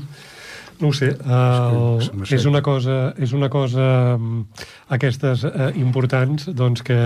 No 0.82 0.90
ho 0.90 0.96
sé, 0.96 1.14
el, 1.16 1.78
És 2.02 2.10
que 2.28 2.36
és 2.36 2.46
una 2.50 2.62
cosa, 2.66 3.14
és 3.22 3.32
una 3.38 3.48
cosa 3.54 3.86
mm, 4.18 4.66
aquestes 4.98 5.46
eh, 5.48 5.70
importants, 5.80 6.50
doncs 6.52 6.84
que 6.84 6.98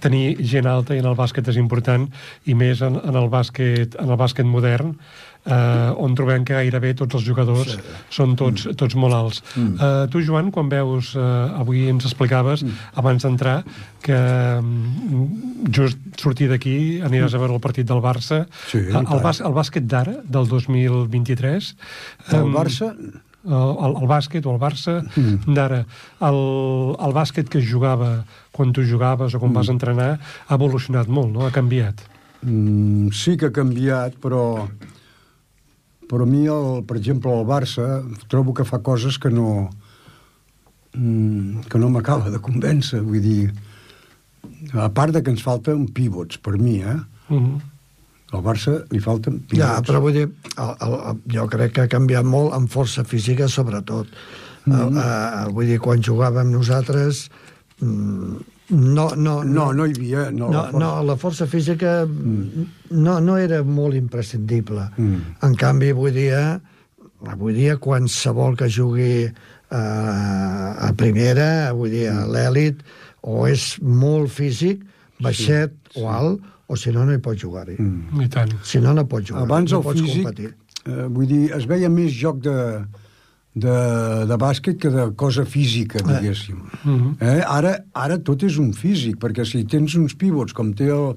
tenir 0.00 0.36
gent 0.46 0.68
alta 0.70 0.94
i 0.94 1.02
en 1.02 1.08
el 1.10 1.16
bàsquet 1.18 1.50
és 1.50 1.58
important, 1.60 2.06
i 2.46 2.54
més 2.54 2.82
en, 2.86 3.00
en 3.00 3.18
el 3.18 3.28
bàsquet 3.32 3.98
en 4.00 4.12
el 4.12 4.20
bàsquet 4.20 4.46
modern, 4.48 4.94
eh, 5.46 6.02
on 6.04 6.14
trobem 6.18 6.44
que 6.44 6.56
gairebé 6.56 6.92
tots 6.98 7.18
els 7.18 7.24
jugadors 7.26 7.74
sí. 7.74 7.80
són 8.18 8.36
tots, 8.38 8.66
mm. 8.66 8.76
tots 8.80 8.98
molt 9.00 9.16
alts. 9.16 9.40
Mm. 9.54 9.76
Eh, 9.78 10.04
tu, 10.12 10.22
Joan, 10.26 10.50
quan 10.54 10.68
veus, 10.72 11.14
eh, 11.16 11.22
avui 11.60 11.86
ens 11.92 12.06
explicaves, 12.08 12.64
mm. 12.66 12.92
abans 13.00 13.26
d'entrar, 13.26 13.56
que 14.04 14.18
mm, 14.18 15.72
just 15.72 15.98
sortir 16.20 16.50
d'aquí 16.50 16.76
aniràs 17.06 17.34
a 17.34 17.42
veure 17.42 17.56
el 17.56 17.64
partit 17.64 17.88
del 17.88 18.04
Barça. 18.04 18.44
Sí, 18.68 18.80
Eh, 18.90 19.00
el, 19.00 19.20
bàs, 19.22 19.40
el 19.44 19.56
bàsquet 19.56 19.86
d'ara, 19.88 20.20
del 20.24 20.48
2023... 20.48 21.74
El 22.30 22.38
em, 22.40 22.54
Barça 22.54 22.94
el, 23.40 23.52
el, 23.54 23.94
el 24.02 24.08
bàsquet 24.10 24.46
o 24.46 24.54
el 24.54 24.60
Barça 24.60 24.98
mm. 25.00 25.54
d'ara, 25.56 25.84
el, 26.28 26.40
el 27.00 27.14
bàsquet 27.16 27.48
que 27.48 27.60
es 27.62 27.68
jugava 27.68 28.24
quan 28.52 28.74
tu 28.76 28.84
jugaves 28.84 29.34
o 29.34 29.40
quan 29.40 29.52
mm. 29.52 29.60
vas 29.60 29.72
entrenar 29.72 30.10
ha 30.20 30.58
evolucionat 30.58 31.08
molt, 31.08 31.32
no? 31.32 31.46
Ha 31.46 31.54
canviat. 31.54 32.02
Mm, 32.42 33.10
sí 33.16 33.36
que 33.40 33.48
ha 33.48 33.54
canviat, 33.54 34.18
però 34.20 34.68
però 36.10 36.26
a 36.26 36.28
mi, 36.28 36.42
el, 36.50 36.82
per 36.86 36.98
exemple, 36.98 37.30
el 37.30 37.46
Barça 37.46 37.86
trobo 38.28 38.54
que 38.56 38.66
fa 38.66 38.80
coses 38.82 39.18
que 39.22 39.30
no 39.30 39.70
mm, 40.96 41.68
que 41.70 41.78
no 41.78 41.90
m'acaba 41.94 42.32
de 42.34 42.42
convèncer, 42.42 43.02
vull 43.06 43.22
dir 43.22 43.50
a 44.74 44.88
part 44.90 45.14
de 45.14 45.22
que 45.22 45.30
ens 45.30 45.44
falten 45.46 45.86
pivots 45.94 46.40
per 46.42 46.56
mi, 46.58 46.80
eh? 46.82 46.98
Mm 47.28 47.38
-hmm. 47.38 47.60
al 48.32 48.42
Barça 48.42 48.84
li 48.90 49.00
falten 49.00 49.38
pivots 49.38 49.62
Ja, 49.62 49.80
però 49.82 50.00
vull 50.00 50.12
dir, 50.12 50.28
el, 50.56 50.74
el, 50.80 50.94
el, 51.10 51.16
jo 51.34 51.46
crec 51.46 51.72
que 51.72 51.82
ha 51.82 51.94
canviat 51.94 52.24
molt 52.24 52.54
en 52.54 52.66
força 52.68 53.04
física, 53.04 53.48
sobretot. 53.48 54.06
Mm 54.64 54.72
-hmm. 54.72 54.96
uh, 54.96 55.46
uh, 55.46 55.52
vull 55.54 55.66
dir, 55.66 55.78
quan 55.78 56.02
jugàvem 56.02 56.50
nosaltres, 56.50 57.30
mm, 57.80 58.36
no, 58.70 59.10
no, 59.16 59.42
no, 59.44 59.70
no 59.74 59.86
hi 59.86 59.94
havia 59.96 60.28
no, 60.30 60.48
no, 60.52 60.64
no, 60.78 60.90
la 61.06 61.16
força 61.18 61.46
física 61.50 62.04
mm. 62.06 62.66
no, 62.96 63.18
no 63.20 63.36
era 63.38 63.62
molt 63.66 63.98
imprescindible. 63.98 64.86
Mm. 64.96 65.34
En 65.46 65.56
canvi, 65.58 65.90
avui 65.94 66.14
dia, 66.14 66.44
avui 67.26 67.56
dia 67.56 67.76
qualsevol 67.82 68.56
que 68.58 68.70
jugui 68.70 69.12
eh, 69.26 69.34
a 69.74 70.92
primera, 70.96 71.72
vull 71.76 71.92
dir, 71.94 72.06
a 72.12 72.24
l'èlit, 72.30 72.84
o 73.26 73.44
és 73.50 73.74
molt 73.82 74.30
físic, 74.32 74.86
baixet 75.20 75.74
sí, 75.90 76.00
o 76.00 76.08
alt, 76.12 76.46
o 76.70 76.78
si 76.78 76.94
no, 76.94 77.04
no 77.04 77.16
hi 77.16 77.22
pot 77.22 77.38
jugar-hi. 77.38 77.76
Mm. 77.82 78.24
I 78.24 78.30
tant. 78.32 78.56
Si 78.66 78.82
no, 78.82 78.94
no 78.96 79.06
pots 79.10 79.32
jugar 79.32 79.46
abans 79.48 79.74
no 79.74 79.82
el 79.82 79.88
pots 79.90 80.02
físic 80.02 80.24
competir. 80.24 80.54
eh, 80.86 81.06
vull 81.10 81.28
dir, 81.28 81.44
es 81.58 81.66
veia 81.70 81.90
més 81.92 82.14
joc 82.14 82.42
de, 82.46 82.56
de, 83.54 84.26
de 84.30 84.36
bàsquet 84.38 84.78
que 84.78 84.90
de 84.90 85.10
cosa 85.18 85.44
física, 85.44 85.98
diguéssim. 85.98 86.60
Mhm. 86.84 87.16
eh? 87.20 87.42
ara, 87.46 87.84
ara 87.94 88.18
tot 88.18 88.42
és 88.46 88.56
un 88.58 88.72
físic, 88.72 89.18
perquè 89.18 89.44
si 89.44 89.64
tens 89.64 89.96
uns 89.98 90.14
pivots 90.14 90.54
com 90.54 90.72
té 90.72 90.90
el, 90.94 91.16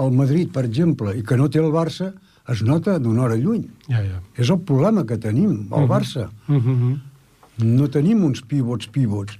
el 0.00 0.10
Madrid, 0.16 0.50
per 0.52 0.64
exemple, 0.64 1.14
i 1.16 1.22
que 1.22 1.36
no 1.36 1.48
té 1.48 1.60
el 1.60 1.72
Barça, 1.74 2.12
es 2.50 2.62
nota 2.66 2.98
d'una 2.98 3.26
hora 3.26 3.36
lluny. 3.36 3.68
Ja, 3.88 4.00
ja. 4.02 4.18
És 4.34 4.50
el 4.50 4.60
problema 4.66 5.04
que 5.06 5.18
tenim, 5.20 5.68
el 5.76 5.86
Barça. 5.88 6.30
Mm 6.48 6.60
-hmm. 6.60 6.98
No 7.64 7.88
tenim 7.88 8.24
uns 8.24 8.40
pivots 8.40 8.86
pivots, 8.88 9.38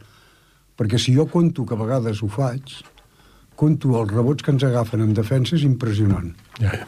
perquè 0.77 0.99
si 0.99 1.15
jo 1.15 1.27
conto, 1.27 1.65
que 1.65 1.75
a 1.75 1.79
vegades 1.79 2.23
ho 2.23 2.29
faig, 2.29 2.63
conto 3.57 4.01
els 4.01 4.13
rebots 4.13 4.43
que 4.43 4.51
ens 4.51 4.63
agafen 4.63 5.01
en 5.01 5.15
defensa 5.15 5.57
és 5.57 5.63
impressionant. 5.63 6.35
Ja, 6.61 6.71
ja. 6.73 6.87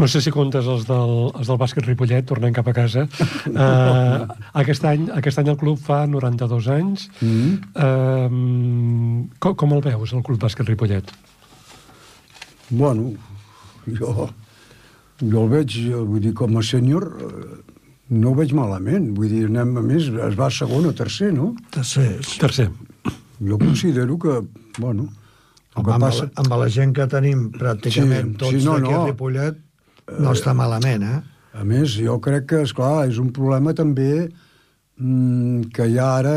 No 0.00 0.06
sé 0.08 0.20
si 0.22 0.30
comptes 0.32 0.66
els 0.70 0.86
del, 0.88 1.14
els 1.34 1.48
del 1.50 1.58
bàsquet 1.60 1.86
Ripollet, 1.86 2.24
tornem 2.28 2.54
cap 2.56 2.68
a 2.70 2.74
casa. 2.76 3.06
Uh, 3.50 4.28
aquest, 4.62 4.86
any, 4.86 5.08
aquest 5.18 5.40
any 5.42 5.50
el 5.52 5.58
club 5.60 5.80
fa 5.82 6.04
92 6.08 6.68
anys. 6.76 7.08
Mm. 7.20 7.56
Uh, 7.74 9.26
com, 9.42 9.56
com 9.58 9.74
el 9.76 9.82
veus, 9.84 10.14
el 10.14 10.24
club 10.26 10.40
bàsquet 10.42 10.70
Ripollet? 10.70 11.10
Bueno, 12.70 13.10
jo, 13.98 14.28
jo 15.20 15.42
el 15.44 15.50
veig, 15.50 15.76
eh, 15.88 15.98
vull 15.98 16.22
dir, 16.22 16.32
com 16.38 16.56
a 16.56 16.62
sènior, 16.62 17.08
eh, 17.18 17.80
no 18.14 18.30
ho 18.30 18.34
veig 18.38 18.54
malament. 18.54 19.10
Vull 19.16 19.32
dir, 19.32 19.44
anem, 19.50 19.76
a 19.76 19.82
més, 19.82 20.06
es 20.06 20.38
va 20.38 20.46
a 20.46 20.54
segon 20.54 20.86
o 20.86 20.92
tercer, 20.94 21.32
no? 21.34 21.52
Tercers. 21.74 22.36
Tercer. 22.38 22.70
Jo 23.40 23.58
considero 23.58 24.18
que, 24.18 24.40
bueno, 24.78 25.08
el 25.76 25.84
que 25.84 25.94
amb, 25.94 26.04
passa... 26.04 26.28
la, 26.28 26.30
amb 26.42 26.54
la 26.62 26.68
gent 26.72 26.94
que 26.96 27.06
tenim 27.10 27.48
pràcticament 27.54 28.32
Sí, 28.32 28.38
tots 28.42 28.56
sí, 28.56 28.64
no, 28.66 28.78
d'aquí 28.78 28.94
no. 28.94 29.02
a 29.02 29.10
Ripollet, 29.10 29.60
no 30.20 30.34
està 30.34 30.54
malament, 30.56 31.06
eh? 31.06 31.18
A 31.60 31.66
més, 31.66 31.96
jo 31.98 32.16
crec 32.22 32.46
que, 32.50 32.62
és 32.66 32.72
clar, 32.74 33.08
és 33.10 33.18
un 33.22 33.30
problema 33.34 33.74
també 33.76 34.12
mm, 34.26 35.70
que 35.74 35.88
hi 35.90 35.98
ha 36.00 36.10
ara 36.20 36.36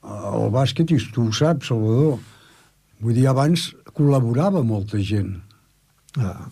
el 0.00 0.48
bàsquet, 0.52 0.92
i 0.92 1.00
tu 1.12 1.26
ho 1.28 1.34
saps, 1.36 1.68
Salvador. 1.68 2.18
Vull 3.04 3.16
dir, 3.16 3.26
abans 3.28 3.68
col·laborava 3.96 4.62
molta 4.64 5.00
gent. 5.04 5.34
Ah. 6.16 6.48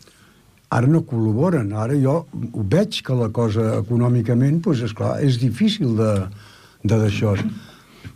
Ara 0.77 0.89
no 0.89 1.01
col·laboren. 1.09 1.73
Ara 1.73 1.97
jo 1.97 2.19
ho 2.29 2.65
veig 2.77 3.01
que 3.05 3.17
la 3.17 3.31
cosa 3.33 3.79
econòmicament, 3.79 4.61
doncs, 4.65 4.85
és 4.85 4.93
clar, 4.97 5.15
és 5.25 5.41
difícil 5.41 5.97
de 5.97 6.13
de 6.83 6.99
d'això. 6.99 7.35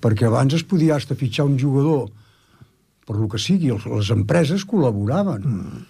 Perquè 0.03 0.26
abans 0.26 0.55
es 0.55 0.64
podia 0.66 0.97
hasta 0.97 1.16
fitxar 1.18 1.47
un 1.49 1.59
jugador 1.59 2.11
per 3.12 3.20
lo 3.20 3.28
que 3.28 3.38
sigui, 3.38 3.68
els- 3.74 3.84
les 3.86 4.10
empreses 4.10 4.64
col·laboraven. 4.64 5.44
Mm. 5.44 5.82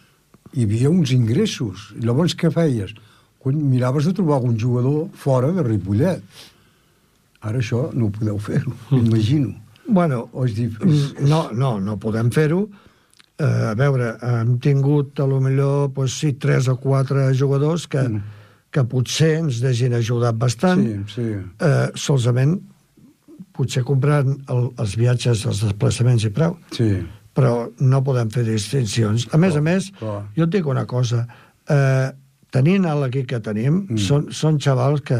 Hi 0.53 0.65
havia 0.67 0.91
uns 0.91 1.13
ingressos. 1.15 1.93
I 1.97 2.03
llavors 2.05 2.35
què 2.37 2.51
feies? 2.53 2.93
Quan 3.39 3.57
miraves 3.71 4.05
de 4.07 4.13
trobar 4.13 4.41
algun 4.41 4.59
jugador 4.59 5.09
fora 5.15 5.53
de 5.55 5.63
Ripollet. 5.63 6.23
Ara 7.43 7.59
això 7.59 7.89
no 7.95 8.07
ho 8.07 8.11
podeu 8.15 8.39
fer-ho, 8.39 8.73
imagino. 8.99 9.55
Bueno, 9.89 10.29
O 10.33 10.45
és 10.47 10.55
difícil. 10.55 11.17
mm, 11.19 11.29
no, 11.29 11.51
no, 11.53 11.79
no 11.81 11.97
podem 11.99 12.31
fer-ho. 12.31 12.69
Eh, 13.39 13.45
a 13.71 13.75
veure, 13.75 14.13
hem 14.23 14.59
tingut 14.63 15.19
a 15.21 15.27
lo 15.27 15.41
millor 15.41 15.91
pues, 15.93 16.13
sí, 16.15 16.35
tres 16.35 16.69
o 16.69 16.77
quatre 16.77 17.33
jugadors 17.35 17.87
que, 17.91 17.99
mm. 18.03 18.23
que 18.71 18.85
potser 18.85 19.39
ens 19.41 19.63
hagin 19.65 19.95
ajudat 19.99 20.37
bastant. 20.39 20.85
Sí, 20.85 21.15
sí. 21.17 21.29
Eh, 21.59 21.89
solament 21.95 22.61
potser 23.53 23.83
comprant 23.85 24.33
el, 24.51 24.71
els 24.81 24.97
viatges, 24.97 25.45
els 25.47 25.61
desplaçaments 25.65 26.25
i 26.25 26.31
prou. 26.31 26.57
Sí. 26.77 27.03
però 27.33 27.71
no 27.81 28.03
podem 28.05 28.29
fer 28.29 28.43
distincions. 28.45 29.23
A 29.33 29.39
més 29.41 29.55
a 29.57 29.61
més, 29.65 29.87
clar. 29.97 30.19
jo 30.37 30.45
et 30.45 30.51
dic 30.53 30.67
una 30.69 30.83
cosa, 30.85 31.23
eh, 31.65 32.11
tenint 32.53 32.85
l'equip 32.85 33.25
que 33.31 33.39
tenim, 33.41 33.87
mm. 33.89 33.97
són, 33.97 34.27
són 34.37 34.59
xavals 34.61 35.01
que 35.01 35.17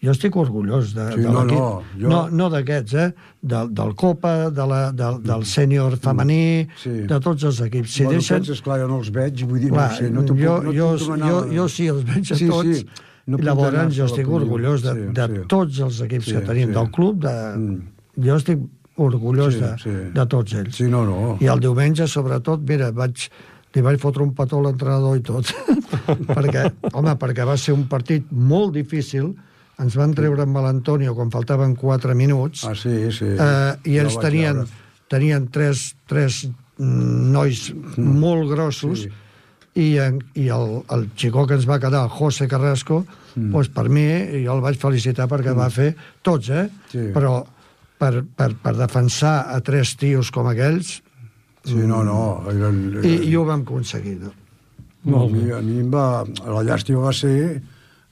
jo 0.00 0.14
estic 0.14 0.38
orgullós 0.40 0.94
de, 0.96 1.04
Sí, 1.12 1.20
de 1.20 1.28
no, 1.28 1.42
l'equip. 1.44 1.58
no, 1.58 1.82
jo- 2.00 2.08
no, 2.08 2.20
no 2.32 2.48
d'aquests, 2.48 2.94
eh? 2.94 3.10
Del, 3.42 3.68
del 3.76 3.92
Copa, 3.94 4.48
de 4.48 4.66
la, 4.72 4.80
del, 4.96 5.20
del 5.22 5.44
sènior 5.44 5.98
femení, 6.00 6.64
Mm. 6.64 6.80
Sí. 6.80 6.94
de 7.12 7.20
tots 7.20 7.44
els 7.44 7.60
equips. 7.68 7.92
Si 7.92 8.04
bueno, 8.04 8.16
deixen... 8.16 8.36
aquests, 8.40 8.56
esclar, 8.56 8.80
jo 8.80 8.88
no 8.88 8.98
els 9.02 9.10
veig, 9.12 9.44
vull 9.44 9.60
dir, 9.60 9.68
Clar, 9.76 9.90
no 9.90 9.96
sé, 10.00 10.10
no 10.10 10.22
jo, 10.24 10.32
puc, 10.32 10.64
no 10.64 10.72
jo, 10.72 10.88
jo, 11.28 11.44
jo 11.60 11.68
sí 11.68 11.90
els 11.92 12.04
veig 12.08 12.32
a 12.32 12.40
Sí, 12.40 12.48
tots, 12.48 12.78
sí, 12.80 12.86
no 13.30 13.38
llavors 13.44 13.94
jo 13.96 14.08
estic 14.10 14.28
orgullós 14.28 14.82
de, 14.84 14.92
Sí, 14.98 15.06
de 15.16 15.26
sí. 15.30 15.44
tots 15.48 15.78
els 15.86 16.00
equips 16.06 16.24
Sí, 16.28 16.34
que 16.36 16.40
tenim 16.48 16.68
sí. 16.70 16.74
del 16.78 16.90
club, 16.90 17.20
de, 17.24 17.34
Mm. 17.56 18.24
jo 18.26 18.36
estic 18.36 18.58
orgullós 19.00 19.54
Sí, 19.54 19.60
de, 19.60 19.70
sí. 19.82 19.94
de 20.14 20.26
tots 20.26 20.52
ells. 20.54 20.76
Sí, 20.76 20.84
no, 20.90 21.04
no. 21.08 21.36
I 21.40 21.46
el 21.48 21.60
diumenge, 21.60 22.06
sobretot, 22.08 22.60
mira, 22.68 22.90
vaig, 22.92 23.28
li 23.74 23.82
vaig 23.86 24.00
fotre 24.02 24.22
un 24.26 24.34
petó 24.34 24.58
a 24.58 24.62
l'entrenador 24.66 25.16
i 25.16 25.22
tot. 25.22 25.46
perquè, 26.36 26.66
home, 26.92 27.14
perquè 27.16 27.46
va 27.46 27.56
ser 27.56 27.72
un 27.76 27.86
partit 27.88 28.26
molt 28.30 28.74
difícil 28.74 29.30
ens 29.80 29.94
van 29.96 30.12
treure 30.12 30.42
amb 30.44 30.58
l'Antonio 30.60 31.14
quan 31.16 31.30
faltaven 31.32 31.74
4 31.78 32.14
minuts, 32.14 32.66
Ah, 32.68 32.74
sí, 32.76 33.10
sí. 33.10 33.24
eh, 33.24 33.72
i 33.88 33.96
ells 34.02 34.18
tenien, 34.20 34.66
tenien 35.08 35.46
tres, 35.48 35.94
tres 36.06 36.42
mm, 36.76 37.30
nois 37.32 37.62
molt 37.96 38.50
grossos, 38.50 39.06
Sí. 39.06 39.08
i, 39.80 39.86
en, 40.02 40.18
i 40.34 40.48
el, 40.52 40.82
el 40.92 41.06
xicó 41.16 41.46
que 41.46 41.54
ens 41.56 41.64
va 41.68 41.78
quedar, 41.80 42.08
José 42.12 42.46
Carrasco, 42.50 43.06
mm. 43.34 43.50
doncs 43.54 43.68
per 43.74 43.86
mi, 43.88 44.06
jo 44.44 44.56
el 44.56 44.60
vaig 44.64 44.78
felicitar 44.80 45.28
perquè 45.30 45.54
va 45.56 45.68
fer 45.70 45.92
tots, 46.22 46.50
eh? 46.50 46.66
Sí. 46.92 47.08
Però 47.14 47.38
per, 48.00 48.24
per, 48.36 48.52
per 48.62 48.74
defensar 48.78 49.46
a 49.54 49.60
tres 49.60 49.96
tios 50.00 50.30
com 50.34 50.48
aquells, 50.50 51.00
Sí, 51.60 51.76
no, 51.84 51.98
no. 52.02 52.40
Eren, 52.48 52.76
i, 53.04 53.10
i 53.28 53.34
ho 53.36 53.42
vam 53.44 53.60
aconseguir. 53.66 54.14
No? 55.04 55.18
A 55.20 55.26
mi, 55.28 55.42
a 55.52 55.58
mi 55.60 55.74
em 55.82 55.90
va... 55.92 56.22
La 56.48 56.62
llàstima 56.64 57.02
va 57.04 57.12
ser 57.12 57.60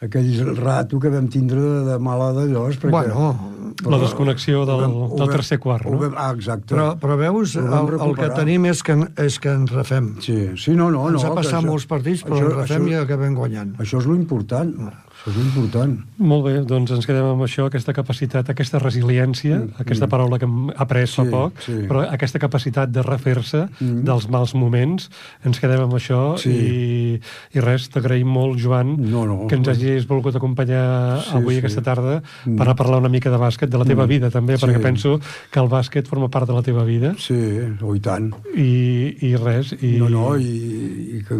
aquell 0.04 0.28
rato 0.58 1.00
que 1.00 1.08
vam 1.08 1.30
tindre 1.32 1.56
de, 1.62 1.78
de 1.86 1.96
mala 1.98 2.26
d'allòs, 2.36 2.76
perquè... 2.76 2.92
Bueno, 2.92 3.54
La 3.88 3.98
desconnexió 4.02 4.66
del, 4.68 4.82
vam- 4.84 4.94
del 5.14 5.24
vam- 5.24 5.32
tercer 5.32 5.58
quart, 5.64 5.86
no? 5.88 5.96
vam- 6.02 6.14
Ah, 6.20 6.28
exacte. 6.36 6.74
però, 6.74 6.90
però 7.00 7.16
veus, 7.16 7.56
el, 7.56 7.72
el 7.96 8.14
que 8.20 8.28
tenim 8.36 8.68
és 8.68 8.84
que, 8.84 8.98
és 9.24 9.40
que 9.40 9.52
ens 9.54 9.72
refem. 9.72 10.12
Sí, 10.20 10.36
sí, 10.60 10.76
no, 10.76 10.90
no. 10.92 11.06
Ens 11.08 11.22
no, 11.22 11.30
ha 11.32 11.34
passat 11.40 11.62
això- 11.62 11.70
molts 11.72 11.86
partits, 11.88 12.24
però 12.28 12.36
això, 12.42 12.50
ens 12.52 12.58
refem 12.66 12.84
això, 12.84 12.92
i 12.92 13.00
acabem 13.00 13.36
guanyant. 13.38 13.72
Això 13.80 14.02
és 14.04 14.08
lo 14.12 14.16
important. 14.18 14.74
Això 15.28 15.40
és 15.40 15.46
important. 15.56 15.94
Molt 16.18 16.44
bé, 16.46 16.52
doncs 16.64 16.90
ens 16.96 17.06
quedem 17.06 17.24
amb 17.24 17.42
això, 17.44 17.66
aquesta 17.68 17.92
capacitat, 17.92 18.48
aquesta 18.50 18.78
resiliència, 18.80 19.60
aquesta 19.78 20.08
paraula 20.08 20.38
que 20.38 20.46
hem 20.48 20.70
après 20.76 21.06
fa 21.06 21.22
Mm, 21.22 21.26
Sí, 21.28 21.30
poc, 21.30 21.60
sí. 21.60 21.72
però 21.88 22.02
aquesta 22.10 22.38
capacitat 22.38 22.90
de 22.90 23.02
refer-se 23.02 23.68
Mm. 23.80 24.04
dels 24.04 24.28
mals 24.30 24.54
moments, 24.54 25.10
ens 25.44 25.60
quedem 25.60 25.80
amb 25.82 25.92
això 25.94 26.38
Sí. 26.38 26.50
i, 26.50 27.20
i 27.58 27.60
res, 27.60 27.90
t'agraïm 27.90 28.26
molt, 28.26 28.58
Joan, 28.58 28.96
No, 29.10 29.26
no. 29.26 29.46
que 29.46 29.54
ens 29.56 29.68
hagis 29.68 30.06
volgut 30.06 30.34
acompanyar 30.36 31.20
Sí, 31.22 31.36
avui 31.36 31.54
sí. 31.54 31.58
aquesta 31.60 31.82
tarda 31.82 32.22
per 32.56 32.68
a 32.68 32.74
parlar 32.74 32.98
una 32.98 33.08
mica 33.08 33.30
de 33.30 33.36
bàsquet, 33.36 33.68
de 33.68 33.78
la 33.78 33.84
teva 33.84 34.06
vida 34.06 34.30
també, 34.30 34.56
Sí. 34.56 34.64
perquè 34.66 34.80
penso 34.82 35.20
que 35.50 35.60
el 35.60 35.68
bàsquet 35.68 36.06
forma 36.06 36.28
part 36.28 36.46
de 36.46 36.54
la 36.54 36.62
teva 36.62 36.84
vida 36.84 37.14
Sí, 37.18 37.34
oh, 37.82 37.94
i 37.94 38.00
tant. 38.00 38.32
i, 38.56 39.16
i 39.20 39.36
res. 39.36 39.74
I... 39.82 39.98
No, 39.98 40.08
no, 40.08 40.36
i, 40.38 41.18
i 41.18 41.22
que 41.26 41.34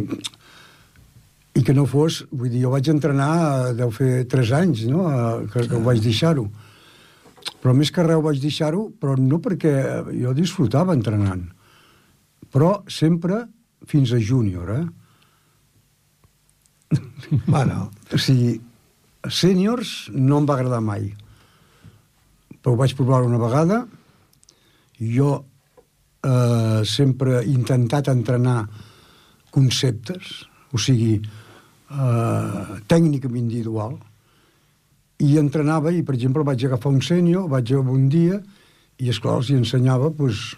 i 1.59 1.65
que 1.67 1.75
no 1.75 1.89
fos, 1.91 2.23
vull 2.31 2.53
dir, 2.53 2.63
jo 2.63 2.71
vaig 2.71 2.89
entrenar, 2.93 3.33
eh, 3.69 3.75
deu 3.79 3.91
fer 3.95 4.25
3 4.31 4.55
anys, 4.61 4.85
no?, 4.91 5.09
eh, 5.11 5.47
que, 5.51 5.67
que 5.67 5.77
ho 5.79 5.83
vaig 5.83 6.01
deixar-ho. 6.05 6.47
Però 7.59 7.75
més 7.75 7.91
que 7.95 8.05
res 8.07 8.23
vaig 8.23 8.39
deixar-ho, 8.43 8.89
però 9.01 9.17
no 9.19 9.41
perquè 9.43 9.73
jo 10.13 10.35
disfrutava 10.37 10.95
entrenant, 10.95 11.49
però 12.55 12.83
sempre 12.93 13.47
fins 13.89 14.13
a 14.13 14.21
júnior, 14.23 14.71
eh? 14.77 14.87
Bueno, 17.47 17.91
O 18.15 18.19
sigui, 18.21 18.55
sèniors 19.29 20.09
no 20.15 20.39
em 20.41 20.47
va 20.49 20.55
agradar 20.57 20.81
mai. 20.85 21.11
Però 22.63 22.73
ho 22.73 22.79
vaig 22.79 22.95
provar 22.97 23.21
una 23.27 23.41
vegada. 23.41 23.83
Jo 24.99 25.35
eh, 26.25 26.81
sempre 26.89 27.43
he 27.43 27.51
intentat 27.53 28.09
entrenar 28.13 28.63
conceptes, 29.55 30.47
o 30.73 30.81
sigui, 30.81 31.19
eh, 31.91 32.79
tècnica 32.87 33.29
individual, 33.29 33.99
i 35.19 35.37
entrenava, 35.39 35.91
i 35.91 36.05
per 36.07 36.15
exemple 36.15 36.45
vaig 36.47 36.65
agafar 36.65 36.93
un 36.95 37.03
sènior, 37.03 37.49
vaig 37.51 37.73
agafar 37.73 37.95
un 37.95 38.09
dia, 38.09 38.39
i 38.99 39.11
esclar, 39.11 39.39
els 39.39 39.51
hi 39.51 39.59
ensenyava 39.59 40.11
pues, 40.15 40.55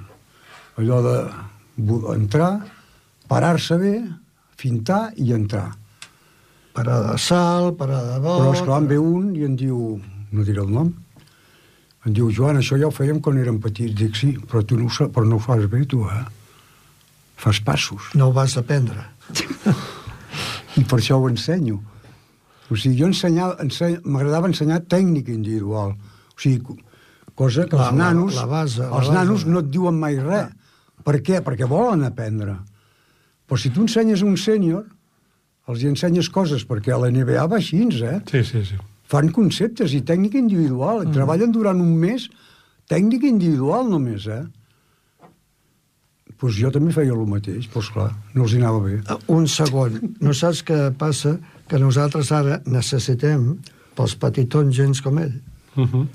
allò 0.81 1.01
de 1.05 1.16
entrar, 2.14 2.53
parar-se 3.28 3.76
bé, 3.81 3.95
fintar 4.61 5.11
i 5.16 5.33
entrar. 5.33 5.70
parada 6.72 7.12
de 7.12 7.18
salt, 7.18 7.76
parada 7.76 8.14
de 8.14 8.20
vol... 8.24 8.41
Però, 8.41 8.53
esclar, 8.55 8.81
em 8.81 8.87
ve 8.89 8.99
un 8.99 9.33
i 9.37 9.45
em 9.45 9.57
diu, 9.59 10.01
no 10.31 10.45
diré 10.47 10.62
el 10.62 10.70
nom, 10.70 10.93
em 12.07 12.14
diu, 12.16 12.31
Joan, 12.33 12.61
això 12.61 12.78
ja 12.81 12.89
ho 12.89 12.95
fèiem 12.95 13.18
quan 13.20 13.41
érem 13.41 13.59
petits. 13.61 13.93
Dic, 13.97 14.14
sí, 14.16 14.31
però 14.49 14.62
tu 14.64 14.78
no 14.78 14.87
ho, 14.89 15.09
però 15.12 15.26
no 15.28 15.37
ho 15.37 15.43
fas 15.45 15.66
bé, 15.68 15.83
tu, 15.85 16.05
eh? 16.09 16.22
Fas 17.41 17.61
passos. 17.64 18.12
No 18.16 18.31
ho 18.31 18.37
vas 18.37 18.57
aprendre. 18.61 19.05
I 20.79 20.85
per 20.85 20.99
això 21.01 21.16
ho 21.18 21.29
ensenyo. 21.29 21.81
O 22.71 22.77
sigui, 22.77 22.97
jo 23.01 23.07
ensenyava, 23.11 23.57
enseny, 23.64 23.99
m'agradava 24.05 24.47
ensenyar 24.47 24.81
tècnica 24.87 25.33
individual. 25.35 25.97
O 25.97 26.39
sigui, 26.39 26.61
co- 26.62 26.77
cosa 27.35 27.64
que 27.66 27.77
La- 27.77 27.89
els 27.89 27.97
la- 27.97 28.05
nanos, 28.05 28.35
la 28.37 28.47
base, 28.47 28.79
la 28.81 28.87
els 28.99 29.09
base. 29.09 29.12
nanos 29.12 29.47
no 29.47 29.59
et 29.61 29.71
diuen 29.71 29.99
mai 29.99 30.16
res. 30.18 30.49
Per 31.05 31.16
què? 31.23 31.41
Perquè 31.43 31.66
volen 31.66 32.05
aprendre. 32.05 32.59
Però 33.49 33.59
si 33.59 33.71
tu 33.71 33.81
ensenyes 33.83 34.23
un 34.23 34.37
sènior, 34.37 34.85
els 35.66 35.83
hi 35.83 35.87
ensenyes 35.89 36.29
coses, 36.31 36.64
perquè 36.66 36.93
a 36.95 36.99
la 36.99 37.11
NBA 37.11 37.47
va 37.47 37.57
així, 37.57 37.83
eh? 37.83 38.21
Sí, 38.31 38.45
sí, 38.45 38.64
sí. 38.64 38.75
fan 39.11 39.29
conceptes 39.33 39.93
i 39.93 40.03
tècnica 40.03 40.39
individual. 40.39 41.05
Mm. 41.05 41.12
Treballen 41.12 41.51
durant 41.51 41.81
un 41.81 41.97
mes 41.97 42.29
tècnica 42.89 43.27
individual 43.27 43.89
només, 43.91 44.27
eh? 44.29 44.45
Pues 46.41 46.57
jo 46.57 46.70
també 46.72 46.93
feia 46.97 47.12
el 47.12 47.26
mateix, 47.28 47.66
doncs 47.66 47.72
pues 47.74 47.88
clar, 47.93 48.11
no 48.34 48.47
els 48.47 48.55
hi 48.55 48.61
anava 48.62 48.78
bé. 48.80 48.95
Uh, 49.05 49.18
Un 49.36 49.47
segon. 49.47 49.99
No 50.24 50.32
saps 50.32 50.62
què 50.64 50.78
passa? 50.97 51.34
Que 51.68 51.78
nosaltres 51.78 52.30
ara 52.32 52.62
necessitem 52.66 53.59
pels 53.97 54.14
petitons 54.16 54.72
gens 54.74 55.03
com 55.05 55.18
ell. 55.20 55.34
Uh 55.76 55.84
-huh. 55.84 56.07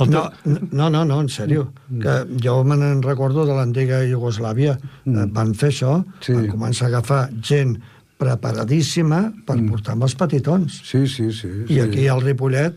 el 0.00 0.10
No, 0.10 0.22
teu- 0.44 0.68
no, 0.72 0.88
no, 0.88 1.04
no, 1.04 1.20
en 1.20 1.28
sèrio. 1.28 1.72
Que 2.00 2.24
jo 2.42 2.64
me 2.64 2.76
n'en 2.76 3.02
recordo 3.02 3.44
de 3.44 3.52
l'antiga 3.52 4.02
Iugoslàvia. 4.02 4.78
Mm. 5.04 5.32
Van 5.32 5.54
fer 5.54 5.68
això, 5.68 6.04
Sí. 6.20 6.32
van 6.32 6.48
començar 6.48 6.84
a 6.84 6.88
agafar 6.88 7.30
gent 7.42 7.78
preparadíssima 8.16 9.32
per 9.46 9.56
mm. 9.58 9.68
portar 9.70 9.92
amb 9.92 10.02
els 10.04 10.14
petitons. 10.14 10.80
Sí, 10.84 11.06
sí, 11.06 11.30
sí. 11.32 11.48
I 11.68 11.74
sí. 11.74 11.80
aquí 11.80 12.08
al 12.08 12.22
Ripollet, 12.22 12.74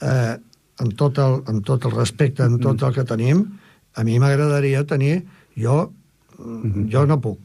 eh, 0.00 0.36
amb, 0.78 0.94
tot 0.96 1.18
el, 1.18 1.42
amb 1.46 1.64
tot 1.64 1.84
el 1.84 1.92
respecte, 1.92 2.42
amb 2.42 2.60
tot 2.62 2.82
el 2.82 2.94
que 2.94 3.04
tenim, 3.04 3.44
a 3.94 4.04
mi 4.04 4.18
m'agradaria 4.18 4.84
tenir... 4.86 5.24
Jo, 5.56 5.90
jo 6.92 7.06
no 7.06 7.20
puc. 7.20 7.38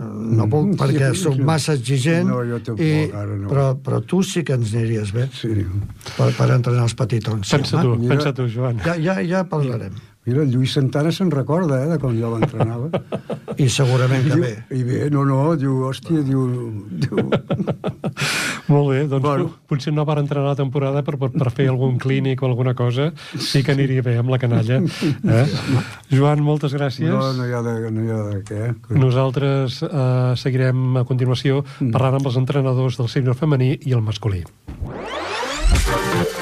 Eh, 0.00 0.04
No 0.04 0.48
puc 0.48 0.66
Mm, 0.72 0.76
perquè 0.80 1.10
sí, 1.14 1.20
sóc 1.22 1.34
sí. 1.36 1.42
massa 1.46 1.74
exigent, 1.74 2.26
No, 2.26 2.40
jo 2.48 2.58
tampoc, 2.64 2.80
i, 2.82 3.10
ara 3.12 3.36
no. 3.36 3.48
però, 3.48 3.66
però 3.78 4.00
tu 4.04 4.22
sí 4.22 4.42
que 4.42 4.54
ens 4.54 4.72
aniries 4.74 5.12
bé 5.12 5.28
Sí. 5.32 5.48
per, 6.16 6.32
per 6.34 6.50
entrenar 6.50 6.82
els 6.88 6.94
petitons. 6.94 7.46
Sí, 7.46 7.56
Pensa 7.56 7.82
home. 7.84 7.98
tu, 8.02 8.08
pensa 8.08 8.32
tu, 8.32 8.48
Joan. 8.48 8.78
Ja, 8.84 8.96
ja, 8.96 9.20
ja 9.22 9.44
parlarem. 9.44 9.92
Mira, 10.24 10.42
el 10.44 10.52
Lluís 10.54 10.70
Santana 10.76 11.10
se'n 11.10 11.32
recorda, 11.34 11.80
eh, 11.82 11.88
de 11.90 11.96
quan 11.98 12.14
jo 12.14 12.28
l'entrenava. 12.30 12.86
I 13.58 13.66
segurament 13.68 14.22
que 14.28 14.36
Diu- 14.36 14.44
bé. 14.44 14.52
I 14.70 14.82
bé, 14.86 14.98
no, 15.10 15.24
no, 15.26 15.56
diu, 15.58 15.80
hòstia, 15.88 16.22
diu... 16.22 16.44
diu 17.02 17.16
Molt 18.72 18.92
bé, 18.92 19.00
doncs 19.10 19.24
Bueno. 19.26 19.48
potser 19.68 19.90
no 19.92 20.04
per 20.06 20.16
entrenar 20.22 20.52
la 20.52 20.56
temporada, 20.56 21.02
però 21.04 21.18
per, 21.18 21.30
per 21.34 21.50
fer 21.52 21.66
algun 21.68 21.98
clínic 22.00 22.40
o 22.42 22.46
alguna 22.46 22.74
cosa, 22.78 23.10
sí 23.36 23.64
que 23.66 23.74
aniria 23.74 24.04
bé 24.06 24.14
amb 24.20 24.30
la 24.32 24.38
canalla. 24.38 24.78
Eh? 24.80 25.46
Joan, 26.14 26.40
moltes 26.46 26.72
gràcies. 26.78 27.10
no, 27.10 27.32
no 27.36 27.48
hi 27.48 27.52
ha 27.52 27.60
de, 27.66 27.74
no 27.90 28.06
hi 28.06 28.10
ha 28.14 28.20
de 28.30 28.38
què. 28.46 28.70
Nosaltres 28.96 29.82
eh, 29.82 30.36
seguirem 30.38 31.02
a 31.02 31.04
continuació 31.08 31.64
parlant 31.92 32.20
amb 32.20 32.30
els 32.30 32.38
entrenadors 32.40 32.96
del 33.02 33.10
sènior 33.12 33.34
femení 33.36 33.74
i 33.82 33.92
el 33.98 34.00
masculí. 34.06 34.44
Ah, 34.86 36.41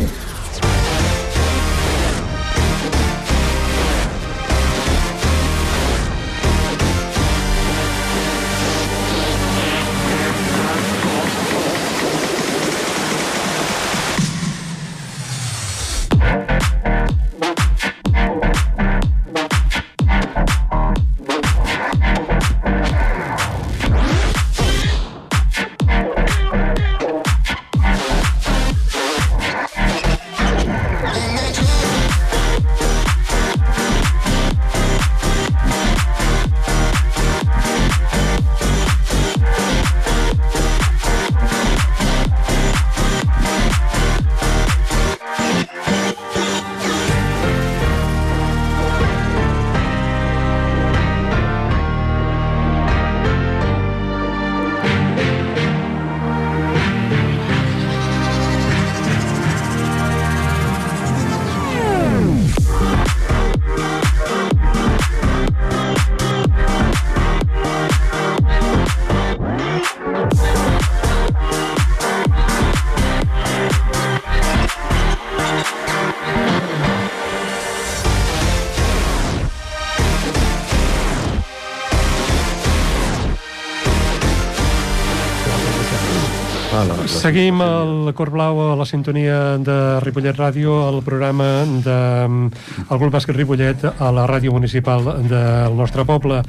Seguim 87.21 87.59
el 87.61 88.15
Cor 88.17 88.31
Blau 88.33 88.57
a 88.63 88.75
la 88.75 88.85
sintonia 88.89 89.59
de 89.61 89.75
Ripollet 90.01 90.33
Ràdio, 90.33 90.73
el 90.89 91.03
programa 91.05 91.67
del 91.69 92.47
de, 92.49 92.95
grup 92.97 93.11
bàsquet 93.13 93.37
Ripollet 93.37 93.83
a 93.91 94.07
la 94.09 94.23
ràdio 94.25 94.49
municipal 94.55 95.05
del 95.29 95.77
nostre 95.77 96.01
poble. 96.01 96.39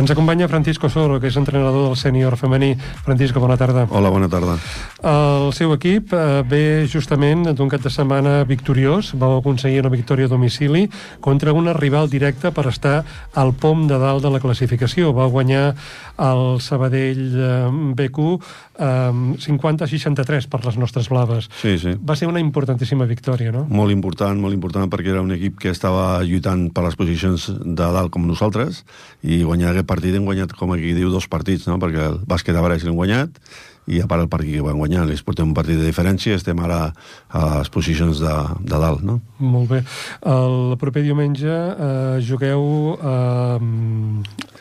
Ens 0.00 0.14
acompanya 0.14 0.48
Francisco 0.48 0.88
Soro, 0.88 1.18
que 1.20 1.28
és 1.28 1.36
entrenador 1.36 1.90
del 1.90 1.98
sènior 2.00 2.38
femení. 2.40 2.70
Francisco, 3.04 3.44
bona 3.44 3.58
tarda. 3.60 3.84
Hola, 3.90 4.08
bona 4.08 4.30
tarda. 4.32 4.56
El 5.04 5.52
seu 5.52 5.76
equip 5.76 6.16
eh, 6.16 6.40
ve 6.48 6.64
justament 6.88 7.50
d'un 7.52 7.68
cap 7.68 7.84
de 7.84 7.92
setmana 7.92 8.38
victoriós. 8.48 9.12
Vau 9.20 9.36
aconseguir 9.36 9.84
una 9.84 9.92
victòria 9.92 10.30
a 10.30 10.32
domicili 10.32 10.86
contra 11.20 11.52
una 11.52 11.76
rival 11.76 12.08
directa 12.08 12.56
per 12.56 12.70
estar 12.72 13.02
al 13.34 13.52
pom 13.52 13.84
de 13.84 14.00
dalt 14.00 14.24
de 14.24 14.32
la 14.32 14.40
classificació. 14.40 15.12
Va 15.12 15.28
guanyar 15.28 15.74
el 16.16 16.56
Sabadell 16.64 17.24
eh, 17.36 17.68
BQ 18.00 18.32
50-63 18.78 20.21
eh, 20.21 20.21
43 20.22 20.48
per 20.50 20.62
les 20.64 20.78
nostres 20.78 21.08
blaves. 21.10 21.48
Sí, 21.60 21.76
sí. 21.78 21.94
Va 21.98 22.16
ser 22.16 22.28
una 22.30 22.40
importantíssima 22.42 23.06
victòria, 23.10 23.52
no? 23.54 23.64
Molt 23.68 23.92
important, 23.94 24.38
molt 24.40 24.54
important, 24.54 24.90
perquè 24.92 25.12
era 25.14 25.22
un 25.24 25.32
equip 25.34 25.58
que 25.62 25.72
estava 25.72 26.22
lluitant 26.26 26.68
per 26.74 26.86
les 26.86 26.96
posicions 26.98 27.48
de 27.50 27.90
dalt 27.96 28.12
com 28.14 28.26
nosaltres, 28.28 28.84
i 29.22 29.42
guanyar 29.42 29.72
aquest 29.72 29.88
partit 29.90 30.16
hem 30.16 30.26
guanyat, 30.28 30.54
com 30.58 30.72
aquí 30.74 30.94
diu, 30.96 31.10
dos 31.12 31.28
partits, 31.28 31.66
no? 31.70 31.78
Perquè 31.82 32.08
el 32.12 32.20
bàsquet 32.28 32.56
de 32.56 32.64
Baràs 32.64 32.86
l'hem 32.86 32.98
guanyat, 32.98 33.42
i 33.90 33.98
a 34.02 34.06
part 34.06 34.22
el 34.22 34.30
partit 34.30 34.54
que 34.56 34.64
van 34.64 34.78
guanyar, 34.78 35.02
els 35.08 35.24
portem 35.26 35.48
un 35.48 35.56
partit 35.56 35.80
de 35.80 35.88
diferència, 35.88 36.36
estem 36.38 36.58
ara 36.62 36.92
a 37.28 37.42
les 37.58 37.70
posicions 37.72 38.20
de, 38.22 38.34
de 38.62 38.78
dalt, 38.78 39.02
no? 39.02 39.18
Molt 39.42 39.72
bé. 39.72 39.82
El 40.28 40.76
proper 40.78 41.02
diumenge 41.02 41.50
eh, 41.50 42.20
jugueu 42.22 42.94
eh, 42.94 43.58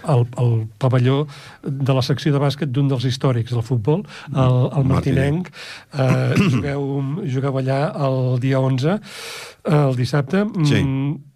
al, 0.10 0.26
al 0.42 0.54
pavelló 0.82 1.26
de 1.62 1.94
la 1.94 2.02
secció 2.06 2.34
de 2.34 2.42
bàsquet 2.42 2.74
d'un 2.74 2.90
dels 2.90 3.06
històrics 3.06 3.54
del 3.54 3.66
futbol, 3.66 4.06
el, 4.34 4.62
el 4.74 4.88
Martinenc. 4.90 5.52
Eh, 5.94 6.48
jugueu, 6.56 6.88
jugueu 7.30 7.62
allà 7.62 7.82
el 8.08 8.22
dia 8.42 8.62
11, 8.62 8.98
eh, 8.98 9.76
el 9.76 10.00
dissabte. 10.00 10.48
Sí. 10.66 10.82
Mm, 10.82 11.31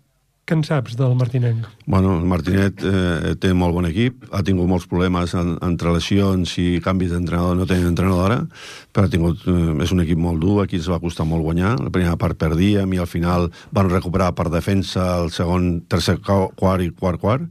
què 0.46 0.54
en 0.54 0.62
saps 0.62 0.93
del 0.93 1.16
Martinenc? 1.18 1.66
Bueno, 1.89 2.20
el 2.20 2.28
Martinet 2.30 2.84
eh, 2.86 3.32
té 3.41 3.50
molt 3.58 3.74
bon 3.74 3.88
equip, 3.89 4.28
ha 4.30 4.43
tingut 4.46 4.70
molts 4.70 4.86
problemes 4.86 5.34
en, 5.34 5.56
entre 5.66 5.93
lesions 5.96 6.54
i 6.62 6.68
canvis 6.86 7.16
d'entrenador, 7.16 7.58
no 7.58 7.66
tenen 7.66 7.89
entrenadora, 7.89 8.43
però 8.93 9.08
ha 9.08 9.12
tingut, 9.12 9.41
eh, 9.50 9.74
és 9.82 9.96
un 9.96 10.04
equip 10.06 10.22
molt 10.22 10.43
dur, 10.43 10.60
aquí 10.62 10.78
ens 10.78 10.91
va 10.91 11.02
costar 11.02 11.26
molt 11.26 11.41
guanyar, 11.48 11.74
la 11.82 11.89
primera 11.89 12.14
part 12.22 12.38
perdíem 12.38 12.93
i 12.93 13.02
al 13.02 13.10
final 13.10 13.50
van 13.74 13.89
recuperar 13.89 14.36
per 14.38 14.52
defensa 14.54 15.16
el 15.24 15.34
segon, 15.34 15.80
tercer 15.89 16.20
quart 16.22 16.86
i 16.86 16.91
quart 16.93 17.26
quart, 17.26 17.50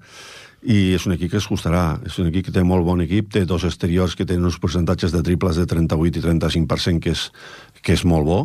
i 0.62 0.94
és 0.94 1.04
un 1.08 1.18
equip 1.18 1.34
que 1.34 1.42
es 1.42 1.50
costarà, 1.50 1.98
és 2.06 2.14
un 2.22 2.30
equip 2.30 2.46
que 2.46 2.54
té 2.54 2.62
molt 2.62 2.86
bon 2.86 3.02
equip, 3.02 3.32
té 3.34 3.42
dos 3.44 3.66
exteriors 3.66 4.14
que 4.14 4.24
tenen 4.24 4.46
uns 4.46 4.62
percentatges 4.62 5.12
de 5.12 5.26
triples 5.26 5.58
de 5.58 5.66
38 5.66 6.22
i 6.22 6.28
35%, 6.30 7.02
que 7.02 7.18
és, 7.18 7.26
que 7.82 7.98
és 7.98 8.06
molt 8.06 8.30
bo, 8.30 8.44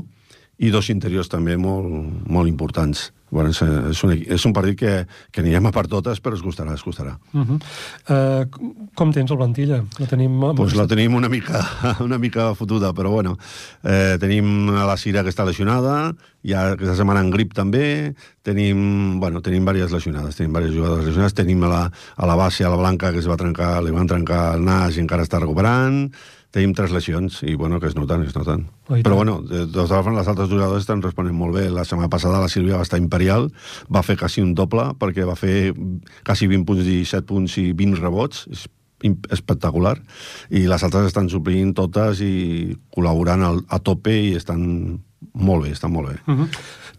i 0.59 0.73
dos 0.73 0.89
interiors 0.91 1.31
també 1.31 1.55
molt, 1.57 1.87
molt 2.27 2.51
importants. 2.51 3.09
Bueno, 3.29 3.51
és, 3.53 3.59
és, 3.61 3.99
un, 4.03 4.13
és 4.17 4.45
un 4.47 4.53
partit 4.57 4.75
que, 4.79 4.91
que 5.29 5.43
anirem 5.43 5.67
a 5.69 5.71
per 5.73 5.85
totes, 5.87 6.17
però 6.23 6.33
es 6.33 6.41
costarà, 6.41 6.73
es 6.73 6.81
costarà. 6.81 7.13
Uh 7.31 7.45
-huh. 7.45 7.59
uh, 8.09 8.89
com 8.95 9.13
tens 9.13 9.31
el 9.31 9.37
Ventilla? 9.37 9.83
La 9.99 10.07
tenim... 10.07 10.39
Pues 10.55 10.75
la 10.75 10.87
tenim 10.87 11.13
una 11.13 11.29
mica, 11.29 11.61
una 12.07 12.17
mica 12.17 12.55
fotuda, 12.55 12.91
però 12.93 13.11
bueno. 13.11 13.37
Eh, 13.83 14.17
tenim 14.19 14.69
a 14.69 14.85
la 14.85 14.97
Cira 14.97 15.23
que 15.23 15.29
està 15.29 15.45
lesionada, 15.45 16.15
hi 16.41 16.53
ha 16.53 16.71
aquesta 16.71 16.95
setmana 16.95 17.21
en 17.21 17.29
grip 17.29 17.53
també, 17.53 18.15
tenim, 18.41 19.19
bueno, 19.19 19.41
tenim 19.41 19.65
diverses 19.65 19.91
lesionades, 19.91 20.35
tenim 20.35 20.51
diverses 20.51 20.75
jugadores 20.75 21.05
lesionades, 21.05 21.33
tenim 21.33 21.63
a 21.63 21.67
la, 21.67 21.91
a 22.15 22.25
la 22.25 22.35
base, 22.35 22.65
a 22.65 22.69
la 22.69 22.77
Blanca, 22.77 23.11
que 23.11 23.19
es 23.19 23.29
va 23.29 23.37
trencar, 23.37 23.83
li 23.83 23.91
van 23.91 24.07
trencar 24.07 24.55
el 24.55 24.65
nas 24.65 24.97
i 24.97 24.99
encara 24.99 25.23
està 25.23 25.39
recuperant, 25.39 26.09
tenim 26.55 26.73
tres 26.73 26.91
lesions 26.91 27.43
i 27.45 27.53
bueno, 27.55 27.79
que 27.79 27.87
es 27.87 27.95
noten, 27.95 28.23
es 28.25 28.35
noten. 28.35 28.65
Oh, 28.87 28.97
Però 28.97 29.15
bueno, 29.15 29.39
de, 29.41 29.65
de 29.67 29.73
totes 29.73 29.91
formes, 29.91 30.17
les 30.17 30.31
altres 30.31 30.49
jugadores 30.49 30.85
estan 30.85 31.03
responent 31.05 31.35
molt 31.37 31.55
bé. 31.55 31.67
La 31.69 31.85
setmana 31.85 32.09
passada 32.09 32.41
la 32.41 32.49
Sílvia 32.49 32.79
va 32.79 32.87
estar 32.87 32.99
imperial, 33.01 33.51
va 33.93 34.03
fer 34.05 34.17
quasi 34.17 34.41
un 34.41 34.55
doble, 34.57 34.89
perquè 34.99 35.27
va 35.29 35.37
fer 35.37 35.73
quasi 36.25 36.49
20 36.49 36.65
punts, 36.65 36.83
17 36.87 37.29
punts 37.29 37.59
i 37.61 37.69
20 37.77 38.01
rebots, 38.01 38.47
és 38.49 38.65
espectacular, 39.31 39.95
i 40.51 40.65
les 40.67 40.83
altres 40.83 41.07
estan 41.07 41.29
suplint 41.31 41.71
totes 41.77 42.19
i 42.25 42.33
col·laborant 42.91 43.45
al, 43.45 43.61
a 43.69 43.79
tope 43.79 44.11
i 44.11 44.33
estan 44.35 44.65
molt 45.39 45.65
bé, 45.65 45.71
estan 45.75 45.93
molt 45.93 46.09
bé. 46.09 46.17
Uh 46.25 46.39
-huh. 46.39 46.47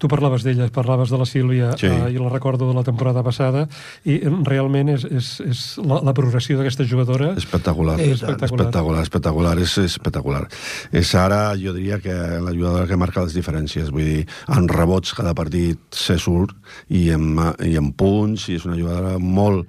Tu 0.01 0.09
parlaves 0.09 0.45
d'ella, 0.47 0.71
parlaves 0.73 1.11
de 1.13 1.19
la 1.21 1.27
Sílvia, 1.29 1.75
Sí. 1.77 1.87
eh, 1.87 2.11
i 2.15 2.17
la 2.17 2.31
recordo 2.33 2.67
de 2.69 2.75
la 2.75 2.83
temporada 2.87 3.23
passada, 3.23 3.67
i 4.09 4.17
eh, 4.17 4.33
realment 4.49 4.89
és, 4.95 5.05
és, 5.05 5.29
és 5.45 5.61
la, 5.85 6.01
la 6.07 6.15
progressió 6.17 6.57
d'aquesta 6.57 6.87
jugadora... 6.89 7.35
Espectacular. 7.37 7.99
Sí, 8.01 8.15
espectacular. 8.17 8.49
espectacular, 8.49 9.03
espectacular, 9.05 9.55
és 9.61 9.77
espectacular. 9.85 10.43
És 10.91 11.13
ara, 11.15 11.43
jo 11.61 11.77
diria 11.77 12.01
que 12.01 12.17
la 12.41 12.57
jugadora 12.57 12.89
que 12.89 12.97
marca 12.97 13.27
les 13.27 13.37
diferències, 13.37 13.93
vull 13.93 14.09
dir, 14.09 14.27
en 14.49 14.69
rebots 14.73 15.13
cada 15.15 15.35
partit 15.37 15.79
se 15.93 16.17
surt, 16.19 16.57
i 16.89 17.11
en, 17.13 17.37
i 17.69 17.77
en 17.77 17.93
punts, 17.93 18.49
i 18.49 18.57
és 18.57 18.65
una 18.65 18.81
jugadora 18.81 19.19
molt 19.21 19.69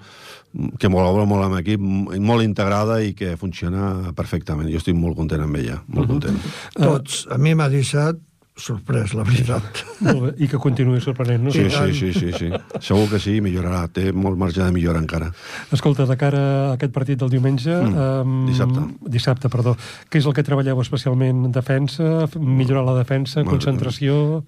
que 0.80 0.90
col·labora 0.92 1.28
molt 1.28 1.46
amb 1.46 1.56
l'equip, 1.60 1.80
molt 1.84 2.44
integrada 2.44 3.02
i 3.04 3.14
que 3.16 3.36
funciona 3.40 4.12
perfectament. 4.16 4.68
Jo 4.72 4.82
estic 4.82 4.96
molt 4.96 5.16
content 5.20 5.44
amb 5.46 5.60
ella, 5.60 5.82
molt 5.92 6.12
content. 6.12 6.40
Tots, 6.76 7.26
a 7.32 7.38
mi 7.40 7.56
m'ha 7.56 7.70
deixat 7.72 8.20
sorprès, 8.62 9.16
la 9.18 9.26
veritat. 9.28 9.82
Molt 10.05 10.22
bé, 10.24 10.32
I 10.45 10.49
que 10.51 10.59
continuï 10.62 11.01
sorprenent, 11.03 11.43
no? 11.47 11.53
Sí, 11.55 11.66
sí, 11.70 11.93
sí, 11.97 12.12
sí, 12.14 12.32
sí. 12.38 12.49
Segur 12.80 13.07
que 13.12 13.20
sí, 13.22 13.38
millorarà. 13.43 13.84
Té 13.93 14.12
molt 14.14 14.39
marge 14.39 14.62
de 14.64 14.72
millora 14.76 15.01
encara. 15.01 15.32
Escolta, 15.74 16.07
de 16.09 16.18
cara 16.20 16.41
a 16.41 16.74
aquest 16.78 16.93
partit 16.95 17.20
del 17.22 17.32
diumenge... 17.34 17.74
Mm, 17.74 18.09
em, 18.22 18.36
dissabte. 18.51 18.88
Dissabte, 19.18 19.51
perdó. 19.53 19.76
Què 20.09 20.22
és 20.22 20.28
el 20.30 20.38
que 20.38 20.45
treballeu 20.47 20.82
especialment? 20.84 21.47
Defensa? 21.55 22.28
Millorar 22.38 22.86
la 22.88 22.99
defensa? 23.01 23.41
Bueno, 23.41 23.57
Concentració? 23.57 24.43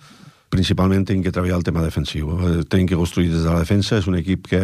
Principalment 0.53 1.07
tenim 1.09 1.23
que 1.25 1.31
treballar 1.33 1.57
el 1.57 1.65
tema 1.65 1.81
defensiu. 1.81 2.29
Eh, 2.37 2.63
Tenim 2.69 2.85
que 2.89 2.97
construir 2.99 3.31
des 3.31 3.41
de 3.41 3.49
la 3.49 3.63
defensa. 3.63 3.97
És 3.97 4.07
un 4.09 4.17
equip 4.19 4.45
que, 4.51 4.61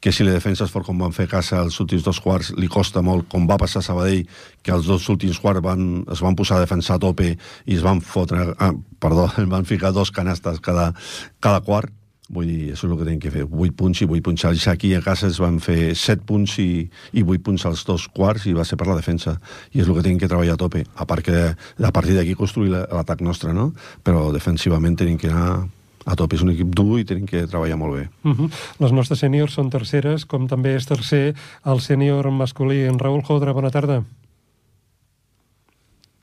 que 0.00 0.12
si 0.12 0.26
la 0.26 0.34
defensa 0.36 0.66
és 0.66 0.72
fort 0.72 0.84
com 0.86 1.00
van 1.00 1.14
fer 1.16 1.24
a 1.28 1.32
casa 1.32 1.62
els 1.64 1.78
últims 1.80 2.04
dos 2.04 2.20
quarts, 2.20 2.52
li 2.60 2.68
costa 2.68 3.00
molt, 3.04 3.28
com 3.32 3.46
va 3.48 3.56
passar 3.60 3.80
a 3.80 3.86
Sabadell, 3.86 4.26
que 4.62 4.74
els 4.76 4.90
dos 4.90 5.08
últims 5.08 5.40
quarts 5.40 5.64
van, 5.64 6.04
es 6.12 6.20
van 6.20 6.36
posar 6.36 6.58
a 6.58 6.66
defensar 6.66 6.98
a 6.98 7.04
tope 7.06 7.32
i 7.32 7.78
es 7.78 7.86
van 7.86 8.04
fotre... 8.04 8.50
Ah, 8.58 8.74
perdó, 9.00 9.30
van 9.54 9.64
ficar 9.64 9.94
dos 9.96 10.12
canastes 10.12 10.60
cada, 10.60 10.92
cada 11.40 11.64
quart. 11.64 11.99
Vull 12.30 12.46
dir, 12.46 12.68
això 12.70 12.86
és 12.86 12.92
el 12.92 12.98
que 12.98 13.04
tenim 13.08 13.18
que 13.18 13.30
fer. 13.34 13.42
8 13.42 13.74
punts 13.74 14.00
i 14.02 14.06
8 14.06 14.22
punts. 14.22 14.44
Els 14.46 14.68
Aquí 14.70 14.92
a 14.94 15.00
casa 15.02 15.26
es 15.26 15.40
van 15.42 15.56
fer 15.58 15.96
7 15.98 16.22
punts 16.24 16.58
i, 16.62 16.88
i 17.12 17.24
8 17.26 17.42
punts 17.42 17.64
als 17.66 17.82
dos 17.84 18.04
quarts 18.06 18.46
i 18.46 18.52
va 18.54 18.62
ser 18.64 18.76
per 18.78 18.86
la 18.86 18.94
defensa. 18.94 19.40
I 19.74 19.80
és 19.82 19.88
el 19.88 19.94
que 19.96 20.02
tenim 20.06 20.18
que 20.20 20.28
treballar 20.30 20.54
a 20.54 20.60
tope. 20.60 20.84
A 20.94 21.06
part 21.10 21.24
que 21.26 21.34
a 21.56 21.90
partir 21.92 22.14
d'aquí 22.14 22.36
construir 22.38 22.70
la- 22.70 22.86
l'atac 22.86 23.20
nostre, 23.20 23.52
no? 23.52 23.72
Però 24.04 24.30
defensivament 24.32 24.94
tenim 24.96 25.18
que 25.18 25.26
anar 25.26 25.66
a 26.06 26.14
tope. 26.16 26.36
És 26.36 26.42
un 26.46 26.50
equip 26.54 26.70
dur 26.72 27.00
i 27.00 27.04
tenim 27.04 27.26
que 27.26 27.48
treballar 27.50 27.76
molt 27.76 27.94
bé. 27.98 28.08
Uh 28.22 28.30
-huh. 28.36 28.50
Les 28.78 28.92
nostres 28.92 29.18
sèniors 29.22 29.50
són 29.52 29.68
terceres, 29.68 30.24
com 30.24 30.46
també 30.46 30.76
és 30.76 30.86
tercer 30.86 31.34
el 31.64 31.80
sènior 31.80 32.30
masculí. 32.30 32.86
En 32.86 32.98
Raül 32.98 33.22
Jodra, 33.26 33.52
bona 33.52 33.70
tarda. 33.70 34.04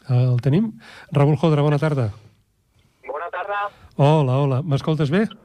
El 0.09 0.39
tenim? 0.41 0.71
Raül 1.11 1.35
Jodra, 1.37 1.61
bona 1.61 1.77
tarda. 1.77 2.13
Bona 3.05 3.27
tarda. 3.29 3.69
Hola, 3.97 4.37
hola. 4.37 4.61
M'escoltes 4.63 5.09
bé? 5.09 5.25
Sí, 5.27 5.35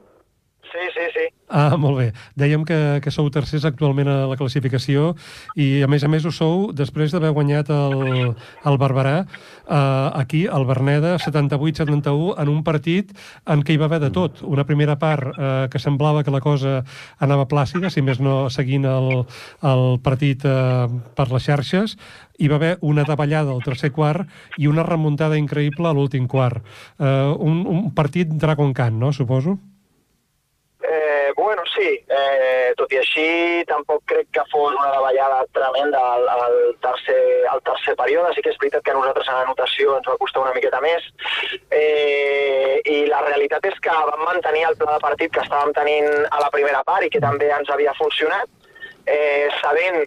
sí, 0.94 1.06
sí. 1.14 1.24
Ah, 1.52 1.76
molt 1.76 1.98
bé. 1.98 2.06
Dèiem 2.38 2.62
que, 2.64 2.76
que 3.04 3.10
sou 3.12 3.28
tercers 3.32 3.66
actualment 3.68 4.08
a 4.08 4.14
la 4.30 4.36
classificació 4.40 5.12
i, 5.52 5.82
a 5.84 5.88
més 5.90 6.04
a 6.04 6.08
més, 6.08 6.24
ho 6.24 6.32
sou 6.32 6.70
després 6.72 7.12
d'haver 7.12 7.32
guanyat 7.36 7.68
el, 7.74 8.32
el 8.32 8.78
Barberà 8.80 9.18
eh, 9.22 10.08
aquí, 10.22 10.46
al 10.46 10.64
Berneda, 10.68 11.18
78-71, 11.20 12.36
en 12.40 12.52
un 12.52 12.62
partit 12.64 13.12
en 13.44 13.64
què 13.66 13.74
hi 13.74 13.80
va 13.80 13.90
haver 13.90 14.00
de 14.06 14.12
tot. 14.14 14.40
Una 14.48 14.64
primera 14.68 14.96
part 15.00 15.32
eh, 15.36 15.66
que 15.72 15.82
semblava 15.82 16.24
que 16.24 16.34
la 16.34 16.40
cosa 16.44 16.78
anava 17.20 17.48
plàcida, 17.50 17.90
si 17.92 18.04
més 18.04 18.22
no 18.22 18.46
seguint 18.50 18.88
el, 18.88 19.10
el 19.74 19.84
partit 20.04 20.46
eh, 20.48 20.86
per 21.18 21.28
les 21.32 21.48
xarxes, 21.50 21.98
hi 22.38 22.48
va 22.48 22.56
haver 22.56 22.76
una 22.80 23.04
davallada 23.08 23.52
al 23.52 23.60
tercer 23.62 23.92
quart 23.92 24.24
i 24.58 24.70
una 24.70 24.86
remuntada 24.86 25.36
increïble 25.38 25.90
a 25.90 25.92
l'últim 25.96 26.24
quart. 26.30 26.64
Eh, 26.98 27.28
un, 27.38 27.66
un 27.66 27.92
partit 27.92 28.32
Dragon 28.32 28.72
Khan, 28.72 28.98
no?, 28.98 29.12
suposo? 29.12 29.58
Sí. 31.82 31.94
Eh, 32.14 32.72
tot 32.78 32.92
i 32.94 32.98
així, 33.00 33.24
tampoc 33.66 34.04
crec 34.10 34.28
que 34.36 34.42
fos 34.52 34.74
una 34.76 34.90
davallada 34.92 35.40
tremenda 35.56 35.98
al, 36.14 36.28
al, 36.30 36.54
tercer, 36.84 37.18
al 37.50 37.62
tercer 37.66 37.96
període. 37.98 38.30
Sí 38.36 38.44
que 38.44 38.52
és 38.52 38.60
veritat 38.60 38.84
que 38.86 38.92
a 38.92 38.98
nosaltres 38.98 39.30
en 39.32 39.40
anotació 39.40 39.96
ens 39.98 40.06
va 40.06 40.18
costar 40.20 40.44
una 40.44 40.54
miqueta 40.54 40.78
més. 40.84 41.08
Eh, 41.74 42.78
I 42.86 43.00
la 43.10 43.24
realitat 43.26 43.66
és 43.72 43.82
que 43.82 43.98
vam 44.12 44.22
mantenir 44.28 44.62
el 44.68 44.78
pla 44.78 44.94
de 44.94 45.02
partit 45.08 45.34
que 45.34 45.42
estàvem 45.42 45.74
tenint 45.74 46.08
a 46.30 46.42
la 46.44 46.52
primera 46.54 46.84
part 46.86 47.02
i 47.02 47.10
que 47.10 47.24
també 47.24 47.50
ens 47.50 47.74
havia 47.74 47.96
funcionat, 47.98 48.46
eh, 49.10 49.50
sabent 49.58 50.04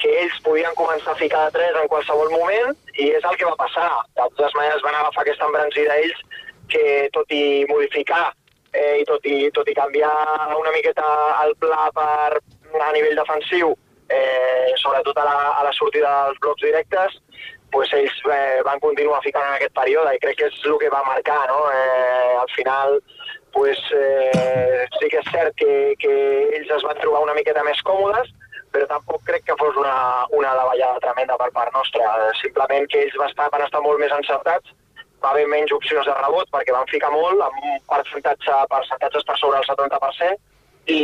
que 0.00 0.16
ells 0.22 0.40
podien 0.40 0.72
començar 0.78 1.12
a 1.12 1.20
ficar 1.20 1.44
de 1.46 1.58
3 1.60 1.82
en 1.82 1.88
qualsevol 1.92 2.32
moment 2.32 2.72
i 2.96 3.12
és 3.12 3.24
el 3.28 3.36
que 3.36 3.48
va 3.52 3.58
passar. 3.60 3.90
De 4.16 4.24
totes 4.38 4.56
maneres 4.56 4.88
van 4.88 4.96
agafar 4.96 5.26
aquesta 5.26 5.52
embranzida 5.52 6.00
ells 6.00 6.28
que 6.72 7.10
tot 7.12 7.28
i 7.34 7.66
modificar 7.68 8.30
eh, 8.72 9.00
i 9.02 9.04
tot 9.08 9.24
i, 9.26 9.50
tot 9.54 9.68
i 9.68 9.76
canviar 9.76 10.12
una 10.56 10.72
miqueta 10.74 11.06
el 11.44 11.54
pla 11.62 11.88
per, 11.94 12.40
a 12.80 12.90
nivell 12.96 13.18
defensiu, 13.18 13.72
eh, 14.10 14.72
sobretot 14.82 15.18
a 15.18 15.24
la, 15.26 15.38
a 15.60 15.64
la 15.66 15.72
sortida 15.76 16.10
dels 16.26 16.40
blocs 16.42 16.66
directes, 16.66 17.18
pues 17.70 17.92
ells 17.94 18.16
eh, 18.26 18.60
van 18.66 18.80
continuar 18.82 19.22
ficant 19.22 19.46
en 19.46 19.56
aquest 19.56 19.74
període 19.76 20.14
i 20.14 20.20
crec 20.22 20.38
que 20.40 20.48
és 20.50 20.60
el 20.66 20.78
que 20.82 20.90
va 20.90 21.04
marcar, 21.06 21.40
no? 21.50 21.60
Eh, 21.70 22.36
al 22.40 22.50
final, 22.56 22.98
pues, 23.54 23.78
eh, 23.94 24.86
sí 24.98 25.10
que 25.10 25.22
és 25.22 25.30
cert 25.30 25.54
que, 25.60 25.94
que 26.02 26.14
ells 26.58 26.70
es 26.76 26.86
van 26.86 26.98
trobar 27.02 27.22
una 27.26 27.36
miqueta 27.38 27.62
més 27.66 27.82
còmodes, 27.86 28.32
però 28.74 28.86
tampoc 28.90 29.22
crec 29.26 29.46
que 29.46 29.58
fos 29.58 29.78
una, 29.78 30.26
una 30.36 30.54
davallada 30.58 31.02
tremenda 31.02 31.38
per 31.38 31.50
part 31.54 31.74
nostra. 31.74 32.10
Simplement 32.42 32.86
que 32.90 33.04
ells 33.04 33.16
van 33.18 33.30
estar, 33.30 33.48
van 33.54 33.66
estar 33.66 33.82
molt 33.86 34.02
més 34.02 34.14
encertats, 34.18 34.74
va 35.22 35.30
haver 35.34 35.46
menys 35.48 35.72
opcions 35.76 36.06
de 36.06 36.16
rebot 36.16 36.48
perquè 36.54 36.72
van 36.72 36.88
ficar 36.90 37.10
molt, 37.12 37.42
amb 37.44 37.68
un 37.72 37.78
percentatge, 37.92 38.64
percentatges 38.72 39.26
per 39.28 39.36
sobre 39.38 39.60
el 39.60 39.68
70%, 39.68 40.36
i, 40.86 41.00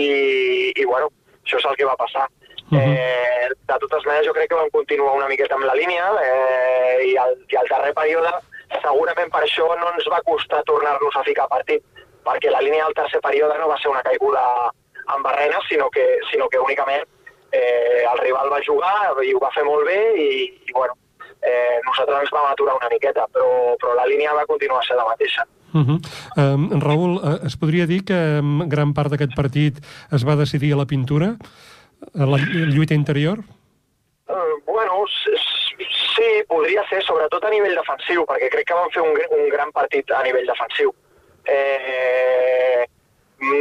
i 0.74 0.84
bueno, 0.84 1.10
això 1.44 1.60
és 1.60 1.70
el 1.70 1.76
que 1.76 1.88
va 1.88 1.96
passar. 2.00 2.26
Uh 2.66 2.78
-huh. 2.78 2.82
eh, 2.82 3.48
de 3.68 3.78
totes 3.78 4.04
maneres, 4.06 4.26
jo 4.26 4.32
crec 4.34 4.48
que 4.48 4.58
vam 4.58 4.70
continuar 4.70 5.14
una 5.14 5.28
miqueta 5.28 5.54
amb 5.54 5.64
la 5.64 5.74
línia 5.74 6.04
eh, 6.22 6.98
i, 7.06 7.12
el, 7.14 7.38
i 7.48 7.56
el 7.56 7.68
darrer 7.70 7.94
període 7.94 8.32
segurament 8.82 9.30
per 9.30 9.42
això 9.44 9.66
no 9.78 9.92
ens 9.94 10.08
va 10.10 10.22
costar 10.26 10.62
tornar-nos 10.64 11.16
a 11.16 11.22
ficar 11.22 11.44
a 11.46 11.54
partit, 11.54 11.82
perquè 12.26 12.50
la 12.50 12.62
línia 12.64 12.84
del 12.84 12.94
tercer 12.94 13.20
període 13.20 13.58
no 13.58 13.68
va 13.68 13.78
ser 13.78 13.90
una 13.90 14.02
caiguda 14.02 14.42
amb 15.14 15.24
barrenes, 15.24 15.68
sinó 15.68 15.88
que, 15.90 16.04
sinó 16.30 16.48
que 16.48 16.58
únicament 16.58 17.04
eh, 17.52 18.04
el 18.10 18.18
rival 18.18 18.50
va 18.52 18.64
jugar 18.66 18.96
i 19.22 19.34
ho 19.34 19.42
va 19.42 19.52
fer 19.54 19.64
molt 19.64 19.86
bé 19.86 19.98
i, 20.18 20.30
i 20.66 20.72
bueno, 20.72 20.96
eh, 21.47 21.78
nosaltres 21.86 22.26
ens 22.26 22.34
vam 22.34 22.51
aturar 22.51 22.74
una 22.76 22.90
miqueta, 22.92 23.28
però, 23.32 23.76
però 23.80 23.94
la 23.94 24.09
línia 24.11 24.34
va 24.34 24.47
continuar 24.51 24.82
a 24.82 24.88
ser 24.88 24.99
la 24.99 25.07
mateixa. 25.09 25.47
Uh 25.76 25.82
-huh. 25.82 25.99
um, 26.40 26.80
Raül, 26.80 27.16
uh, 27.16 27.47
es 27.47 27.57
podria 27.57 27.86
dir 27.86 28.05
que 28.05 28.40
gran 28.66 28.94
part 28.94 29.11
d'aquest 29.11 29.34
partit 29.36 29.74
es 30.12 30.24
va 30.24 30.36
decidir 30.36 30.72
a 30.72 30.76
la 30.76 30.86
pintura? 30.86 31.36
a 32.14 32.26
la 32.26 32.38
lluita 32.38 32.94
interior? 32.94 33.38
Uh, 34.28 34.61
bueno, 34.66 35.05
sí, 35.09 36.28
podria 36.49 36.84
ser, 36.88 37.03
sobretot 37.05 37.44
a 37.44 37.51
nivell 37.51 37.76
defensiu, 37.78 38.24
perquè 38.26 38.51
crec 38.53 38.68
que 38.68 38.78
van 38.78 38.92
fer 38.94 39.03
un, 39.05 39.16
un 39.38 39.49
gran 39.53 39.72
partit 39.72 40.11
a 40.11 40.22
nivell 40.26 40.49
defensiu. 40.49 40.92
Eh, 41.47 42.82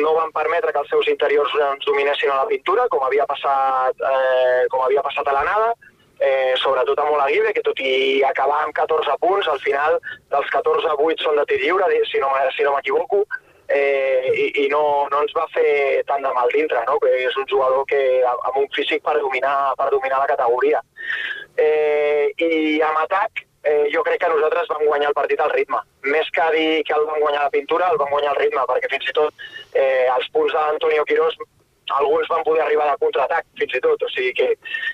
no 0.02 0.16
van 0.16 0.32
permetre 0.34 0.72
que 0.74 0.82
els 0.82 0.90
seus 0.90 1.08
interiors 1.12 1.54
ens 1.68 1.86
dominessin 1.86 2.32
a 2.34 2.40
la 2.42 2.48
pintura, 2.50 2.88
com 2.90 3.04
havia 3.06 3.28
passat, 3.30 4.00
eh, 4.00 4.66
com 4.72 4.82
havia 4.86 5.04
passat 5.06 5.28
a 5.28 5.36
l'anada, 5.36 5.76
eh, 6.26 6.54
sobretot 6.62 7.00
amb 7.00 7.14
Olaguibe, 7.14 7.54
que 7.54 7.64
tot 7.66 7.80
i 7.80 8.24
acabar 8.26 8.64
amb 8.66 8.76
14 8.78 9.18
punts, 9.22 9.50
al 9.52 9.62
final 9.64 10.00
dels 10.34 10.52
14 10.54 10.96
8 11.08 11.26
són 11.26 11.42
de 11.42 11.46
tir 11.50 11.62
lliure, 11.64 11.90
si 12.10 12.22
no, 12.24 12.32
si 12.58 12.66
no 12.66 12.74
m'equivoco, 12.76 13.24
eh, 13.68 14.32
i, 14.34 14.46
i 14.66 14.68
no, 14.74 15.08
no 15.12 15.24
ens 15.24 15.34
va 15.38 15.48
fer 15.54 16.04
tant 16.10 16.26
de 16.26 16.34
mal 16.34 16.52
dintre, 16.54 16.82
no? 16.90 16.98
que 17.02 17.12
és 17.26 17.38
un 17.42 17.48
jugador 17.52 17.86
que 17.90 18.02
amb 18.34 18.62
un 18.62 18.70
físic 18.76 19.04
per 19.06 19.18
dominar, 19.22 19.74
per 19.80 19.90
dominar 19.94 20.22
la 20.24 20.32
categoria. 20.34 20.82
Eh, 21.58 22.32
I 22.42 22.82
amb 22.84 23.04
atac, 23.06 23.46
eh, 23.66 23.86
jo 23.94 24.04
crec 24.06 24.22
que 24.22 24.32
nosaltres 24.32 24.70
vam 24.70 24.86
guanyar 24.86 25.12
el 25.12 25.18
partit 25.18 25.42
al 25.42 25.54
ritme. 25.54 25.82
Més 26.06 26.30
que 26.34 26.46
dir 26.56 26.70
que 26.88 26.98
el 26.98 27.06
vam 27.10 27.22
guanyar 27.24 27.48
la 27.48 27.54
pintura, 27.54 27.90
el 27.92 28.02
vam 28.02 28.14
guanyar 28.14 28.36
el 28.36 28.42
ritme, 28.44 28.66
perquè 28.70 28.92
fins 28.92 29.10
i 29.10 29.18
tot 29.18 29.46
eh, 29.74 30.08
els 30.14 30.30
punts 30.34 30.54
d'Antonio 30.54 31.06
Quirós 31.10 31.38
alguns 31.94 32.28
van 32.28 32.44
poder 32.44 32.64
arribar 32.64 32.90
de 32.92 32.98
contraatac, 33.04 33.46
fins 33.60 33.76
i 33.78 33.82
tot. 33.82 34.02
O 34.02 34.10
sigui 34.10 34.34
que, 34.34 34.50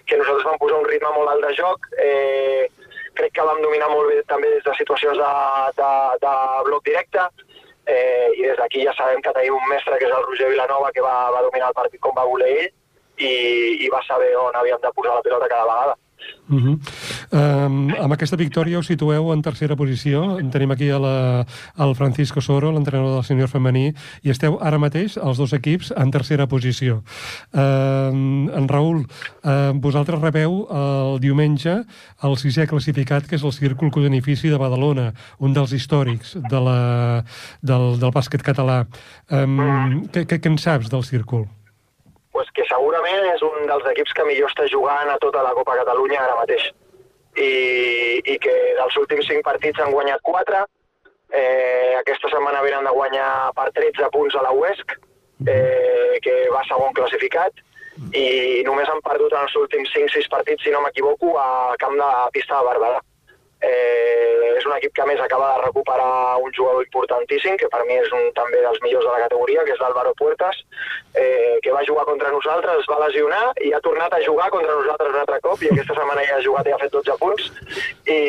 que 0.06 0.18
nosaltres 0.20 0.48
vam 0.50 0.60
posar 0.62 0.82
un 0.82 0.89
ritme 0.89 1.12
molt 1.16 1.32
alt 1.32 1.46
de 1.48 1.54
joc. 1.58 1.88
Eh, 1.98 2.68
crec 3.16 3.34
que 3.36 3.46
vam 3.48 3.62
dominar 3.62 3.89
molt 3.92 4.12
bé 4.12 4.22
també 4.28 4.52
des 4.54 4.64
de 4.64 4.76
situacions 4.78 5.18
de, 5.20 5.32
de, 5.80 5.92
de 6.24 6.36
bloc 6.68 6.86
directe 6.88 7.26
eh, 7.86 8.30
i 8.38 8.46
des 8.46 8.58
d'aquí 8.60 8.86
ja 8.86 8.94
sabem 8.98 9.22
que 9.22 9.34
tenim 9.36 9.58
un 9.58 9.68
mestre 9.70 9.98
que 10.00 10.08
és 10.08 10.16
el 10.16 10.24
Roger 10.28 10.52
Vilanova 10.54 10.92
que 10.96 11.04
va, 11.04 11.16
va 11.36 11.44
dominar 11.48 11.72
el 11.72 11.78
partit 11.78 12.00
com 12.00 12.16
va 12.16 12.28
voler 12.30 12.52
ell 12.54 12.70
i, 13.18 13.34
i 13.86 13.89
va 13.92 14.02
saber 14.08 14.32
on 14.39 14.56
havíem 14.56 14.80
de 14.82 14.94
posar 14.96 15.18
la 15.18 15.26
pilota 15.26 15.50
cada 15.52 15.68
vegada. 15.68 15.98
Uh 16.51 16.59
-huh. 16.59 16.80
um, 17.32 17.93
amb 17.95 18.13
aquesta 18.13 18.36
victòria 18.36 18.80
us 18.80 18.88
situeu 18.88 19.32
en 19.32 19.41
tercera 19.41 19.76
posició. 19.76 20.38
Tenim 20.51 20.72
aquí 20.72 20.89
a 20.89 20.99
la, 20.99 21.45
el 21.78 21.95
Francisco 21.95 22.41
Soro, 22.41 22.72
l'entrenador 22.72 23.13
del 23.13 23.24
senyor 23.24 23.47
femení, 23.47 23.93
i 24.24 24.30
esteu 24.30 24.57
ara 24.61 24.78
mateix, 24.78 25.17
els 25.17 25.38
dos 25.38 25.53
equips, 25.53 25.93
en 25.95 26.11
tercera 26.11 26.47
posició. 26.47 27.03
Um, 27.53 28.49
en 28.49 28.67
Raül, 28.67 29.05
uh, 29.43 29.72
vosaltres 29.74 30.22
rebeu 30.22 30.67
el 30.72 31.19
diumenge 31.19 31.86
el 32.24 32.38
sisè 32.38 32.67
classificat, 32.67 33.28
que 33.28 33.36
és 33.36 33.43
el 33.43 33.53
Círcul 33.53 33.91
Codenifici 33.91 34.49
de 34.49 34.57
Badalona, 34.57 35.13
un 35.39 35.53
dels 35.53 35.72
històrics 35.72 36.38
de 36.49 36.59
la, 36.59 37.24
del, 37.61 37.99
del 37.99 38.11
bàsquet 38.11 38.43
català. 38.43 38.86
Um, 39.30 40.03
què, 40.11 40.26
què, 40.26 40.39
què 40.39 40.49
en 40.49 40.57
saps 40.57 40.89
del 40.89 41.03
Círcul? 41.03 41.47
Pues 42.32 42.50
que 42.56 42.66
segurament 42.70 43.26
és 43.34 43.42
un 43.46 43.66
dels 43.70 43.88
equips 43.92 44.14
que 44.16 44.26
millor 44.28 44.52
està 44.52 44.68
jugant 44.72 45.10
a 45.12 45.18
tota 45.24 45.44
la 45.44 45.54
Copa 45.58 45.78
Catalunya 45.82 46.22
ara 46.24 46.38
mateix. 46.40 46.70
I, 47.36 47.52
i 48.28 48.38
que 48.44 48.54
dels 48.78 48.98
últims 49.00 49.28
cinc 49.28 49.44
partits 49.48 49.80
han 49.80 49.94
guanyat 49.96 50.24
quatre, 50.28 50.66
eh, 51.32 51.96
aquesta 52.00 52.32
setmana 52.32 52.64
venen 52.64 52.88
de 52.88 52.96
guanyar 52.96 53.52
per 53.56 53.70
13 53.76 54.10
punts 54.16 54.36
a 54.36 54.44
la 54.48 54.52
UESC, 54.56 54.96
eh, 55.48 56.20
que 56.24 56.36
va 56.52 56.64
segon 56.68 56.96
classificat, 56.98 57.64
i 58.16 58.64
només 58.68 58.90
han 58.90 59.04
perdut 59.06 59.34
en 59.36 59.46
els 59.46 59.56
últims 59.60 59.92
5-6 59.96 60.28
partits, 60.32 60.64
si 60.64 60.74
no 60.74 60.82
m'equivoco, 60.84 61.38
a 61.40 61.76
camp 61.80 61.96
de 62.00 62.12
pista 62.36 62.60
de 62.60 62.68
Barberà. 62.68 63.00
Eh, 63.62 64.55
és 64.57 64.66
un 64.66 64.74
equip 64.76 64.93
que 64.97 65.05
més 65.05 65.20
acaba 65.22 65.51
de 65.53 65.62
recuperar 65.66 66.38
un 66.41 66.53
jugador 66.53 66.84
importantíssim, 66.86 67.57
que 67.62 67.70
per 67.70 67.84
mi 67.86 67.97
és 68.01 68.09
un 68.18 68.32
també 68.38 68.62
dels 68.64 68.82
millors 68.86 69.05
de 69.05 69.14
la 69.14 69.24
categoria, 69.26 69.66
que 69.66 69.76
és 69.76 69.82
l'Álvaro 69.82 70.14
Puertas, 70.18 70.62
eh, 71.14 71.57
que 71.62 71.74
va 71.76 71.86
jugar 71.88 72.05
contra 72.09 72.34
nosaltres, 72.34 72.82
es 72.82 72.89
va 72.89 73.01
lesionar 73.05 73.43
i 73.62 73.74
ha 73.74 73.82
tornat 73.86 74.14
a 74.14 74.22
jugar 74.26 74.49
contra 74.53 74.78
nosaltres 74.78 75.14
un 75.14 75.22
altre 75.22 75.41
cop, 75.45 75.62
i 75.62 75.72
aquesta 75.72 75.97
setmana 75.97 76.26
ja 76.30 76.38
ha 76.38 76.45
jugat 76.45 76.70
i 76.70 76.76
ha 76.76 76.82
fet 76.82 76.93
12 76.97 77.18
punts, 77.22 77.51
i, 78.05 78.22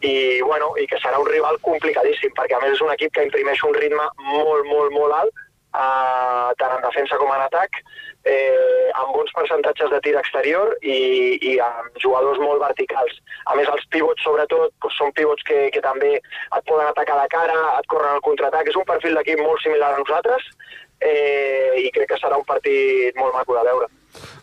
i, 0.00 0.14
bueno, 0.42 0.72
i 0.80 0.86
que 0.88 1.00
serà 1.02 1.20
un 1.20 1.28
rival 1.28 1.60
complicadíssim, 1.64 2.32
perquè 2.36 2.56
a 2.56 2.62
més 2.64 2.76
és 2.76 2.84
un 2.84 2.94
equip 2.94 3.12
que 3.14 3.28
imprimeix 3.28 3.64
un 3.68 3.76
ritme 3.76 4.08
molt, 4.32 4.64
molt, 4.72 4.96
molt 4.96 5.20
alt, 5.20 5.44
eh, 5.84 6.48
tant 6.60 6.74
en 6.76 6.84
defensa 6.84 7.18
com 7.20 7.30
en 7.34 7.44
atac, 7.44 7.80
eh, 8.28 8.88
amb 9.00 9.14
bons 9.16 9.32
percentatges 9.36 9.90
de 9.92 10.00
tir 10.04 10.14
exterior 10.18 10.74
i, 10.82 10.98
i 11.50 11.54
amb 11.64 12.00
jugadors 12.02 12.40
molt 12.42 12.62
verticals. 12.64 13.20
A 13.46 13.56
més, 13.58 13.70
els 13.72 13.86
pivots, 13.94 14.24
sobretot, 14.26 14.74
doncs 14.82 14.98
són 15.00 15.14
pivots 15.18 15.46
que, 15.48 15.68
que 15.74 15.84
també 15.84 16.16
et 16.18 16.66
poden 16.70 16.88
atacar 16.88 17.20
de 17.22 17.28
cara, 17.34 17.60
et 17.78 17.88
corren 17.92 18.16
al 18.16 18.26
contraatac. 18.26 18.68
És 18.68 18.80
un 18.80 18.88
perfil 18.88 19.18
d'equip 19.18 19.42
molt 19.44 19.62
similar 19.64 19.94
a 19.94 20.02
nosaltres 20.02 20.50
eh, 21.00 21.78
i 21.84 21.90
crec 21.94 22.12
que 22.12 22.20
serà 22.20 22.40
un 22.40 22.48
partit 22.48 23.16
molt 23.20 23.36
maco 23.36 23.56
de 23.58 23.64
veure. 23.70 23.90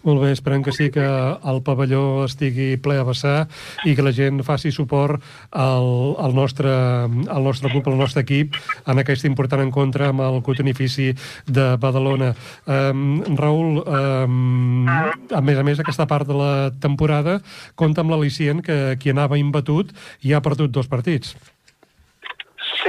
Molt 0.06 0.22
bé, 0.22 0.28
esperem 0.36 0.62
que 0.62 0.70
sí 0.70 0.92
que 0.94 1.02
el 1.02 1.60
pavelló 1.66 2.26
estigui 2.28 2.76
ple 2.78 3.00
a 3.02 3.06
vessar 3.08 3.48
i 3.90 3.96
que 3.98 4.04
la 4.06 4.14
gent 4.14 4.44
faci 4.46 4.70
suport 4.70 5.24
al, 5.50 5.88
al, 6.22 6.36
nostre, 6.38 6.70
al 6.70 7.48
nostre 7.48 7.72
club, 7.74 7.90
al 7.90 7.98
nostre 7.98 8.22
equip, 8.22 8.54
en 8.86 9.02
aquest 9.02 9.26
important 9.26 9.64
encontre 9.66 10.12
amb 10.12 10.22
el 10.28 10.38
cotonifici 10.46 11.10
de 11.50 11.66
Badalona. 11.82 12.36
Um, 12.70 13.24
Raül, 13.34 13.82
um, 13.82 14.86
a 14.86 15.42
més 15.42 15.58
a 15.58 15.66
més, 15.66 15.82
aquesta 15.82 16.06
part 16.06 16.30
de 16.30 16.38
la 16.38 16.54
temporada 16.86 17.40
compta 17.74 18.06
amb 18.06 18.14
l'al·licient 18.14 18.62
que 18.62 18.80
qui 19.02 19.10
anava 19.10 19.42
imbatut 19.42 19.90
ja 20.22 20.38
ha 20.38 20.46
perdut 20.46 20.70
dos 20.70 20.92
partits. 20.92 21.34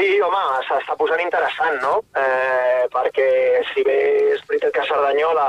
Sí, 0.07 0.21
home, 0.23 0.41
s'està 0.63 0.95
posant 0.95 1.19
interessant, 1.19 1.81
no? 1.83 1.97
Eh, 2.21 2.85
perquè 2.93 3.25
si 3.73 3.83
bé 3.83 3.97
és 4.37 4.43
veritat 4.47 4.71
que 4.77 4.85
Cerdanyola 4.87 5.47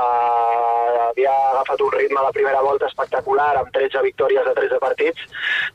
havia 1.04 1.34
agafat 1.52 1.84
un 1.86 1.92
ritme 1.94 2.18
a 2.18 2.24
la 2.24 2.32
primera 2.34 2.62
volta 2.66 2.88
espectacular, 2.90 3.52
amb 3.60 3.70
13 3.76 4.02
victòries 4.08 4.48
de 4.48 4.54
13 4.56 4.80
partits, 4.82 5.28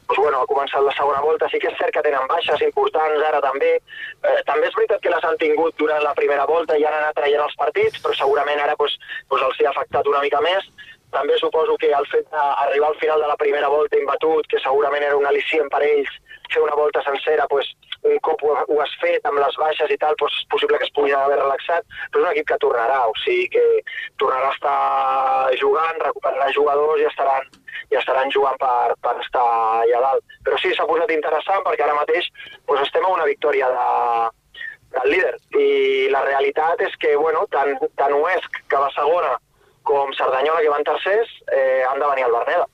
doncs 0.09 0.19
bueno, 0.19 0.41
ha 0.41 0.49
començat 0.49 0.83
la 0.83 0.95
segona 0.97 1.21
volta. 1.23 1.47
Sí 1.53 1.61
que 1.63 1.71
és 1.71 1.79
cert 1.79 1.95
que 1.95 2.03
tenen 2.09 2.27
baixes 2.27 2.65
importants 2.67 3.23
ara 3.29 3.39
també. 3.45 3.71
Eh, 3.77 4.41
també 4.49 4.67
és 4.67 4.75
veritat 4.75 5.05
que 5.05 5.15
les 5.15 5.29
han 5.29 5.39
tingut 5.45 5.79
durant 5.79 6.03
la 6.03 6.15
primera 6.19 6.49
volta 6.51 6.75
i 6.75 6.83
han 6.83 6.99
anat 6.99 7.15
traient 7.21 7.45
els 7.45 7.55
partits, 7.63 8.03
però 8.03 8.17
segurament 8.19 8.65
ara 8.65 8.75
doncs, 8.81 8.99
doncs 9.31 9.47
els 9.47 9.61
hi 9.61 9.69
ha 9.69 9.71
afectat 9.71 10.11
una 10.11 10.25
mica 10.27 10.43
més. 10.43 10.67
També 11.15 11.39
suposo 11.39 11.79
que 11.79 11.95
el 11.95 12.11
fet 12.11 12.27
d'arribar 12.35 12.91
al 12.91 12.99
final 12.99 13.23
de 13.23 13.31
la 13.31 13.39
primera 13.39 13.71
volta 13.71 13.95
imbatut, 13.95 14.51
que 14.51 14.59
segurament 14.59 15.07
era 15.07 15.15
un 15.15 15.31
al·licient 15.31 15.71
per 15.71 15.85
ells, 15.87 16.19
fer 16.51 16.67
una 16.67 16.75
volta 16.75 17.03
sencera, 17.05 17.47
doncs, 17.47 17.71
un 18.03 18.19
cop 18.27 18.43
ho, 18.43 18.53
ho 18.67 18.79
has 18.83 18.93
fet 19.01 19.25
amb 19.29 19.39
les 19.39 19.57
baixes 19.59 19.91
i 19.93 19.97
tal, 20.01 20.15
doncs 20.19 20.35
és 20.41 20.47
possible 20.51 20.79
que 20.79 20.87
es 20.87 20.93
pugui 20.95 21.13
haver 21.15 21.39
relaxat, 21.39 21.85
però 22.11 22.21
és 22.21 22.25
un 22.25 22.31
equip 22.33 22.49
que 22.51 22.59
tornarà, 22.63 22.99
o 23.07 23.15
sigui 23.23 23.47
que 23.55 23.63
tornarà 24.21 24.49
a 24.51 24.55
estar 24.57 25.57
jugant, 25.61 26.01
recuperarà 26.03 26.51
jugadors 26.55 27.01
i 27.01 27.07
estaran, 27.09 27.49
i 27.91 27.99
estaran 27.99 28.31
jugant 28.35 28.59
per, 28.61 28.95
per 29.05 29.15
estar 29.23 29.45
allà 29.83 30.03
dalt. 30.07 30.37
Però 30.45 30.59
sí, 30.61 30.73
s'ha 30.75 30.87
posat 30.89 31.15
interessant 31.15 31.63
perquè 31.67 31.87
ara 31.87 31.97
mateix 31.99 32.29
doncs 32.67 32.87
estem 32.87 33.07
a 33.07 33.15
una 33.15 33.29
victòria 33.29 33.71
de, 33.71 33.87
del 34.97 35.09
líder 35.15 35.33
i 35.59 35.67
la 36.13 36.25
realitat 36.27 36.83
és 36.85 36.95
que 37.01 37.15
bueno, 37.15 37.47
tant, 37.55 37.75
tant 37.99 38.15
Uesc, 38.19 38.61
que 38.69 38.83
va 38.83 38.91
segona, 38.97 39.35
com 39.87 40.13
Cerdanyola, 40.15 40.61
que 40.63 40.71
van 40.71 40.87
tercers, 40.87 41.31
eh, 41.51 41.83
han 41.87 41.99
de 41.99 42.09
venir 42.11 42.27
al 42.27 42.39
Berneda. 42.39 42.67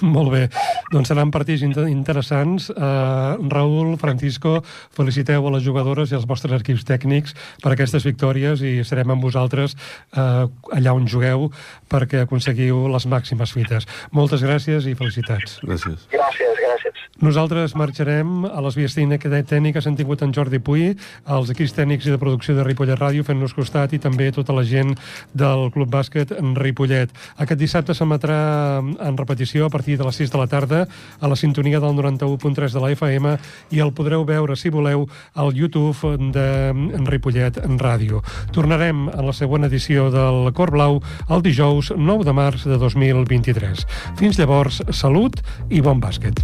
Molt 0.16 0.32
bé. 0.32 0.42
Doncs 0.92 1.10
seran 1.10 1.32
partits 1.34 1.64
interessants. 1.64 2.70
Uh, 2.70 3.36
Raül, 3.52 3.96
Francisco, 4.00 4.60
feliciteu 4.96 5.46
a 5.46 5.54
les 5.56 5.64
jugadores 5.66 6.12
i 6.12 6.18
als 6.18 6.26
vostres 6.30 6.60
equips 6.60 6.86
tècnics 6.88 7.36
per 7.62 7.74
aquestes 7.74 8.06
victòries 8.08 8.64
i 8.64 8.80
serem 8.86 9.14
amb 9.14 9.24
vosaltres 9.24 9.76
uh, 10.16 10.48
allà 10.76 10.96
on 10.96 11.08
jugueu 11.10 11.50
perquè 11.90 12.24
aconseguiu 12.24 12.86
les 12.92 13.06
màximes 13.10 13.54
fites. 13.56 13.88
Moltes 14.16 14.44
gràcies 14.46 14.88
i 14.88 14.96
felicitats. 14.98 15.60
Gràcies. 15.64 16.08
Gràcies, 16.14 16.64
gràcies. 16.64 16.99
Nosaltres 17.20 17.74
marxarem 17.76 18.46
a 18.48 18.62
les 18.64 18.76
vies 18.78 18.94
tècniques. 18.96 19.84
Hem 19.86 19.96
tingut 19.96 20.22
en 20.24 20.30
Jordi 20.32 20.56
Puy, 20.56 20.94
els 21.28 21.50
equips 21.52 21.74
tècnics 21.76 22.06
i 22.08 22.14
de 22.14 22.18
producció 22.18 22.54
de 22.56 22.64
Ripollet 22.64 22.96
Ràdio 22.96 23.26
fent-nos 23.28 23.52
costat 23.52 23.92
i 23.92 24.00
també 24.00 24.30
tota 24.32 24.54
la 24.56 24.64
gent 24.64 24.94
del 25.36 25.68
Club 25.74 25.90
Bàsquet 25.92 26.32
en 26.38 26.54
Ripollet. 26.56 27.12
Aquest 27.36 27.60
dissabte 27.60 27.92
s'emetrà 27.92 28.38
en 28.80 29.18
repetició 29.20 29.66
a 29.66 29.70
partir 29.70 29.98
de 30.00 30.06
les 30.08 30.16
6 30.16 30.32
de 30.32 30.40
la 30.40 30.46
tarda 30.48 30.86
a 31.20 31.28
la 31.28 31.36
sintonia 31.36 31.80
del 31.80 31.92
91.3 31.98 32.72
de 32.72 32.80
la 32.80 32.90
FM 32.96 33.36
i 33.76 33.84
el 33.84 33.92
podreu 33.92 34.24
veure, 34.24 34.56
si 34.56 34.72
voleu, 34.72 35.04
al 35.34 35.52
YouTube 35.52 36.16
de 36.32 36.72
Ripollet 37.04 37.60
Ràdio. 37.84 38.24
Tornarem 38.56 39.10
a 39.12 39.20
la 39.20 39.36
següent 39.36 39.68
edició 39.68 40.08
del 40.08 40.54
Cor 40.56 40.72
Blau 40.72 41.02
el 41.28 41.44
dijous 41.44 41.92
9 41.92 42.24
de 42.24 42.32
març 42.32 42.64
de 42.64 42.80
2023. 42.80 43.84
Fins 44.16 44.40
llavors, 44.40 44.80
salut 44.88 45.36
i 45.68 45.84
bon 45.84 46.00
bàsquet. 46.00 46.40